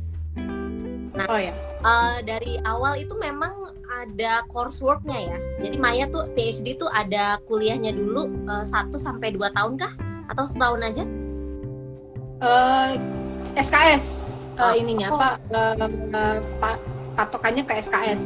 Nah, 1.11 1.25
oh 1.27 1.39
ya. 1.39 1.53
Uh, 1.81 2.17
dari 2.23 2.55
awal 2.63 2.95
itu 2.99 3.11
memang 3.19 3.51
ada 3.91 4.45
courseworknya 4.47 5.17
ya. 5.27 5.37
Jadi 5.67 5.75
Maya 5.75 6.05
tuh 6.07 6.31
PhD 6.31 6.79
tuh 6.79 6.87
ada 6.91 7.37
kuliahnya 7.45 7.91
dulu 7.91 8.47
satu 8.63 8.95
uh, 8.95 9.01
sampai 9.01 9.35
dua 9.35 9.51
tahun 9.51 9.75
kah? 9.75 9.91
Atau 10.31 10.47
setahun 10.47 10.79
aja? 10.79 11.03
Uh, 12.41 12.97
SKS 13.53 14.31
uh, 14.57 14.71
oh. 14.71 14.73
ininya 14.77 15.07
oh. 15.11 15.17
apa? 15.19 15.29
Uh, 15.51 15.73
uh, 16.15 16.37
pa 16.61 16.71
patokannya 17.19 17.63
ke 17.67 17.73
SKS. 17.83 18.21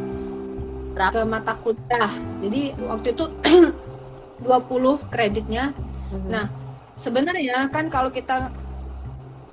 Berapa? 0.94 1.12
Ke 1.12 1.22
mata 1.26 1.54
kuliah. 1.60 2.14
Jadi 2.40 2.62
waktu 2.86 3.08
itu 3.12 3.26
20 4.46 5.12
kreditnya. 5.12 5.74
Mm-hmm. 6.14 6.30
Nah, 6.30 6.46
sebenarnya 6.96 7.68
kan 7.74 7.90
kalau 7.90 8.14
kita 8.14 8.54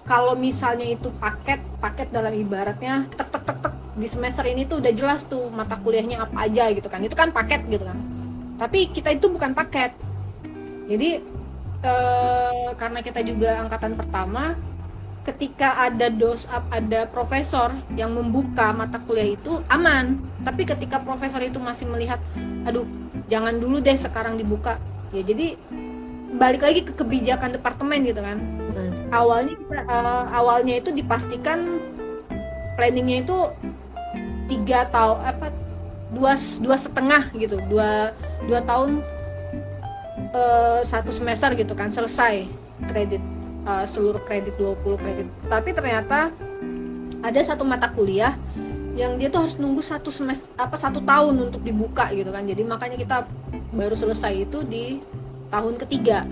kalau 0.02 0.34
misalnya 0.34 0.86
itu 0.86 1.08
paket, 1.22 1.62
paket 1.78 2.10
dalam 2.10 2.34
ibaratnya 2.34 3.06
tek 3.14 3.28
tek 3.30 3.42
tek 3.46 3.58
tek 3.62 3.74
di 3.92 4.08
semester 4.08 4.44
ini 4.48 4.64
tuh 4.64 4.80
udah 4.80 4.92
jelas 4.96 5.22
tuh 5.28 5.52
mata 5.52 5.76
kuliahnya 5.78 6.24
apa 6.26 6.48
aja 6.48 6.72
gitu 6.74 6.88
kan. 6.90 7.00
Itu 7.04 7.14
kan 7.14 7.30
paket 7.30 7.62
gitu 7.70 7.84
kan. 7.86 7.98
Tapi 8.58 8.90
kita 8.90 9.14
itu 9.14 9.30
bukan 9.30 9.54
paket. 9.54 9.94
Jadi 10.90 11.22
eh, 11.82 12.68
karena 12.74 12.98
kita 13.04 13.20
juga 13.22 13.62
angkatan 13.62 13.94
pertama, 13.94 14.58
ketika 15.22 15.86
ada 15.86 16.10
dos 16.10 16.50
ada 16.50 17.06
profesor 17.06 17.70
yang 17.94 18.10
membuka 18.10 18.74
mata 18.74 18.98
kuliah 18.98 19.38
itu 19.38 19.62
aman 19.70 20.18
tapi 20.42 20.66
ketika 20.66 20.98
profesor 20.98 21.38
itu 21.38 21.62
masih 21.62 21.86
melihat 21.86 22.18
aduh 22.66 22.82
jangan 23.30 23.54
dulu 23.54 23.78
deh 23.78 23.94
sekarang 23.94 24.34
dibuka 24.34 24.82
ya 25.14 25.22
jadi 25.22 25.54
balik 26.32 26.64
lagi 26.64 26.80
ke 26.84 26.92
kebijakan 26.96 27.52
departemen 27.54 28.00
gitu 28.08 28.20
kan. 28.24 28.38
Hmm. 28.72 28.92
awalnya 29.12 29.52
kita 29.52 29.84
uh, 29.84 30.24
awalnya 30.32 30.80
itu 30.80 30.88
dipastikan 30.96 31.76
planningnya 32.80 33.20
itu 33.20 33.36
tiga 34.48 34.88
tahun 34.88 35.16
apa 35.28 35.46
dua 36.08 36.32
dua 36.56 36.76
setengah 36.80 37.28
gitu 37.36 37.60
dua 37.68 38.16
dua 38.48 38.64
tahun 38.64 39.04
uh, 40.32 40.80
satu 40.88 41.12
semester 41.12 41.52
gitu 41.52 41.76
kan 41.76 41.92
selesai 41.92 42.48
kredit 42.88 43.20
uh, 43.66 43.84
seluruh 43.86 44.22
kredit 44.24 44.54
20 44.58 45.02
kredit. 45.02 45.26
Tapi 45.46 45.70
ternyata 45.74 46.32
ada 47.22 47.40
satu 47.42 47.62
mata 47.62 47.86
kuliah 47.90 48.34
yang 48.92 49.16
dia 49.16 49.32
tuh 49.32 49.48
harus 49.48 49.56
nunggu 49.56 49.80
satu 49.80 50.12
semester 50.12 50.44
apa 50.60 50.76
satu 50.76 51.00
tahun 51.00 51.48
untuk 51.50 51.62
dibuka 51.64 52.10
gitu 52.12 52.28
kan. 52.28 52.44
Jadi 52.44 52.62
makanya 52.66 52.96
kita 52.98 53.16
baru 53.72 53.96
selesai 53.96 54.48
itu 54.48 54.60
di 54.66 55.00
tahun 55.52 55.76
ketiga. 55.84 56.24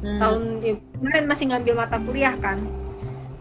Hmm. 0.00 0.16
tahun 0.16 0.42
ya, 0.64 0.74
kemarin 0.96 1.24
masih 1.28 1.44
ngambil 1.52 1.74
mata 1.76 1.96
kuliah 2.00 2.34
kan. 2.40 2.58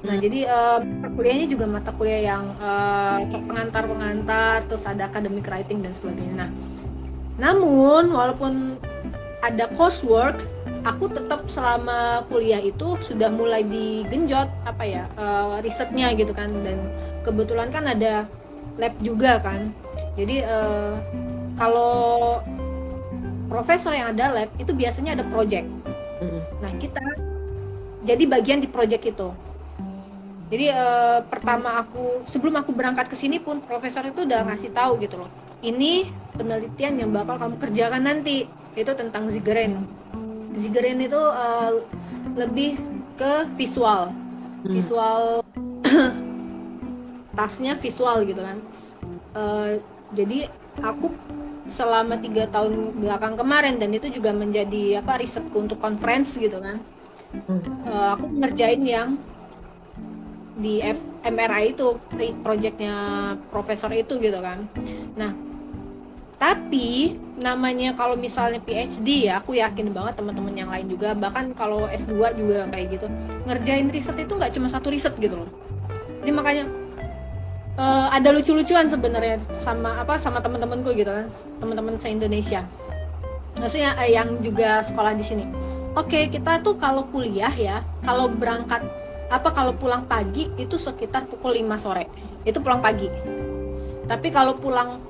Nah 0.03 0.15
hmm. 0.15 0.23
jadi 0.23 0.39
uh, 0.47 0.80
kuliahnya 1.15 1.47
juga 1.47 1.65
mata 1.71 1.91
kuliah 1.95 2.36
yang 2.36 2.51
uh, 2.59 3.23
pengantar 3.47 3.84
pengantar 3.88 4.57
terus 4.67 4.84
ada 4.84 5.07
academic 5.07 5.47
writing 5.47 5.80
dan 5.80 5.95
sebagainya. 5.95 6.36
Nah 6.36 6.49
namun 7.39 8.11
walaupun 8.11 8.75
ada 9.39 9.71
coursework 9.71 10.43
aku 10.84 11.07
tetap 11.11 11.47
selama 11.47 12.27
kuliah 12.27 12.59
itu 12.59 12.99
sudah 13.07 13.32
mulai 13.32 13.63
digenjot 13.63 14.51
apa 14.67 14.84
ya 14.84 15.03
uh, 15.15 15.63
risetnya 15.63 16.11
gitu 16.11 16.36
kan. 16.36 16.51
Dan 16.59 16.91
kebetulan 17.23 17.71
kan 17.71 17.88
ada 17.88 18.27
lab 18.75 18.91
juga 18.99 19.39
kan. 19.39 19.71
Jadi 20.19 20.43
uh, 20.43 20.99
kalau 21.55 22.43
profesor 23.50 23.91
yang 23.97 24.14
ada 24.14 24.30
lab 24.30 24.50
itu 24.62 24.72
biasanya 24.72 25.18
ada 25.18 25.26
project. 25.26 25.66
Mm-hmm. 26.20 26.41
nah 26.60 26.72
kita 26.78 27.04
jadi 28.06 28.24
bagian 28.28 28.60
di 28.62 28.70
project 28.70 29.04
itu. 29.08 29.30
Jadi 30.50 30.66
uh, 30.74 31.22
pertama 31.30 31.86
aku 31.86 32.26
sebelum 32.26 32.58
aku 32.58 32.74
berangkat 32.74 33.06
ke 33.06 33.16
sini 33.16 33.38
pun 33.38 33.62
profesor 33.62 34.02
itu 34.02 34.26
udah 34.26 34.43
ngasih 34.50 34.74
tahu 34.74 34.97
gitu 35.02 35.22
loh. 35.22 35.30
Ini 35.62 36.10
penelitian 36.34 36.97
yang 36.97 37.10
bakal 37.14 37.38
kamu 37.38 37.56
kerjakan 37.62 38.02
nanti 38.04 38.50
itu 38.74 38.91
tentang 38.95 39.30
Zigren 39.30 39.86
Zigren 40.58 40.97
itu 41.00 41.20
uh, 41.20 41.72
lebih 42.34 42.82
ke 43.16 43.45
visual. 43.56 44.12
Mm. 44.60 44.76
visual 44.76 45.24
tasnya 47.38 47.74
visual 47.80 48.28
gitu 48.28 48.41
kan. 48.43 48.58
Uh, 49.32 49.80
jadi 50.12 50.52
aku 50.82 51.14
selama 51.70 52.17
tiga 52.20 52.49
tahun 52.49 52.97
belakang 52.97 53.38
kemarin 53.39 53.78
dan 53.78 53.93
itu 53.93 54.09
juga 54.09 54.34
menjadi 54.34 54.99
apa 55.01 55.22
risetku 55.22 55.55
untuk 55.55 55.78
conference 55.78 56.36
gitu 56.36 56.59
kan. 56.59 56.78
Hmm. 57.30 57.61
uh, 57.86 58.17
aku 58.17 58.26
ngerjain 58.41 58.82
yang 58.82 59.22
di 60.57 60.82
F 60.82 60.97
MRI 61.22 61.78
itu 61.78 61.93
projectnya 62.41 62.95
profesor 63.53 63.93
itu 63.93 64.17
gitu 64.17 64.41
kan. 64.41 64.65
Nah 65.13 65.32
tapi 66.39 67.20
namanya 67.36 67.91
kalau 67.99 68.15
misalnya 68.15 68.63
PhD 68.63 69.28
ya 69.28 69.43
aku 69.43 69.59
yakin 69.59 69.91
banget 69.91 70.24
teman-teman 70.24 70.55
yang 70.55 70.72
lain 70.72 70.88
juga 70.88 71.11
bahkan 71.11 71.51
kalau 71.51 71.86
S2 71.91 72.15
juga 72.39 72.63
kayak 72.72 72.88
gitu 72.95 73.07
ngerjain 73.43 73.91
riset 73.91 74.15
itu 74.24 74.34
nggak 74.39 74.55
cuma 74.55 74.67
satu 74.72 74.88
riset 74.89 75.13
gitu 75.20 75.36
loh. 75.36 75.49
Jadi 76.24 76.32
makanya 76.32 76.63
uh, 77.80 78.07
ada 78.11 78.36
lucu-lucuan 78.36 78.91
sebenarnya 78.91 79.39
sama 79.55 80.03
apa 80.03 80.19
sama 80.19 80.43
teman-temanku 80.43 80.91
gitu 80.91 81.09
kan 81.09 81.32
teman-teman 81.63 81.95
se 81.95 82.11
Indonesia 82.11 82.67
maksudnya 83.55 83.95
uh, 83.95 84.09
yang 84.09 84.39
juga 84.43 84.84
sekolah 84.84 85.15
di 85.15 85.23
sini. 85.23 85.45
Oke 85.97 86.15
okay, 86.15 86.23
kita 86.30 86.61
tuh 86.61 86.77
kalau 86.77 87.07
kuliah 87.09 87.51
ya 87.51 87.82
kalau 88.05 88.30
berangkat 88.30 88.86
apa 89.30 89.49
kalau 89.51 89.73
pulang 89.73 90.05
pagi 90.05 90.47
itu 90.55 90.77
sekitar 90.77 91.25
pukul 91.25 91.57
5 91.57 91.65
sore. 91.82 92.05
Itu 92.45 92.61
pulang 92.61 92.80
pagi. 92.80 93.09
Tapi 94.05 94.27
kalau 94.30 94.55
pulang 94.55 95.01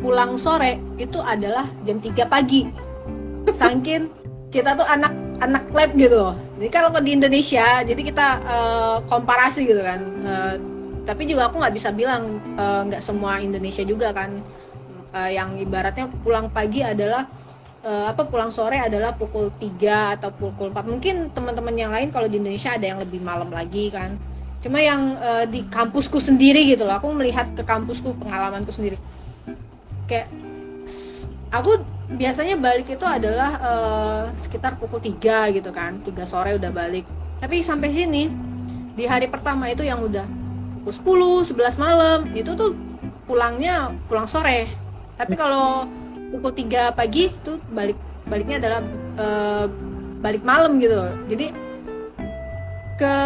pulang 0.00 0.34
sore 0.40 0.80
itu 0.96 1.20
adalah 1.20 1.68
jam 1.84 2.00
3 2.00 2.26
pagi. 2.26 2.64
Saking 3.52 4.08
kita 4.48 4.72
tuh 4.72 4.88
anak 4.88 5.12
anak 5.42 5.64
lab 5.74 5.90
gitu 5.98 6.32
jadi 6.62 6.78
kalau 6.78 6.94
di 7.02 7.18
Indonesia 7.18 7.82
jadi 7.82 7.98
kita 7.98 8.26
uh, 8.46 8.96
komparasi 9.10 9.66
gitu 9.66 9.82
kan. 9.82 10.00
Uh, 10.22 10.54
tapi 11.02 11.26
juga 11.26 11.50
aku 11.50 11.58
nggak 11.58 11.74
bisa 11.74 11.90
bilang 11.90 12.38
eh, 12.54 12.80
nggak 12.86 13.02
uh, 13.02 13.06
semua 13.06 13.42
Indonesia 13.42 13.82
juga 13.82 14.14
kan. 14.14 14.42
Uh, 15.12 15.28
yang 15.28 15.60
ibaratnya 15.60 16.08
pulang 16.24 16.48
pagi 16.48 16.80
adalah 16.80 17.28
uh, 17.84 18.08
apa 18.08 18.24
pulang 18.24 18.48
sore 18.48 18.80
adalah 18.80 19.12
pukul 19.12 19.52
3 19.60 20.16
atau 20.16 20.32
pukul 20.32 20.72
4 20.72 20.88
mungkin 20.88 21.28
teman-teman 21.36 21.76
yang 21.76 21.92
lain 21.92 22.08
kalau 22.08 22.32
di 22.32 22.40
Indonesia 22.40 22.72
ada 22.72 22.80
yang 22.80 22.96
lebih 22.96 23.20
malam 23.20 23.52
lagi 23.52 23.92
kan. 23.92 24.16
Cuma 24.64 24.80
yang 24.80 25.20
uh, 25.20 25.44
di 25.44 25.68
kampusku 25.68 26.16
sendiri 26.16 26.64
gitu 26.64 26.88
loh 26.88 26.96
aku 26.96 27.12
melihat 27.12 27.52
ke 27.52 27.60
kampusku 27.60 28.16
pengalamanku 28.24 28.72
sendiri. 28.72 28.96
Kayak 30.08 30.32
aku 31.52 31.84
biasanya 32.16 32.56
balik 32.56 32.88
itu 32.88 33.04
adalah 33.04 33.50
uh, 33.60 34.22
sekitar 34.40 34.80
pukul 34.80 34.96
3 34.96 35.52
gitu 35.52 35.68
kan. 35.76 36.00
3 36.00 36.08
sore 36.24 36.56
udah 36.56 36.72
balik. 36.72 37.04
Tapi 37.36 37.60
sampai 37.60 37.92
sini 37.92 38.32
di 38.96 39.04
hari 39.04 39.28
pertama 39.28 39.68
itu 39.68 39.84
yang 39.84 40.00
udah 40.00 40.41
pukul 40.82 41.46
10, 41.46 41.54
11 41.54 41.78
malam 41.78 42.18
itu 42.34 42.50
tuh 42.58 42.74
pulangnya 43.26 43.94
pulang 44.10 44.26
sore. 44.26 44.66
Tapi 45.14 45.38
kalau 45.38 45.86
pukul 46.34 46.50
3 46.50 46.90
pagi 46.98 47.30
tuh 47.46 47.62
balik 47.70 47.94
baliknya 48.26 48.58
adalah 48.58 48.80
uh, 49.18 49.66
balik 50.18 50.42
malam 50.42 50.82
gitu. 50.82 50.98
Jadi 51.30 51.54
ke 52.98 53.16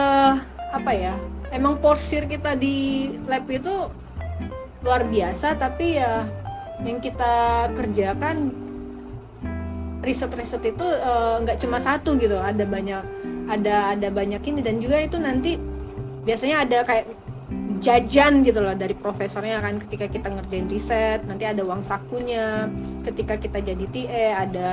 apa 0.73 0.93
ya 0.93 1.15
emang 1.53 1.81
porsir 1.81 2.29
kita 2.29 2.57
di 2.57 3.09
lab 3.25 3.49
itu 3.49 3.89
luar 4.85 5.09
biasa 5.09 5.57
tapi 5.57 5.97
ya 5.97 6.29
yang 6.85 7.01
kita 7.01 7.67
kerjakan 7.73 8.53
riset-riset 10.05 10.63
itu 10.63 10.87
eh, 10.87 11.35
nggak 11.43 11.57
uh, 11.57 11.61
cuma 11.65 11.81
satu 11.81 12.21
gitu. 12.21 12.37
Ada 12.37 12.69
banyak 12.69 13.03
ada 13.49 13.97
ada 13.97 14.09
banyak 14.13 14.45
ini. 14.45 14.61
Dan 14.61 14.79
juga 14.79 15.01
itu 15.01 15.17
nanti 15.17 15.57
biasanya 16.23 16.63
ada 16.69 16.85
kayak 16.85 17.26
jajan 17.81 18.45
gitu 18.45 18.59
loh 18.63 18.75
dari 18.75 18.93
profesornya 18.97 19.61
kan 19.61 19.81
ketika 19.87 20.07
kita 20.11 20.29
ngerjain 20.33 20.67
riset 20.69 21.21
nanti 21.25 21.45
ada 21.45 21.63
uang 21.63 21.83
sakunya. 21.83 22.71
Ketika 23.07 23.39
kita 23.39 23.59
jadi 23.63 23.85
TE 23.91 24.27
ada 24.33 24.69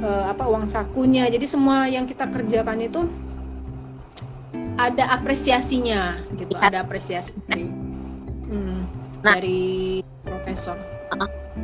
uh, 0.00 0.24
apa 0.30 0.44
uang 0.48 0.66
sakunya. 0.70 1.26
Jadi 1.30 1.46
semua 1.46 1.86
yang 1.86 2.08
kita 2.08 2.26
kerjakan 2.28 2.78
itu 2.82 3.00
ada 4.74 5.14
apresiasinya 5.14 6.18
gitu 6.34 6.58
ya. 6.58 6.66
ada 6.66 6.82
apresiasi 6.82 7.30
dari 7.46 7.70
hmm, 8.50 8.80
nah, 9.22 9.34
dari 9.38 10.02
profesor. 10.26 10.74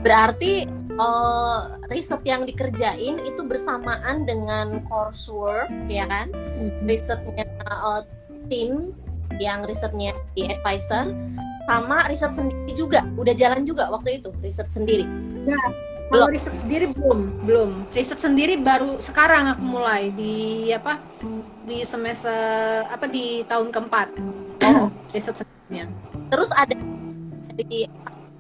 Berarti 0.01 0.65
uh, 0.97 1.83
riset 1.91 2.23
yang 2.23 2.47
dikerjain 2.47 3.19
itu 3.27 3.43
bersamaan 3.43 4.23
dengan 4.25 4.81
coursework 4.87 5.69
ya 5.91 6.07
kan? 6.07 6.31
Hmm. 6.31 6.87
risetnya 6.87 7.45
uh, 7.67 8.07
tim 8.47 8.95
yang 9.39 9.63
risetnya 9.63 10.17
di 10.35 10.51
advisor 10.51 11.15
sama 11.69 12.09
riset 12.11 12.35
sendiri 12.35 12.73
juga. 12.75 13.07
Udah 13.15 13.37
jalan 13.37 13.63
juga 13.63 13.87
waktu 13.93 14.19
itu 14.19 14.35
riset 14.43 14.67
sendiri. 14.73 15.07
Ya 15.47 15.61
kalau 16.11 16.27
riset 16.27 16.55
sendiri 16.59 16.91
belum 16.91 17.47
belum. 17.47 17.71
Riset 17.95 18.19
sendiri 18.19 18.59
baru 18.59 18.99
sekarang 18.99 19.55
aku 19.55 19.63
mulai 19.63 20.11
di 20.11 20.67
apa 20.75 20.99
di 21.63 21.87
semester 21.87 22.83
apa 22.91 23.07
di 23.07 23.47
tahun 23.47 23.71
keempat. 23.71 24.09
Oh. 24.67 24.91
Riset 25.15 25.39
sendirinya. 25.39 25.87
Terus 26.35 26.51
ada 26.59 26.75
di 27.55 27.87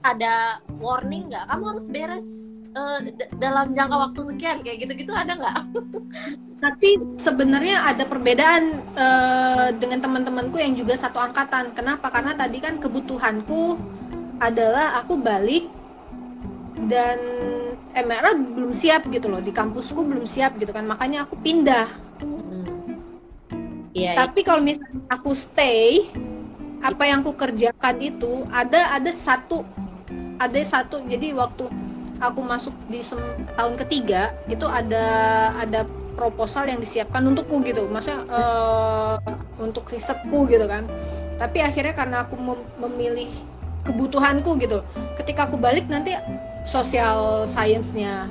ada 0.02 0.58
warning 0.82 1.30
nggak? 1.30 1.46
Kamu 1.46 1.64
harus 1.70 1.86
beres 1.86 2.50
uh, 2.74 2.98
dalam 3.38 3.72
jangka 3.74 3.96
waktu 4.10 4.20
sekian 4.34 4.58
kayak 4.62 4.78
gitu-gitu 4.86 5.12
ada 5.14 5.34
nggak? 5.34 5.58
Tapi 6.60 7.00
sebenarnya 7.24 7.88
ada 7.88 8.04
perbedaan 8.04 8.84
uh, 8.94 9.68
dengan 9.74 10.04
teman-temanku 10.04 10.60
yang 10.60 10.76
juga 10.76 10.98
satu 10.98 11.16
angkatan. 11.16 11.72
Kenapa? 11.72 12.12
Karena 12.12 12.36
tadi 12.36 12.60
kan 12.60 12.76
kebutuhanku 12.76 13.80
adalah 14.40 15.00
aku 15.00 15.16
balik 15.20 15.68
dan 16.88 17.18
MRA 17.92 18.38
belum 18.38 18.72
siap 18.72 19.10
gitu 19.10 19.26
loh 19.26 19.42
di 19.42 19.50
kampusku 19.50 20.00
belum 20.00 20.24
siap 20.24 20.56
gitu 20.56 20.70
kan 20.70 20.86
makanya 20.86 21.26
aku 21.26 21.36
pindah. 21.40 21.88
Hmm. 22.22 22.64
Yeah, 23.90 24.14
Tapi 24.14 24.46
kalau 24.46 24.62
misalnya 24.62 25.02
aku 25.10 25.34
stay 25.34 26.06
apa 26.80 27.04
yang 27.04 27.20
aku 27.20 27.36
kerjakan 27.36 27.96
itu 28.00 28.46
ada 28.48 28.96
ada 28.96 29.10
satu 29.12 29.66
ada 30.40 30.60
satu 30.64 31.04
jadi 31.04 31.36
waktu 31.36 31.68
aku 32.20 32.40
masuk 32.44 32.76
di 32.92 33.00
tahun 33.56 33.74
ketiga 33.80 34.36
itu 34.46 34.68
ada 34.68 35.06
ada 35.56 35.88
proposal 36.14 36.68
yang 36.68 36.78
disiapkan 36.78 37.24
untukku 37.24 37.64
gitu. 37.64 37.88
Maksudnya 37.88 38.28
uh, 38.28 39.16
untuk 39.56 39.88
risetku 39.88 40.44
gitu 40.52 40.68
kan. 40.68 40.84
Tapi 41.40 41.64
akhirnya 41.64 41.96
karena 41.96 42.16
aku 42.28 42.36
mem 42.36 42.60
memilih 42.76 43.32
kebutuhanku 43.88 44.60
gitu. 44.60 44.84
Ketika 45.16 45.48
aku 45.48 45.56
balik 45.56 45.88
nanti 45.88 46.12
sosial 46.68 47.48
sainsnya 47.48 48.28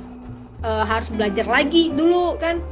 uh, 0.62 0.86
harus 0.86 1.10
belajar 1.10 1.50
lagi 1.50 1.90
dulu 1.90 2.38
kan. 2.38 2.62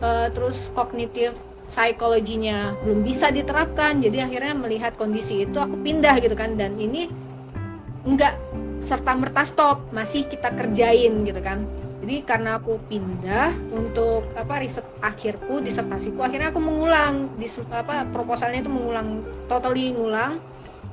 Uh, 0.00 0.32
terus 0.32 0.72
kognitif 0.72 1.36
psikologinya 1.66 2.78
belum 2.86 3.02
bisa 3.02 3.34
diterapkan. 3.34 3.98
Jadi 3.98 4.22
akhirnya 4.22 4.54
melihat 4.54 4.94
kondisi 4.94 5.42
itu 5.42 5.58
aku 5.58 5.74
pindah 5.82 6.22
gitu 6.22 6.38
kan. 6.38 6.54
Dan 6.54 6.78
ini 6.78 7.10
enggak 8.06 8.38
serta 8.80 9.12
merta 9.12 9.44
stop 9.44 9.92
masih 9.92 10.26
kita 10.26 10.50
kerjain 10.56 11.22
gitu 11.28 11.40
kan. 11.44 11.62
Jadi 12.00 12.24
karena 12.24 12.56
aku 12.56 12.80
pindah 12.88 13.52
untuk 13.76 14.24
apa 14.32 14.64
riset 14.64 14.82
akhirku 15.04 15.60
disertasiku 15.60 16.24
akhirnya 16.24 16.48
aku 16.48 16.58
mengulang 16.58 17.28
di 17.36 17.44
apa 17.68 18.08
proposalnya 18.08 18.64
itu 18.64 18.72
mengulang 18.72 19.20
totally 19.46 19.92
ngulang. 19.92 20.40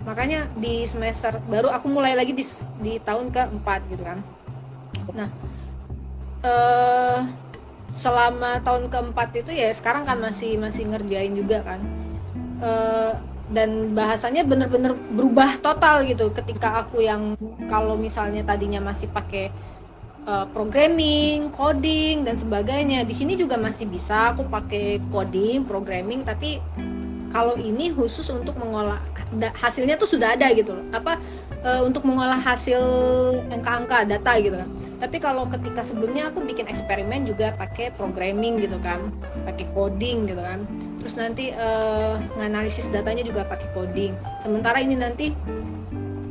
Makanya 0.04 0.52
di 0.56 0.84
semester 0.84 1.40
baru 1.48 1.72
aku 1.72 1.88
mulai 1.88 2.16
lagi 2.16 2.36
di, 2.36 2.44
di 2.84 3.00
tahun 3.00 3.32
keempat 3.32 3.80
gitu 3.88 4.04
kan. 4.04 4.20
Nah 5.16 5.30
eh, 6.44 7.20
selama 7.98 8.62
tahun 8.62 8.92
keempat 8.92 9.30
itu 9.42 9.52
ya 9.56 9.72
sekarang 9.74 10.04
kan 10.06 10.20
masih 10.20 10.60
masih 10.60 10.92
ngerjain 10.92 11.34
juga 11.34 11.64
kan. 11.64 11.80
Eh, 12.60 13.14
dan 13.48 13.95
bahasanya 13.95 14.43
bener-bener 14.43 14.91
berubah 15.12 15.56
total 15.64 16.04
gitu 16.04 16.36
ketika 16.36 16.84
aku 16.84 17.00
yang 17.00 17.39
kalau 17.72 17.95
misalnya 17.95 18.43
tadinya 18.43 18.84
masih 18.84 19.08
pakai 19.08 19.48
uh, 20.28 20.45
programming, 20.52 21.48
coding 21.56 22.28
dan 22.28 22.36
sebagainya. 22.36 23.08
Di 23.08 23.16
sini 23.16 23.39
juga 23.39 23.56
masih 23.56 23.88
bisa 23.88 24.36
aku 24.36 24.43
pakai 24.52 25.00
coding, 25.08 25.64
programming 25.64 26.28
tapi 26.28 26.60
kalau 27.32 27.56
ini 27.56 27.91
khusus 27.95 28.28
untuk 28.32 28.60
mengolah 28.60 29.00
hasilnya 29.36 30.00
tuh 30.00 30.10
sudah 30.10 30.34
ada 30.36 30.48
gitu 30.56 30.76
loh. 30.76 30.86
Apa 30.92 31.20
uh, 31.64 31.82
untuk 31.84 32.06
mengolah 32.06 32.40
hasil 32.40 32.82
angka-angka 33.52 34.08
data 34.08 34.32
gitu 34.40 34.56
kan. 34.60 34.70
Tapi 34.98 35.18
kalau 35.22 35.46
ketika 35.46 35.86
sebelumnya 35.86 36.34
aku 36.34 36.42
bikin 36.42 36.66
eksperimen 36.66 37.30
juga 37.30 37.54
pakai 37.54 37.94
programming 37.94 38.58
gitu 38.62 38.82
kan, 38.82 39.14
pakai 39.46 39.66
coding 39.76 40.26
gitu 40.30 40.42
kan. 40.42 40.66
Terus 41.02 41.14
nanti 41.16 41.46
uh, 41.54 42.18
nganalisis 42.36 42.90
datanya 42.90 43.24
juga 43.24 43.46
pakai 43.46 43.68
coding. 43.78 44.18
Sementara 44.42 44.82
ini 44.82 44.98
nanti 44.98 45.32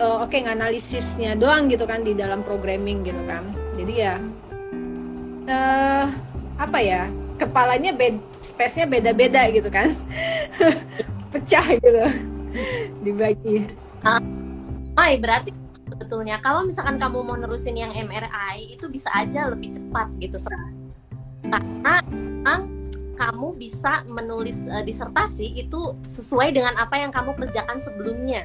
uh, 0.03 0.27
oke 0.27 0.35
okay, 0.35 0.45
nganalisisnya 0.45 1.39
doang 1.39 1.71
gitu 1.71 1.87
kan 1.87 2.03
di 2.03 2.13
dalam 2.13 2.43
programming 2.43 3.07
gitu 3.07 3.23
kan. 3.31 3.47
Jadi 3.79 3.95
ya 3.95 4.19
uh, 5.47 6.07
apa 6.57 6.79
ya 6.83 7.07
kepalanya 7.37 7.93
bed 7.93 8.17
space-nya 8.43 8.89
beda-beda 8.89 9.47
gitu 9.55 9.71
kan. 9.71 9.95
Pecah 11.33 11.67
gitu 11.79 12.01
dibagi. 13.05 13.67
Uh, 14.05 14.21
berarti 15.21 15.51
betulnya 15.97 16.43
kalau 16.43 16.67
misalkan 16.67 16.99
kamu 16.99 17.23
mau 17.23 17.39
nerusin 17.39 17.79
yang 17.79 17.95
MRI 17.95 18.75
itu 18.75 18.91
bisa 18.91 19.09
aja 19.15 19.49
lebih 19.49 19.71
cepat 19.73 20.13
gitu 20.19 20.37
karena 21.47 22.03
kamu 23.17 23.57
bisa 23.57 24.05
menulis 24.07 24.69
uh, 24.69 24.85
disertasi 24.85 25.57
itu 25.57 25.97
sesuai 26.05 26.53
dengan 26.53 26.77
apa 26.77 27.01
yang 27.01 27.09
kamu 27.09 27.33
kerjakan 27.33 27.81
sebelumnya 27.81 28.45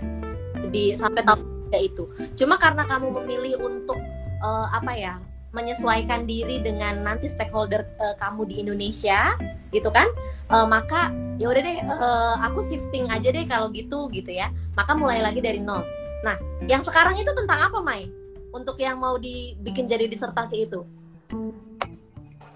di 0.72 0.96
sampai 0.96 1.22
tahun 1.28 1.44
itu. 1.76 2.08
Cuma 2.36 2.56
karena 2.60 2.88
kamu 2.88 3.22
memilih 3.22 3.60
untuk 3.60 4.00
uh, 4.44 4.68
apa 4.72 4.92
ya 4.96 5.16
menyesuaikan 5.52 6.24
diri 6.24 6.64
dengan 6.64 7.04
nanti 7.04 7.28
stakeholder 7.28 7.84
uh, 8.00 8.16
kamu 8.16 8.48
di 8.48 8.56
Indonesia 8.64 9.36
gitu 9.72 9.92
kan? 9.92 10.08
Uh, 10.48 10.68
maka 10.68 11.12
ya 11.40 11.52
udah 11.52 11.62
deh 11.64 11.78
uh, 11.88 12.36
aku 12.44 12.64
shifting 12.64 13.08
aja 13.12 13.32
deh 13.32 13.44
kalau 13.48 13.68
gitu 13.72 14.08
gitu 14.12 14.32
ya. 14.32 14.52
Maka 14.76 14.96
mulai 14.96 15.20
lagi 15.20 15.44
dari 15.44 15.60
nol. 15.60 15.84
Nah 16.24 16.40
yang 16.68 16.80
sekarang 16.84 17.20
itu 17.20 17.32
tentang 17.36 17.68
apa 17.68 17.80
Mai? 17.84 18.08
Untuk 18.52 18.76
yang 18.80 19.00
mau 19.00 19.16
dibikin 19.16 19.88
jadi 19.88 20.08
disertasi 20.12 20.68
itu? 20.68 20.84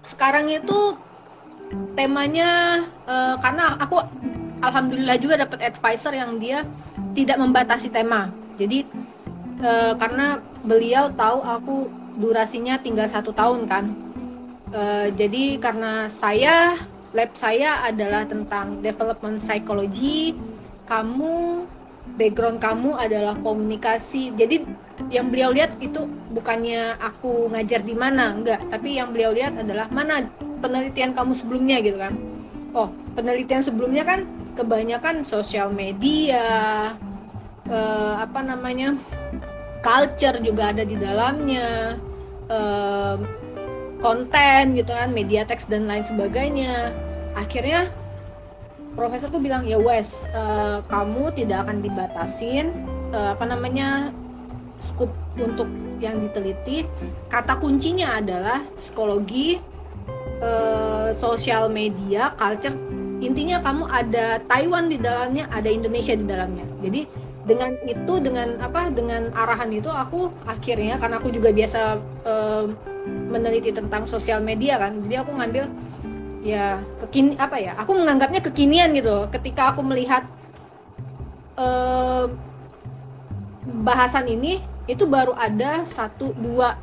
Sekarang 0.04 0.48
itu 0.48 0.96
temanya 1.96 2.84
uh, 3.08 3.36
karena 3.40 3.80
aku 3.80 4.04
alhamdulillah 4.60 5.16
juga 5.20 5.40
dapat 5.40 5.72
advisor 5.72 6.12
yang 6.16 6.36
dia 6.40 6.64
tidak 7.12 7.36
membatasi 7.40 7.92
tema. 7.92 8.32
Jadi 8.56 8.88
uh, 9.60 9.92
karena 9.96 10.40
beliau 10.64 11.12
tahu 11.12 11.38
aku 11.44 11.76
durasinya 12.16 12.80
tinggal 12.80 13.06
satu 13.06 13.30
tahun 13.30 13.68
kan. 13.68 13.84
Uh, 14.72 15.08
jadi 15.14 15.62
karena 15.62 16.10
saya 16.10 16.74
lab 17.14 17.32
saya 17.38 17.86
adalah 17.86 18.26
tentang 18.26 18.82
development 18.82 19.38
psychology 19.38 20.34
kamu 20.90 21.64
background 22.14 22.58
kamu 22.58 22.96
adalah 22.96 23.34
komunikasi. 23.40 24.34
Jadi 24.34 24.64
yang 25.12 25.28
beliau 25.28 25.52
lihat 25.52 25.76
itu 25.78 26.08
bukannya 26.32 26.96
aku 26.98 27.52
ngajar 27.52 27.84
di 27.84 27.94
mana 27.94 28.32
enggak. 28.32 28.62
Tapi 28.72 28.96
yang 28.96 29.12
beliau 29.12 29.30
lihat 29.34 29.54
adalah 29.58 29.86
mana 29.92 30.24
penelitian 30.60 31.12
kamu 31.12 31.32
sebelumnya 31.36 31.78
gitu 31.84 31.98
kan. 32.00 32.14
Oh 32.72 32.88
penelitian 33.16 33.64
sebelumnya 33.64 34.04
kan 34.04 34.28
kebanyakan 34.56 35.24
sosial 35.24 35.72
media 35.72 36.92
eh, 37.68 38.14
apa 38.20 38.40
namanya 38.44 38.96
culture 39.86 40.42
juga 40.42 40.74
ada 40.74 40.82
di 40.82 40.98
dalamnya 40.98 41.94
konten 44.02 44.62
gitu 44.74 44.90
kan 44.90 45.10
media 45.14 45.46
teks 45.46 45.70
dan 45.70 45.86
lain 45.86 46.02
sebagainya. 46.02 46.90
Akhirnya 47.38 47.90
profesor 48.98 49.28
tuh 49.28 49.38
bilang 49.38 49.62
ya 49.68 49.76
wes 49.76 50.24
uh, 50.32 50.80
kamu 50.88 51.30
tidak 51.36 51.68
akan 51.68 51.84
dibatasin 51.84 52.72
uh, 53.12 53.36
apa 53.36 53.44
namanya 53.44 54.10
skup 54.80 55.12
untuk 55.38 55.68
yang 56.00 56.22
diteliti. 56.22 56.84
Kata 57.28 57.60
kuncinya 57.60 58.20
adalah 58.20 58.64
psikologi 58.76 59.60
uh, 60.40 61.12
sosial 61.16 61.68
media 61.72 62.32
culture. 62.36 62.74
Intinya 63.16 63.64
kamu 63.64 63.84
ada 63.88 64.44
Taiwan 64.44 64.92
di 64.92 65.00
dalamnya 65.00 65.48
ada 65.48 65.72
Indonesia 65.72 66.12
di 66.12 66.24
dalamnya. 66.28 66.68
Jadi 66.84 67.25
dengan 67.46 67.78
itu 67.86 68.14
dengan 68.18 68.58
apa 68.58 68.90
dengan 68.90 69.30
arahan 69.30 69.70
itu 69.70 69.86
aku 69.86 70.34
akhirnya 70.50 70.98
karena 70.98 71.22
aku 71.22 71.30
juga 71.30 71.54
biasa 71.54 71.94
uh, 72.26 72.66
meneliti 73.06 73.70
tentang 73.70 74.02
sosial 74.10 74.42
media 74.42 74.82
kan 74.82 74.98
jadi 75.06 75.22
aku 75.22 75.30
ngambil 75.30 75.70
ya 76.46 76.78
kekini 77.02 77.34
apa 77.38 77.58
ya 77.58 77.74
aku 77.74 77.90
menganggapnya 77.98 78.38
kekinian 78.38 78.94
gitu 78.94 79.10
loh. 79.10 79.26
ketika 79.26 79.74
aku 79.74 79.82
melihat 79.82 80.22
eh, 81.58 82.24
bahasan 83.82 84.30
ini 84.30 84.62
itu 84.86 85.02
baru 85.10 85.34
ada 85.34 85.82
satu 85.82 86.30
dua 86.38 86.78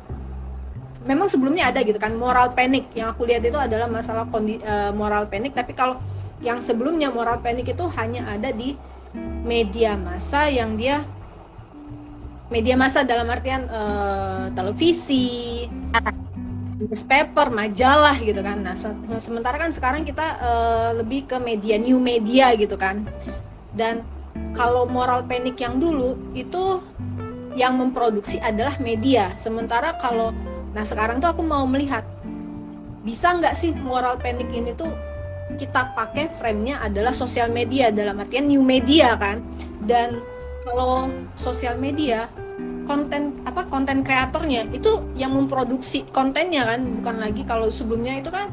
memang 1.08 1.32
sebelumnya 1.32 1.72
ada 1.72 1.80
gitu 1.80 1.96
kan 1.96 2.12
moral 2.12 2.52
panic 2.52 2.92
yang 2.92 3.08
aku 3.08 3.24
lihat 3.24 3.40
itu 3.44 3.56
adalah 3.56 3.88
masalah 3.88 4.28
kondi, 4.28 4.60
eh, 4.60 4.92
moral 4.92 5.32
panic 5.32 5.56
tapi 5.56 5.72
kalau 5.72 5.96
yang 6.44 6.60
sebelumnya 6.60 7.08
moral 7.08 7.40
panic 7.40 7.72
itu 7.72 7.84
hanya 7.96 8.28
ada 8.28 8.52
di 8.52 8.76
media 9.44 9.94
massa 9.94 10.50
yang 10.50 10.74
dia 10.74 11.04
media 12.52 12.76
massa 12.76 13.02
dalam 13.02 13.26
artian 13.30 13.66
eh, 13.66 14.44
televisi 14.52 15.64
newspaper, 16.78 17.48
majalah 17.50 18.18
gitu 18.20 18.40
kan. 18.42 18.60
Nah, 18.60 18.74
se 18.76 18.90
sementara 19.22 19.56
kan 19.56 19.70
sekarang 19.70 20.02
kita 20.02 20.26
uh, 20.42 20.90
lebih 20.98 21.30
ke 21.30 21.36
media 21.38 21.78
new 21.78 22.02
media 22.02 22.52
gitu 22.58 22.74
kan. 22.74 23.06
Dan 23.74 24.02
kalau 24.54 24.86
moral 24.86 25.22
panic 25.26 25.58
yang 25.58 25.78
dulu 25.78 26.18
itu 26.34 26.82
yang 27.54 27.78
memproduksi 27.78 28.42
adalah 28.42 28.76
media. 28.82 29.34
Sementara 29.38 29.94
kalau 29.98 30.34
nah 30.74 30.82
sekarang 30.82 31.22
tuh 31.22 31.30
aku 31.30 31.42
mau 31.46 31.62
melihat 31.70 32.02
bisa 33.06 33.30
nggak 33.38 33.54
sih 33.54 33.70
moral 33.70 34.18
panic 34.18 34.50
ini 34.50 34.74
tuh 34.74 34.90
kita 35.56 35.94
pakai 35.94 36.30
frame-nya 36.36 36.82
adalah 36.84 37.14
sosial 37.14 37.50
media 37.50 37.94
dalam 37.94 38.20
artian 38.20 38.46
new 38.46 38.62
media 38.62 39.14
kan. 39.16 39.40
Dan 39.84 40.20
kalau 40.64 41.12
sosial 41.36 41.76
media 41.76 42.28
konten 42.84 43.40
apa 43.48 43.64
konten 43.68 44.04
kreatornya 44.04 44.68
itu 44.70 45.00
yang 45.16 45.32
memproduksi 45.32 46.04
kontennya 46.12 46.68
kan 46.68 46.80
bukan 47.00 47.16
lagi 47.16 47.42
kalau 47.48 47.72
sebelumnya 47.72 48.20
itu 48.20 48.28
kan 48.28 48.52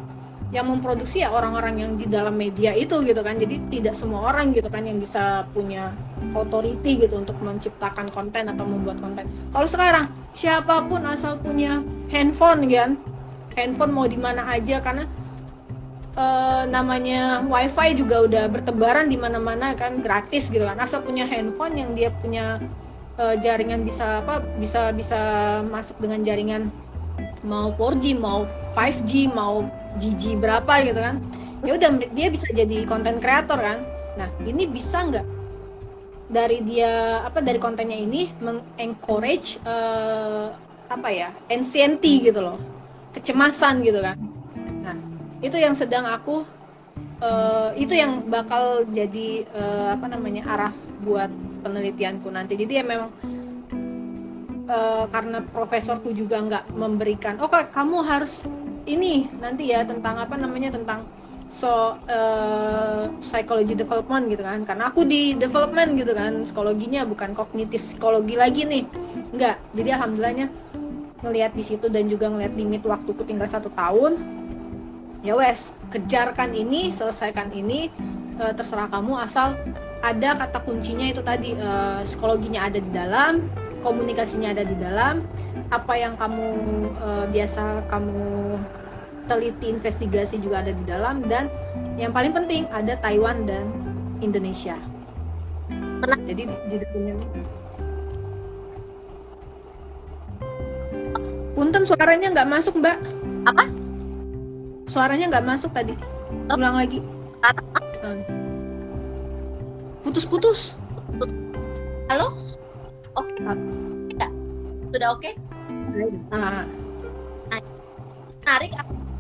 yang 0.52 0.68
memproduksi 0.68 1.24
ya 1.24 1.32
orang-orang 1.32 1.80
yang 1.80 1.92
di 1.96 2.12
dalam 2.12 2.36
media 2.36 2.76
itu 2.76 3.00
gitu 3.08 3.24
kan 3.24 3.40
jadi 3.40 3.56
tidak 3.72 3.96
semua 3.96 4.36
orang 4.36 4.52
gitu 4.52 4.68
kan 4.68 4.84
yang 4.84 5.00
bisa 5.00 5.48
punya 5.56 5.96
authority 6.36 7.08
gitu 7.08 7.24
untuk 7.24 7.40
menciptakan 7.40 8.12
konten 8.12 8.52
atau 8.52 8.68
membuat 8.68 9.00
konten 9.00 9.32
kalau 9.56 9.68
sekarang 9.68 10.12
siapa 10.36 10.84
pun 10.92 11.08
asal 11.08 11.40
punya 11.40 11.80
handphone 12.12 12.68
kan 12.68 13.00
handphone 13.56 13.96
mau 13.96 14.08
di 14.08 14.20
mana 14.20 14.44
aja 14.52 14.84
karena 14.84 15.08
uh, 16.16 16.64
namanya 16.68 17.44
wifi 17.46 17.96
juga 17.96 18.26
udah 18.28 18.44
bertebaran 18.52 19.08
di 19.08 19.18
mana-mana 19.20 19.76
kan 19.76 20.00
gratis 20.00 20.52
gitu 20.52 20.64
kan. 20.64 20.78
Asal 20.80 21.04
punya 21.04 21.28
handphone 21.28 21.78
yang 21.78 21.92
dia 21.96 22.10
punya 22.12 22.60
uh, 23.20 23.36
jaringan 23.40 23.84
bisa 23.84 24.24
apa 24.24 24.44
bisa 24.60 24.92
bisa 24.96 25.20
masuk 25.68 26.00
dengan 26.02 26.24
jaringan 26.26 26.72
mau 27.42 27.74
4G 27.74 28.18
mau 28.18 28.46
5G 28.78 29.32
mau 29.32 29.68
GG 30.00 30.40
berapa 30.40 30.74
gitu 30.88 31.00
kan. 31.00 31.16
Ya 31.62 31.78
udah 31.78 31.90
dia 32.12 32.28
bisa 32.34 32.48
jadi 32.50 32.84
konten 32.88 33.22
kreator 33.22 33.60
kan. 33.60 33.86
Nah 34.18 34.30
ini 34.44 34.66
bisa 34.68 35.04
nggak 35.06 35.28
dari 36.32 36.64
dia 36.64 37.24
apa 37.28 37.44
dari 37.44 37.60
kontennya 37.60 38.00
ini 38.00 38.32
mengencourage 38.40 39.60
uh, 39.68 40.56
apa 40.88 41.08
ya 41.12 41.30
anxiety 41.52 42.32
gitu 42.32 42.40
loh. 42.40 42.60
Kecemasan 43.12 43.84
gitu 43.84 44.00
kan 44.00 44.31
itu 45.42 45.58
yang 45.58 45.74
sedang 45.74 46.06
aku 46.06 46.46
uh, 47.22 47.74
itu 47.74 47.98
yang 47.98 48.26
bakal 48.30 48.86
jadi 48.90 49.46
uh, 49.52 49.98
apa 49.98 50.06
namanya 50.06 50.46
arah 50.46 50.74
buat 51.02 51.30
penelitianku 51.66 52.30
nanti. 52.30 52.54
Jadi 52.58 52.78
ya 52.78 52.84
memang 52.86 53.10
uh, 54.70 55.06
karena 55.10 55.42
profesorku 55.42 56.14
juga 56.14 56.42
nggak 56.42 56.66
memberikan 56.78 57.42
oh 57.42 57.50
kamu 57.50 58.06
harus 58.06 58.46
ini 58.86 59.30
nanti 59.42 59.74
ya 59.74 59.86
tentang 59.86 60.18
apa 60.22 60.38
namanya 60.38 60.74
tentang 60.74 61.06
so 61.52 61.98
uh, 62.08 63.12
psychology 63.26 63.74
development 63.74 64.30
gitu 64.30 64.46
kan. 64.46 64.62
Karena 64.62 64.94
aku 64.94 65.02
di 65.06 65.34
development 65.34 65.98
gitu 65.98 66.14
kan 66.14 66.46
psikologinya 66.46 67.02
bukan 67.10 67.34
kognitif 67.34 67.82
psikologi 67.82 68.38
lagi 68.38 68.62
nih. 68.70 68.84
Nggak. 69.34 69.58
Jadi 69.74 69.90
alhamdulillahnya 69.90 70.48
ngelihat 71.22 71.54
di 71.54 71.64
situ 71.66 71.86
dan 71.90 72.10
juga 72.10 72.30
ngelihat 72.34 72.54
limit 72.58 72.82
waktuku 72.82 73.22
tinggal 73.26 73.46
satu 73.46 73.70
tahun 73.78 74.41
ya 75.22 75.38
wes 75.38 75.74
kejarkan 75.94 76.54
ini 76.54 76.94
selesaikan 76.94 77.54
ini. 77.54 77.90
Uh, 78.42 78.56
terserah 78.58 78.90
kamu 78.90 79.22
asal 79.22 79.54
ada 80.02 80.34
kata 80.34 80.60
kuncinya 80.66 81.06
itu 81.06 81.22
tadi. 81.22 81.54
Uh, 81.54 82.02
psikologinya 82.02 82.68
ada 82.68 82.80
di 82.82 82.92
dalam 82.92 83.46
komunikasinya 83.82 84.54
ada 84.54 84.64
di 84.64 84.78
dalam. 84.78 85.26
Apa 85.74 85.98
yang 85.98 86.14
kamu 86.16 86.48
uh, 87.02 87.26
biasa 87.30 87.86
kamu 87.90 88.58
teliti 89.30 89.74
investigasi 89.74 90.42
juga 90.42 90.64
ada 90.64 90.72
di 90.74 90.84
dalam. 90.86 91.26
Dan 91.26 91.50
yang 91.98 92.14
paling 92.14 92.32
penting 92.32 92.70
ada 92.70 92.96
Taiwan 93.02 93.46
dan 93.46 93.66
Indonesia. 94.22 94.78
Pernah. 96.02 96.18
jadi 96.26 96.50
di, 96.50 96.76
di 96.82 96.88
punten 101.54 101.86
suaranya 101.86 102.34
nggak 102.34 102.50
masuk 102.50 102.74
mbak. 102.82 102.98
Apa 103.46 103.81
suaranya 104.92 105.32
nggak 105.32 105.48
masuk 105.48 105.72
tadi. 105.72 105.96
Oh. 106.52 106.60
ulang 106.60 106.76
lagi. 106.76 107.00
Putus-putus. 110.04 110.76
Halo? 112.12 112.36
Oke 113.16 113.40
okay. 113.40 113.56
tidak 114.12 114.32
sudah 114.92 115.10
oke? 115.16 115.24
Okay? 115.24 115.34
ah. 116.36 116.68
nah, 117.48 117.60
menarik 118.44 118.72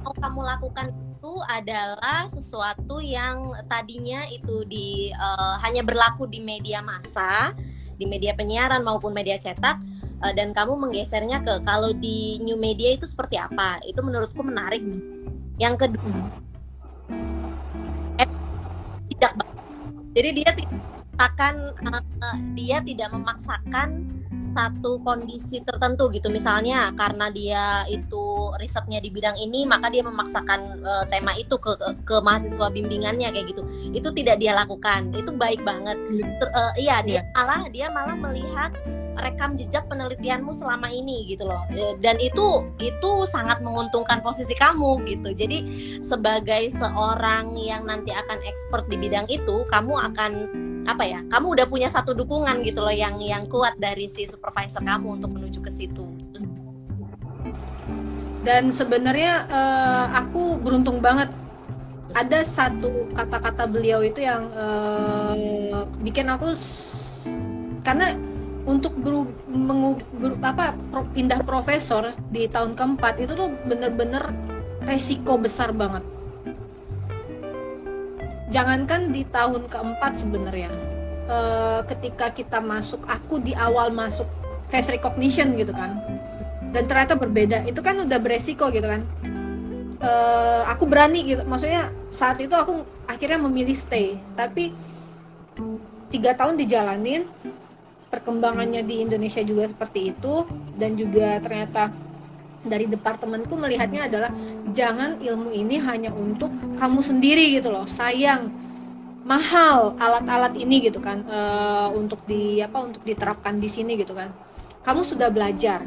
mau 0.03 0.11
kamu 0.11 0.39
lakukan 0.43 0.87
itu 0.91 1.33
adalah 1.47 2.27
sesuatu 2.27 2.99
yang 2.99 3.55
tadinya 3.71 4.27
itu 4.27 4.67
di 4.67 5.11
uh, 5.15 5.55
hanya 5.63 5.87
berlaku 5.87 6.27
di 6.27 6.43
media 6.43 6.83
massa 6.83 7.55
di 7.95 8.09
media 8.09 8.33
penyiaran 8.35 8.81
maupun 8.83 9.13
media 9.13 9.37
cetak 9.39 9.79
uh, 10.23 10.33
dan 10.35 10.51
kamu 10.51 10.75
menggesernya 10.75 11.43
ke 11.45 11.63
kalau 11.63 11.95
di 11.95 12.43
new 12.43 12.59
media 12.59 12.95
itu 12.95 13.07
seperti 13.07 13.39
apa? 13.39 13.79
Itu 13.87 14.03
menurutku 14.03 14.41
menarik 14.43 14.83
yang 15.61 15.77
kedua 15.77 16.09
eh, 18.17 18.29
tidak 19.13 19.31
jadi 20.17 20.29
dia 20.33 20.51
tidak 20.57 20.81
akan 21.21 21.55
uh, 21.85 22.37
dia 22.57 22.81
tidak 22.81 23.13
memaksakan 23.13 24.09
satu 24.41 24.99
kondisi 25.05 25.63
tertentu 25.63 26.09
gitu. 26.11 26.27
Misalnya 26.27 26.91
karena 26.97 27.31
dia 27.31 27.85
itu 27.87 28.51
risetnya 28.59 28.99
di 28.99 29.13
bidang 29.13 29.37
ini 29.37 29.63
maka 29.63 29.87
dia 29.87 30.03
memaksakan 30.03 30.81
uh, 30.81 31.05
tema 31.07 31.31
itu 31.37 31.55
ke, 31.61 31.77
ke 31.77 31.89
ke 32.03 32.15
mahasiswa 32.19 32.67
bimbingannya 32.73 33.31
kayak 33.31 33.47
gitu. 33.53 33.63
Itu 33.93 34.09
tidak 34.11 34.41
dia 34.41 34.57
lakukan. 34.57 35.13
Itu 35.15 35.31
baik 35.37 35.63
banget. 35.63 35.95
Iya. 36.09 36.25
Ter, 36.41 36.49
uh, 36.51 36.73
iya 36.75 36.95
dia 37.05 37.13
yeah. 37.21 37.23
malah 37.31 37.61
dia 37.69 37.87
malah 37.93 38.17
melihat 38.17 38.71
rekam 39.21 39.53
jejak 39.53 39.85
penelitianmu 39.85 40.51
selama 40.51 40.89
ini 40.89 41.29
gitu 41.29 41.45
loh. 41.45 41.61
E, 41.69 41.95
dan 42.01 42.17
itu 42.17 42.65
itu 42.81 43.11
sangat 43.29 43.61
menguntungkan 43.61 44.19
posisi 44.25 44.57
kamu 44.57 45.05
gitu. 45.05 45.29
Jadi 45.31 45.57
sebagai 46.01 46.73
seorang 46.73 47.53
yang 47.55 47.85
nanti 47.85 48.09
akan 48.09 48.41
expert 48.41 48.89
di 48.89 48.97
bidang 48.97 49.29
itu 49.29 49.63
kamu 49.69 49.93
akan 50.11 50.31
apa 50.81 51.05
ya 51.05 51.21
kamu 51.29 51.53
udah 51.53 51.65
punya 51.69 51.93
satu 51.93 52.17
dukungan 52.17 52.65
gitu 52.65 52.81
loh 52.81 52.89
yang 52.89 53.21
yang 53.21 53.45
kuat 53.45 53.77
dari 53.77 54.09
si 54.09 54.25
supervisor 54.25 54.81
kamu 54.81 55.21
untuk 55.21 55.29
menuju 55.29 55.61
ke 55.61 55.69
situ. 55.69 56.05
Dan 58.41 58.73
sebenarnya 58.73 59.45
uh, 59.53 60.05
aku 60.17 60.57
beruntung 60.57 60.97
banget. 60.97 61.29
Ada 62.11 62.43
satu 62.43 63.07
kata-kata 63.15 63.71
beliau 63.71 64.03
itu 64.03 64.19
yang 64.19 64.51
uh, 64.51 65.87
bikin 66.03 66.27
aku 66.27 66.59
karena 67.87 68.19
untuk 68.65 68.93
ber, 68.97 69.25
mengu, 69.49 69.97
apa 70.41 70.77
pro, 70.89 71.05
pindah 71.11 71.41
profesor 71.41 72.13
di 72.29 72.45
tahun 72.45 72.77
keempat 72.77 73.17
itu 73.21 73.33
tuh 73.33 73.49
bener-bener 73.65 74.29
resiko 74.85 75.37
besar 75.37 75.73
banget. 75.73 76.05
Jangankan 78.51 79.15
di 79.15 79.23
tahun 79.31 79.71
keempat 79.71 80.19
sebenarnya 80.19 80.71
e, 81.25 81.37
ketika 81.87 82.29
kita 82.35 82.59
masuk 82.59 83.01
aku 83.07 83.39
di 83.39 83.55
awal 83.55 83.89
masuk 83.93 84.27
face 84.67 84.91
recognition 84.91 85.55
gitu 85.55 85.71
kan 85.71 85.99
dan 86.71 86.87
ternyata 86.87 87.19
berbeda 87.19 87.67
itu 87.67 87.79
kan 87.83 87.99
udah 88.03 88.19
beresiko 88.19 88.67
gitu 88.71 88.87
kan. 88.87 89.01
E, 90.03 90.11
aku 90.67 90.83
berani 90.83 91.23
gitu 91.23 91.47
maksudnya 91.47 91.95
saat 92.11 92.43
itu 92.43 92.51
aku 92.51 92.83
akhirnya 93.07 93.39
memilih 93.39 93.75
stay 93.75 94.19
tapi 94.35 94.75
tiga 96.11 96.35
tahun 96.35 96.59
dijalanin 96.59 97.23
perkembangannya 98.11 98.83
di 98.83 99.01
Indonesia 99.01 99.39
juga 99.41 99.71
seperti 99.71 100.11
itu. 100.11 100.43
Dan 100.75 100.99
juga 100.99 101.39
ternyata 101.39 101.89
dari 102.61 102.85
departemenku 102.85 103.57
melihatnya 103.57 104.05
adalah 104.05 104.29
jangan 104.75 105.17
ilmu 105.17 105.49
ini 105.49 105.81
hanya 105.81 106.13
untuk 106.13 106.51
kamu 106.77 106.99
sendiri 107.01 107.57
gitu 107.57 107.71
loh. 107.71 107.87
Sayang 107.87 108.51
mahal 109.21 109.93
alat-alat 110.01 110.57
ini 110.57 110.81
gitu 110.81 110.97
kan 110.97 111.21
uh, 111.29 111.93
untuk 111.93 112.25
di 112.25 112.57
apa 112.57 112.81
untuk 112.81 113.01
diterapkan 113.05 113.57
di 113.57 113.69
sini 113.71 113.95
gitu 113.95 114.13
kan. 114.13 114.29
Kamu 114.83 115.01
sudah 115.07 115.31
belajar. 115.31 115.85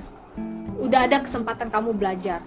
Udah 0.81 1.07
ada 1.07 1.23
kesempatan 1.23 1.71
kamu 1.71 1.95
belajar. 1.95 2.43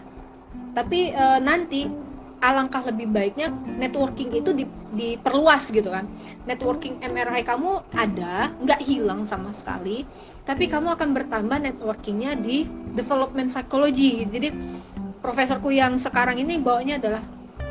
Tapi 0.75 1.11
uh, 1.11 1.39
nanti 1.39 2.06
alangkah 2.37 2.85
lebih 2.85 3.09
baiknya 3.09 3.49
networking 3.51 4.29
itu 4.29 4.53
di, 4.53 4.65
diperluas 4.93 5.73
gitu 5.73 5.89
kan. 5.89 6.05
Networking 6.45 7.01
MRI 7.01 7.41
kamu 7.41 7.93
ada 7.97 8.53
nggak 8.61 8.81
hilang 8.85 9.25
sama 9.25 9.51
sekali 9.53 10.05
tapi 10.47 10.71
kamu 10.71 10.95
akan 10.95 11.09
bertambah 11.11 11.57
networkingnya 11.59 12.39
di 12.39 12.63
development 12.95 13.51
psychology. 13.51 14.23
Jadi 14.23 14.47
profesorku 15.19 15.75
yang 15.75 15.99
sekarang 15.99 16.39
ini 16.39 16.55
bawanya 16.55 16.95
adalah 17.01 17.23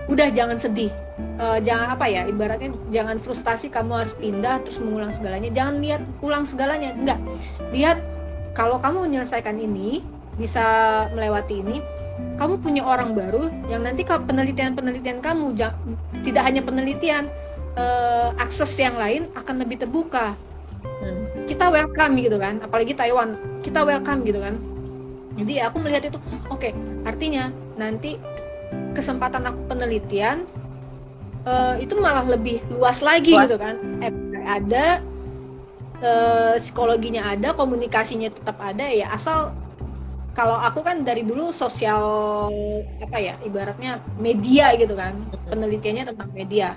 udah 0.07 0.29
jangan 0.31 0.61
sedih. 0.61 0.93
Uh, 1.41 1.57
jangan 1.65 1.97
apa 1.97 2.05
ya 2.09 2.29
ibaratnya 2.29 2.77
jangan 2.93 3.17
frustasi 3.17 3.73
kamu 3.73 4.05
harus 4.05 4.13
pindah 4.13 4.61
terus 4.61 4.77
mengulang 4.77 5.09
segalanya. 5.09 5.49
Jangan 5.49 5.75
lihat 5.81 6.03
ulang 6.21 6.45
segalanya. 6.45 6.93
Enggak 6.93 7.19
lihat 7.73 7.99
kalau 8.53 8.77
kamu 8.77 9.09
menyelesaikan 9.09 9.57
ini 9.57 10.05
bisa 10.37 10.65
melewati 11.17 11.65
ini 11.65 11.81
kamu 12.37 12.55
punya 12.61 12.83
orang 12.85 13.17
baru 13.17 13.49
yang 13.69 13.85
nanti 13.85 14.05
kalau 14.05 14.25
penelitian-penelitian 14.29 15.21
kamu 15.25 15.57
tidak 16.25 16.43
hanya 16.45 16.61
penelitian 16.61 17.29
uh, 17.77 18.33
akses 18.41 18.73
yang 18.77 18.97
lain 18.97 19.29
akan 19.37 19.63
lebih 19.65 19.85
terbuka 19.85 20.37
hmm. 20.85 21.49
kita 21.49 21.69
welcome 21.69 22.17
gitu 22.21 22.37
kan 22.41 22.61
apalagi 22.61 22.93
Taiwan 22.93 23.37
kita 23.65 23.85
welcome 23.85 24.25
gitu 24.25 24.41
kan 24.41 24.57
jadi 25.37 25.69
aku 25.69 25.77
melihat 25.85 26.09
itu 26.09 26.19
oke 26.49 26.61
okay, 26.61 26.73
artinya 27.05 27.53
nanti 27.77 28.17
kesempatan 28.97 29.45
aku 29.45 29.61
penelitian 29.69 30.49
uh, 31.45 31.77
itu 31.77 31.95
malah 32.01 32.25
lebih 32.25 32.65
luas 32.73 33.05
lagi 33.05 33.37
luas. 33.37 33.45
gitu 33.49 33.57
kan 33.61 33.77
eh, 34.01 34.13
ada 34.45 35.05
uh, 36.01 36.55
psikologinya 36.57 37.37
ada 37.37 37.53
komunikasinya 37.53 38.33
tetap 38.33 38.57
ada 38.61 38.89
ya 38.89 39.13
asal 39.13 39.53
kalau 40.37 40.61
aku 40.61 40.85
kan 40.85 41.01
dari 41.01 41.25
dulu 41.25 41.49
sosial 41.49 42.05
apa 43.01 43.17
ya 43.17 43.41
ibaratnya 43.41 44.05
media 44.21 44.77
gitu 44.77 44.93
kan. 44.93 45.17
Penelitiannya 45.49 46.13
tentang 46.13 46.29
media. 46.37 46.77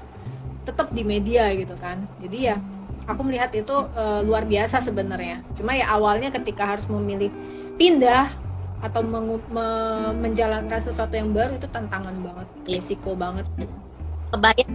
Tetap 0.63 0.95
di 0.95 1.03
media 1.03 1.51
gitu 1.51 1.75
kan. 1.75 2.07
Jadi 2.23 2.37
ya 2.39 2.55
aku 3.03 3.19
melihat 3.27 3.51
itu 3.51 3.75
uh, 3.75 4.23
luar 4.23 4.47
biasa 4.47 4.79
sebenarnya. 4.79 5.43
Cuma 5.59 5.75
ya 5.75 5.91
awalnya 5.91 6.31
ketika 6.31 6.71
harus 6.71 6.87
memilih 6.87 7.35
pindah 7.75 8.31
atau 8.79 9.03
me 9.03 9.19
menjalankan 10.15 10.79
sesuatu 10.79 11.11
yang 11.11 11.35
baru 11.35 11.59
itu 11.59 11.67
tantangan 11.67 12.15
banget 12.15 12.47
risiko 12.63 13.11
banget. 13.11 13.43
Kebayang 14.31 14.71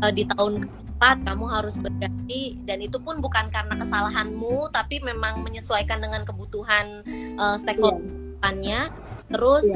uh, 0.00 0.12
di 0.16 0.24
tahun 0.24 0.64
keempat 0.96 1.28
kamu 1.28 1.44
harus 1.44 1.76
berganti 1.76 2.56
dan 2.64 2.80
itu 2.80 2.96
pun 2.96 3.20
bukan 3.20 3.52
karena 3.52 3.76
kesalahanmu 3.76 4.72
tapi 4.72 4.96
memang 5.04 5.44
menyesuaikan 5.44 6.00
dengan 6.00 6.24
kebutuhan 6.24 7.04
uh, 7.36 7.60
stakeholdernya 7.60 8.88
yeah. 8.88 9.28
terus 9.28 9.68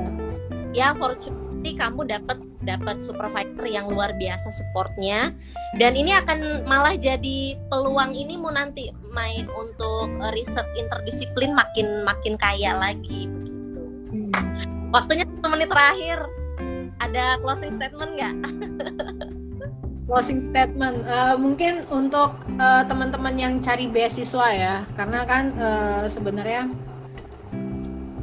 yeah. 0.72 0.96
ya 0.96 0.96
fortunately 0.96 1.76
kamu 1.76 2.08
dapat 2.08 2.40
dapat 2.64 3.04
supervisor 3.04 3.68
yang 3.68 3.92
luar 3.92 4.16
biasa 4.16 4.48
supportnya 4.48 5.36
dan 5.76 5.92
ini 5.92 6.16
akan 6.16 6.64
malah 6.64 6.96
jadi 6.96 7.52
peluang 7.68 8.16
ini 8.16 8.40
mau 8.40 8.56
nanti 8.56 8.88
main 9.12 9.44
untuk 9.52 10.08
uh, 10.24 10.32
riset 10.32 10.64
interdisiplin 10.80 11.52
makin 11.52 12.00
makin 12.00 12.40
kaya 12.40 12.72
lagi 12.80 13.28
begitu 13.28 13.84
hmm. 14.08 14.32
waktunya 14.88 15.28
satu 15.28 15.52
menit 15.52 15.68
terakhir 15.68 16.24
ada 16.96 17.36
closing 17.44 17.76
statement 17.76 18.16
nggak 18.16 18.36
closing 20.10 20.42
statement. 20.42 21.06
Uh, 21.06 21.38
mungkin 21.38 21.86
untuk 21.86 22.34
uh, 22.58 22.82
teman-teman 22.90 23.38
yang 23.38 23.52
cari 23.62 23.86
beasiswa 23.86 24.46
ya 24.50 24.82
karena 24.98 25.22
kan 25.22 25.54
uh, 25.54 26.04
sebenarnya 26.10 26.66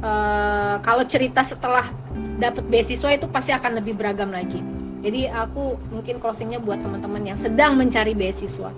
uh, 0.04 0.76
kalau 0.84 1.08
cerita 1.08 1.40
setelah 1.40 1.88
dapat 2.36 2.68
beasiswa 2.68 3.16
itu 3.16 3.24
pasti 3.32 3.56
akan 3.56 3.80
lebih 3.80 3.96
beragam 3.96 4.28
lagi. 4.28 4.60
Jadi 5.00 5.32
aku 5.32 5.80
mungkin 5.88 6.20
closingnya 6.20 6.60
buat 6.60 6.84
teman-teman 6.84 7.24
yang 7.24 7.38
sedang 7.40 7.80
mencari 7.80 8.12
beasiswa. 8.12 8.68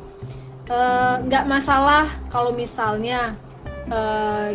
Nggak 1.26 1.44
uh, 1.44 1.50
masalah 1.50 2.06
kalau 2.30 2.54
misalnya 2.54 3.34
uh, 3.90 4.54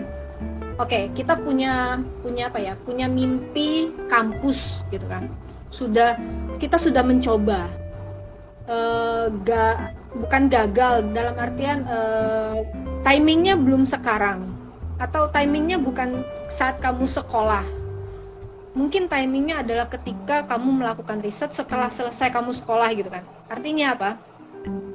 oke 0.79 0.87
okay, 0.87 1.11
kita 1.11 1.35
punya 1.35 1.99
punya 2.23 2.47
apa 2.47 2.63
ya 2.63 2.79
punya 2.87 3.11
mimpi 3.11 3.91
kampus 4.07 4.87
gitu 4.95 5.03
kan. 5.11 5.27
Sudah 5.75 6.15
kita 6.55 6.79
sudah 6.79 7.03
mencoba 7.03 7.67
uh, 8.69 9.27
bukan 10.15 10.43
gagal 10.49 11.05
dalam 11.11 11.35
artian 11.37 11.85
uh, 11.85 12.61
timingnya 13.05 13.57
belum 13.57 13.85
sekarang. 13.85 14.45
Atau 14.95 15.27
timingnya 15.29 15.75
bukan 15.75 16.23
saat 16.47 16.79
kamu 16.79 17.05
sekolah. 17.05 17.65
Mungkin 18.75 19.07
timingnya 19.07 19.63
adalah 19.63 19.87
ketika 19.87 20.43
kamu 20.47 20.83
melakukan 20.83 21.23
riset 21.23 21.51
setelah 21.55 21.87
selesai 21.87 22.31
kamu 22.31 22.51
sekolah 22.51 22.91
gitu 22.95 23.07
kan. 23.07 23.23
Artinya 23.47 23.95
apa? 23.95 24.11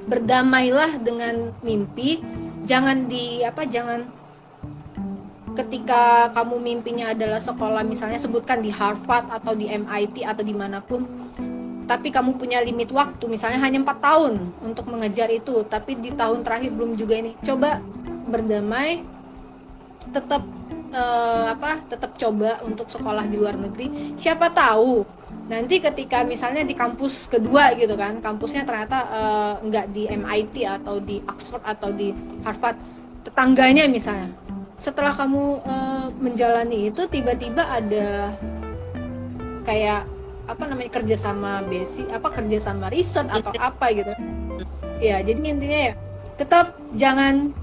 Berdamailah 0.05 1.01
dengan 1.01 1.49
mimpi. 1.65 2.21
Jangan 2.65 3.09
di 3.09 3.41
apa 3.41 3.65
jangan 3.65 4.05
ketika 5.51 6.31
kamu 6.31 6.63
mimpinya 6.63 7.11
adalah 7.11 7.41
sekolah 7.43 7.83
misalnya 7.83 8.15
sebutkan 8.21 8.63
di 8.63 8.71
Harvard 8.71 9.27
atau 9.27 9.51
di 9.51 9.67
MIT 9.67 10.23
atau 10.23 10.43
di 10.45 10.55
mana 10.55 10.79
pun 10.79 11.03
tapi 11.89 12.13
kamu 12.13 12.37
punya 12.37 12.61
limit 12.61 12.93
waktu 12.93 13.25
misalnya 13.25 13.59
hanya 13.61 13.81
empat 13.81 13.99
tahun 13.99 14.53
untuk 14.61 14.89
mengejar 14.89 15.27
itu. 15.33 15.65
Tapi 15.65 15.97
di 15.97 16.11
tahun 16.13 16.45
terakhir 16.45 16.71
belum 16.73 16.95
juga 16.99 17.19
ini. 17.19 17.33
Coba 17.41 17.81
berdamai 18.29 19.03
tetap 20.11 20.43
uh, 20.91 21.45
apa 21.53 21.81
tetap 21.87 22.17
coba 22.17 22.59
untuk 22.63 22.87
sekolah 22.91 23.25
di 23.27 23.35
luar 23.39 23.55
negeri. 23.57 24.15
Siapa 24.19 24.51
tahu 24.51 25.03
nanti 25.47 25.83
ketika 25.83 26.23
misalnya 26.23 26.63
di 26.63 26.75
kampus 26.75 27.27
kedua 27.27 27.75
gitu 27.75 27.95
kan 27.99 28.23
kampusnya 28.23 28.63
ternyata 28.63 28.97
uh, 29.11 29.53
nggak 29.63 29.85
di 29.91 30.07
MIT 30.07 30.55
atau 30.63 30.99
di 30.99 31.19
Oxford 31.27 31.63
atau 31.63 31.89
di 31.91 32.15
Harvard 32.43 32.77
tetangganya 33.27 33.87
misalnya. 33.87 34.31
Setelah 34.81 35.13
kamu 35.13 35.43
uh, 35.61 36.07
menjalani 36.17 36.89
itu 36.89 37.05
tiba-tiba 37.05 37.61
ada 37.67 38.33
kayak 39.61 40.20
apa 40.51 40.63
namanya 40.67 40.91
kerjasama 40.91 41.63
basic 41.65 42.11
apa 42.11 42.27
kerjasama 42.27 42.91
riset 42.91 43.25
atau 43.31 43.51
iya. 43.55 43.61
apa 43.71 43.85
gitu. 43.95 44.13
Ya 45.01 45.17
jadi 45.23 45.39
intinya 45.39 45.79
ya 45.91 45.93
tetap 46.35 46.75
jangan 46.93 47.55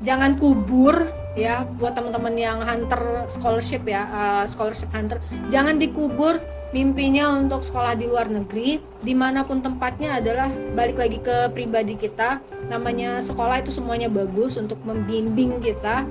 jangan 0.00 0.38
kubur 0.38 1.10
ya 1.36 1.68
buat 1.76 1.92
teman-teman 1.92 2.34
yang 2.38 2.58
hunter 2.64 3.28
scholarship 3.28 3.82
ya 3.84 4.06
uh, 4.08 4.44
scholarship 4.46 4.88
hunter. 4.94 5.18
Jangan 5.50 5.76
dikubur 5.76 6.38
mimpinya 6.74 7.34
untuk 7.36 7.62
sekolah 7.62 7.94
di 7.94 8.10
luar 8.10 8.26
negeri 8.30 8.82
di 9.02 9.14
mana 9.14 9.46
pun 9.46 9.62
tempatnya 9.62 10.18
adalah 10.18 10.50
balik 10.72 10.96
lagi 10.96 11.18
ke 11.20 11.50
pribadi 11.52 11.98
kita. 11.98 12.40
Namanya 12.70 13.20
sekolah 13.20 13.60
itu 13.60 13.74
semuanya 13.74 14.06
bagus 14.06 14.56
untuk 14.56 14.80
membimbing 14.86 15.60
kita 15.60 16.08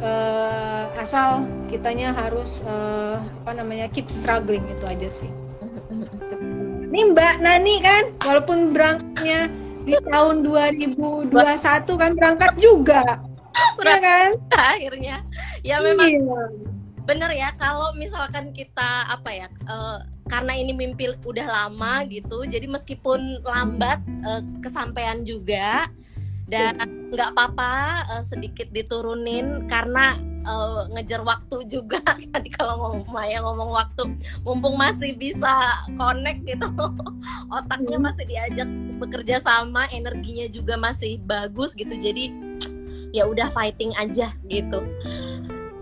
uh, 0.00 0.84
asal 1.00 1.44
kitanya 1.72 2.12
harus 2.12 2.60
uh, 2.64 3.20
apa 3.44 3.52
namanya 3.56 3.88
keep 3.92 4.08
struggling 4.12 4.64
itu 4.68 4.84
aja 4.84 5.08
sih 5.08 5.45
ini 6.96 7.12
Mbak 7.12 7.34
Nani 7.44 7.74
kan 7.84 8.04
walaupun 8.24 8.72
berangkatnya 8.72 9.52
di 9.84 10.00
tahun 10.08 10.40
2021 10.48 11.28
kan 12.00 12.10
berangkat 12.16 12.52
juga. 12.56 13.20
Ya 13.84 14.00
kan? 14.00 14.30
akhirnya. 14.48 15.20
Ya 15.60 15.84
memang 15.84 16.08
iya. 16.08 16.40
bener 17.04 17.36
ya 17.36 17.52
kalau 17.60 17.92
misalkan 18.00 18.48
kita 18.56 19.12
apa 19.12 19.28
ya 19.28 19.46
uh, 19.68 20.00
karena 20.24 20.56
ini 20.56 20.72
mimpi 20.72 21.12
udah 21.20 21.44
lama 21.44 22.00
gitu 22.08 22.48
jadi 22.48 22.64
meskipun 22.64 23.44
lambat 23.44 24.00
uh, 24.24 24.40
kesampaian 24.64 25.20
juga 25.20 25.92
dan 26.46 26.78
nggak 27.10 27.34
apa-apa 27.34 27.72
uh, 28.10 28.22
sedikit 28.22 28.70
diturunin 28.70 29.66
karena 29.66 30.14
uh, 30.46 30.86
ngejar 30.94 31.22
waktu 31.26 31.66
juga. 31.66 31.98
Tadi 32.32 32.48
kalau 32.54 32.78
ngomong 32.78 33.10
Maya 33.10 33.42
ngomong 33.42 33.70
waktu 33.74 34.02
mumpung 34.46 34.78
masih 34.78 35.14
bisa 35.18 35.50
connect 35.98 36.46
gitu. 36.46 36.70
Otaknya 37.56 37.98
masih 37.98 38.24
diajak 38.30 38.68
bekerja 39.02 39.42
sama 39.42 39.90
energinya 39.90 40.46
juga 40.46 40.78
masih 40.78 41.18
bagus 41.26 41.74
gitu. 41.74 41.94
Jadi 41.94 42.30
ya 43.10 43.26
udah 43.26 43.50
fighting 43.50 43.90
aja 43.98 44.30
gitu 44.46 44.78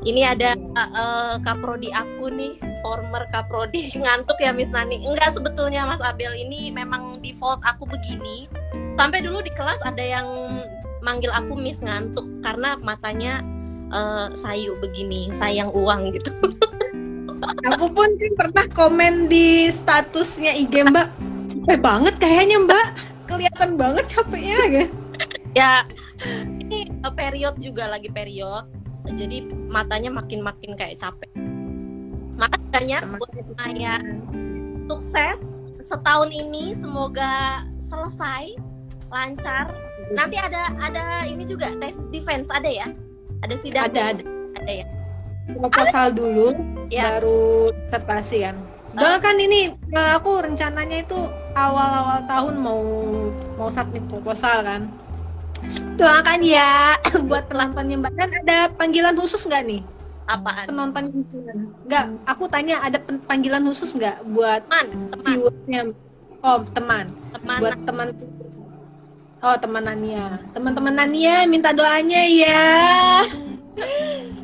ini 0.04 0.22
ada 0.22 0.52
uh, 0.56 0.80
uh, 0.92 1.34
kaprodi 1.40 1.88
aku 1.90 2.28
nih 2.28 2.60
former 2.84 3.24
kaprodi 3.32 3.88
ngantuk 4.04 4.36
ya 4.38 4.52
Miss 4.52 4.70
Nani? 4.70 5.00
Enggak 5.00 5.32
sebetulnya 5.32 5.88
Mas 5.88 6.04
Abel. 6.04 6.36
Ini 6.36 6.70
memang 6.70 7.18
default 7.24 7.64
aku 7.64 7.88
begini. 7.88 8.46
Sampai 8.94 9.24
dulu 9.24 9.40
di 9.40 9.50
kelas 9.56 9.80
ada 9.82 10.04
yang 10.04 10.28
manggil 11.00 11.32
aku 11.32 11.56
Miss 11.56 11.80
ngantuk 11.80 12.24
karena 12.44 12.76
matanya 12.84 13.40
uh, 13.90 14.28
sayu 14.36 14.76
begini 14.78 15.32
sayang 15.32 15.72
uang 15.72 16.14
gitu. 16.14 16.30
Aku 17.44 17.92
pun 17.92 18.08
kan 18.08 18.32
pernah 18.40 18.66
komen 18.72 19.28
di 19.28 19.68
statusnya 19.68 20.56
IG 20.56 20.80
Mbak. 20.88 21.08
Capek 21.52 21.78
banget 21.80 22.14
kayaknya 22.16 22.56
Mbak. 22.64 22.86
Kelihatan 23.28 23.70
banget 23.76 24.04
capeknya 24.08 24.60
ya. 24.68 24.86
Ya 25.54 25.86
ini 26.66 26.90
period 27.14 27.54
juga 27.62 27.86
lagi 27.86 28.10
period 28.10 28.66
jadi 29.12 29.44
matanya 29.68 30.08
makin 30.08 30.40
makin 30.40 30.72
kayak 30.72 30.96
capek 30.96 31.28
makanya 32.34 33.04
buat 33.20 33.30
saya 33.60 34.00
sukses 34.88 35.40
setahun 35.84 36.32
ini 36.32 36.72
semoga 36.72 37.62
selesai 37.76 38.56
lancar. 39.12 39.70
Nanti 40.12 40.36
ada 40.36 40.74
ada 40.76 41.24
ini 41.24 41.46
juga 41.46 41.72
tesis 41.78 42.10
defense 42.10 42.50
ada 42.50 42.66
ya? 42.66 42.88
Ada 43.46 43.54
sidang? 43.56 43.84
Ada 43.92 44.00
ada. 44.16 44.24
Ada 44.58 44.72
ya. 44.84 44.86
Proposal 45.44 46.06
dulu, 46.16 46.56
Ya. 46.88 47.20
baru 47.20 47.70
disertasi 47.78 48.48
kan. 48.48 48.56
Doakan 48.94 49.36
ini 49.42 49.60
eh, 49.92 50.10
aku 50.16 50.40
rencananya 50.40 51.04
itu 51.04 51.18
awal-awal 51.52 52.24
tahun 52.24 52.54
mau 52.58 52.82
mau 53.60 53.68
submit 53.68 54.02
proposal 54.08 54.64
kan. 54.64 54.82
Doakan 55.94 56.40
ya 56.42 56.98
buat 57.28 57.44
penontonnya 57.46 57.96
Mbak. 58.02 58.12
Dan 58.18 58.30
ada 58.44 58.58
panggilan 58.74 59.14
khusus 59.18 59.42
nggak 59.46 59.62
nih? 59.66 59.80
Apaan? 60.24 60.66
Penonton 60.68 61.04
nggak? 61.86 62.04
Aku 62.28 62.48
tanya 62.48 62.80
ada 62.80 62.98
panggilan 63.28 63.62
khusus 63.68 63.92
nggak 63.92 64.24
buat 64.32 64.64
Teman, 64.66 64.86
teman, 65.12 65.26
viewersnya? 65.28 65.82
Oh 66.44 66.60
teman. 66.76 67.08
teman. 67.32 67.58
buat 67.60 67.78
teman 67.88 68.08
oh 69.44 69.56
temanannya 69.60 70.40
teman-temanannya 70.56 71.36
minta 71.44 71.76
doanya 71.76 72.22
ya 72.24 72.64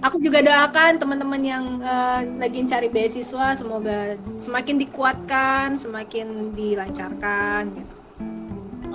aku 0.05 0.21
juga 0.21 0.45
doakan 0.45 1.01
teman-teman 1.01 1.41
yang 1.41 1.65
eh, 1.81 2.21
lagi 2.37 2.69
cari 2.69 2.93
beasiswa 2.93 3.57
semoga 3.57 4.21
semakin 4.37 4.77
dikuatkan 4.77 5.81
semakin 5.81 6.53
dilancarkan 6.53 7.81
gitu 7.81 8.00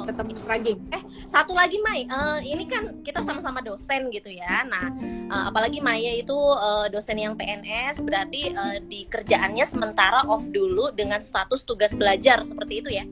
tetap 0.03 0.27
struggling 0.35 0.79
Satu 1.23 1.55
lagi 1.55 1.79
Mai, 1.79 2.03
eh, 2.03 2.39
ini 2.43 2.67
kan 2.67 2.99
kita 2.99 3.23
sama-sama 3.23 3.63
dosen 3.63 4.11
gitu 4.11 4.27
ya. 4.27 4.67
Nah, 4.67 4.91
eh, 5.31 5.43
apalagi 5.47 5.79
Maya 5.79 6.11
itu 6.19 6.35
eh, 6.35 6.87
dosen 6.91 7.15
yang 7.15 7.39
PNS, 7.39 8.03
berarti 8.03 8.51
eh, 8.51 8.77
di 8.83 9.07
kerjaannya 9.07 9.63
sementara 9.63 10.27
off 10.27 10.49
dulu 10.51 10.91
dengan 10.91 11.23
status 11.23 11.63
tugas 11.63 11.95
belajar 11.95 12.43
seperti 12.43 12.73
itu 12.83 12.89
ya. 12.91 13.05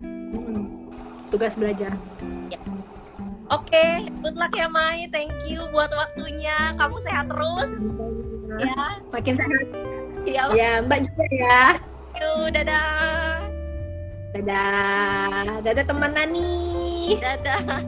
Hmm. 0.00 0.86
tugas 1.30 1.54
belajar 1.58 1.94
Oke, 3.50 4.06
good 4.22 4.38
luck 4.38 4.54
ya 4.54 4.70
Mai. 4.70 5.10
Thank 5.10 5.34
you 5.50 5.66
buat 5.74 5.90
waktunya. 5.90 6.70
Kamu 6.78 7.02
sehat 7.02 7.26
terus 7.26 7.98
ya. 8.62 9.02
makin 9.10 9.34
sehat 9.34 9.66
Ya, 10.22 10.46
ya 10.54 10.70
mbak 10.84 11.02
juga 11.02 11.24
ya 11.32 11.80
yuk, 12.20 12.52
dadah. 12.52 13.59
Dadah 14.30 15.58
dadah 15.64 15.84
teman 15.84 16.12
Nani 16.14 16.80
Dadah. 17.18 17.82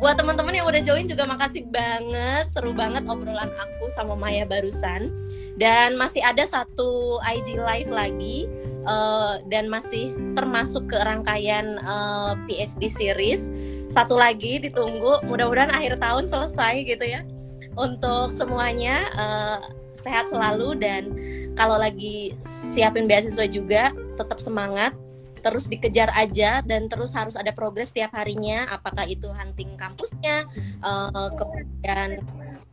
Buat 0.00 0.16
teman-teman 0.20 0.56
yang 0.56 0.66
udah 0.68 0.80
join 0.80 1.04
juga 1.04 1.28
makasih 1.28 1.68
banget, 1.68 2.48
seru 2.48 2.72
banget 2.72 3.04
obrolan 3.04 3.52
aku 3.56 3.88
sama 3.92 4.16
Maya 4.16 4.44
barusan. 4.48 5.12
Dan 5.60 5.96
masih 6.00 6.24
ada 6.24 6.44
satu 6.48 7.20
IG 7.20 7.60
live 7.60 7.92
lagi 7.92 8.48
eh, 8.84 9.34
dan 9.48 9.68
masih 9.68 10.16
termasuk 10.32 10.88
ke 10.88 10.96
rangkaian 11.00 11.76
eh, 11.76 12.32
PSD 12.48 12.88
series. 12.88 13.52
Satu 13.92 14.16
lagi 14.16 14.60
ditunggu, 14.60 15.24
mudah-mudahan 15.28 15.72
akhir 15.72 16.00
tahun 16.00 16.24
selesai 16.24 16.84
gitu 16.88 17.04
ya. 17.04 17.24
Untuk 17.76 18.32
semuanya 18.32 19.04
eh, 19.12 19.58
sehat 19.92 20.32
selalu 20.32 20.80
dan 20.80 21.12
kalau 21.56 21.76
lagi 21.76 22.32
siapin 22.72 23.04
beasiswa 23.04 23.44
juga 23.44 23.92
tetap 24.16 24.40
semangat 24.40 24.96
terus 25.40 25.66
dikejar 25.66 26.12
aja 26.14 26.60
dan 26.62 26.86
terus 26.86 27.16
harus 27.16 27.34
ada 27.34 27.50
progres 27.50 27.90
tiap 27.90 28.12
harinya 28.14 28.68
apakah 28.70 29.08
itu 29.08 29.26
hunting 29.26 29.74
kampusnya 29.74 30.44
eh, 30.60 31.30
kemudian 31.34 32.08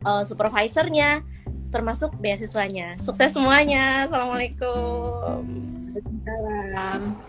eh, 0.04 0.24
supervisornya 0.24 1.24
termasuk 1.68 2.16
beasiswanya. 2.16 2.96
Sukses 2.96 3.36
semuanya. 3.36 4.08
Assalamualaikum. 4.08 5.44
Waalaikumsalam 5.92 7.27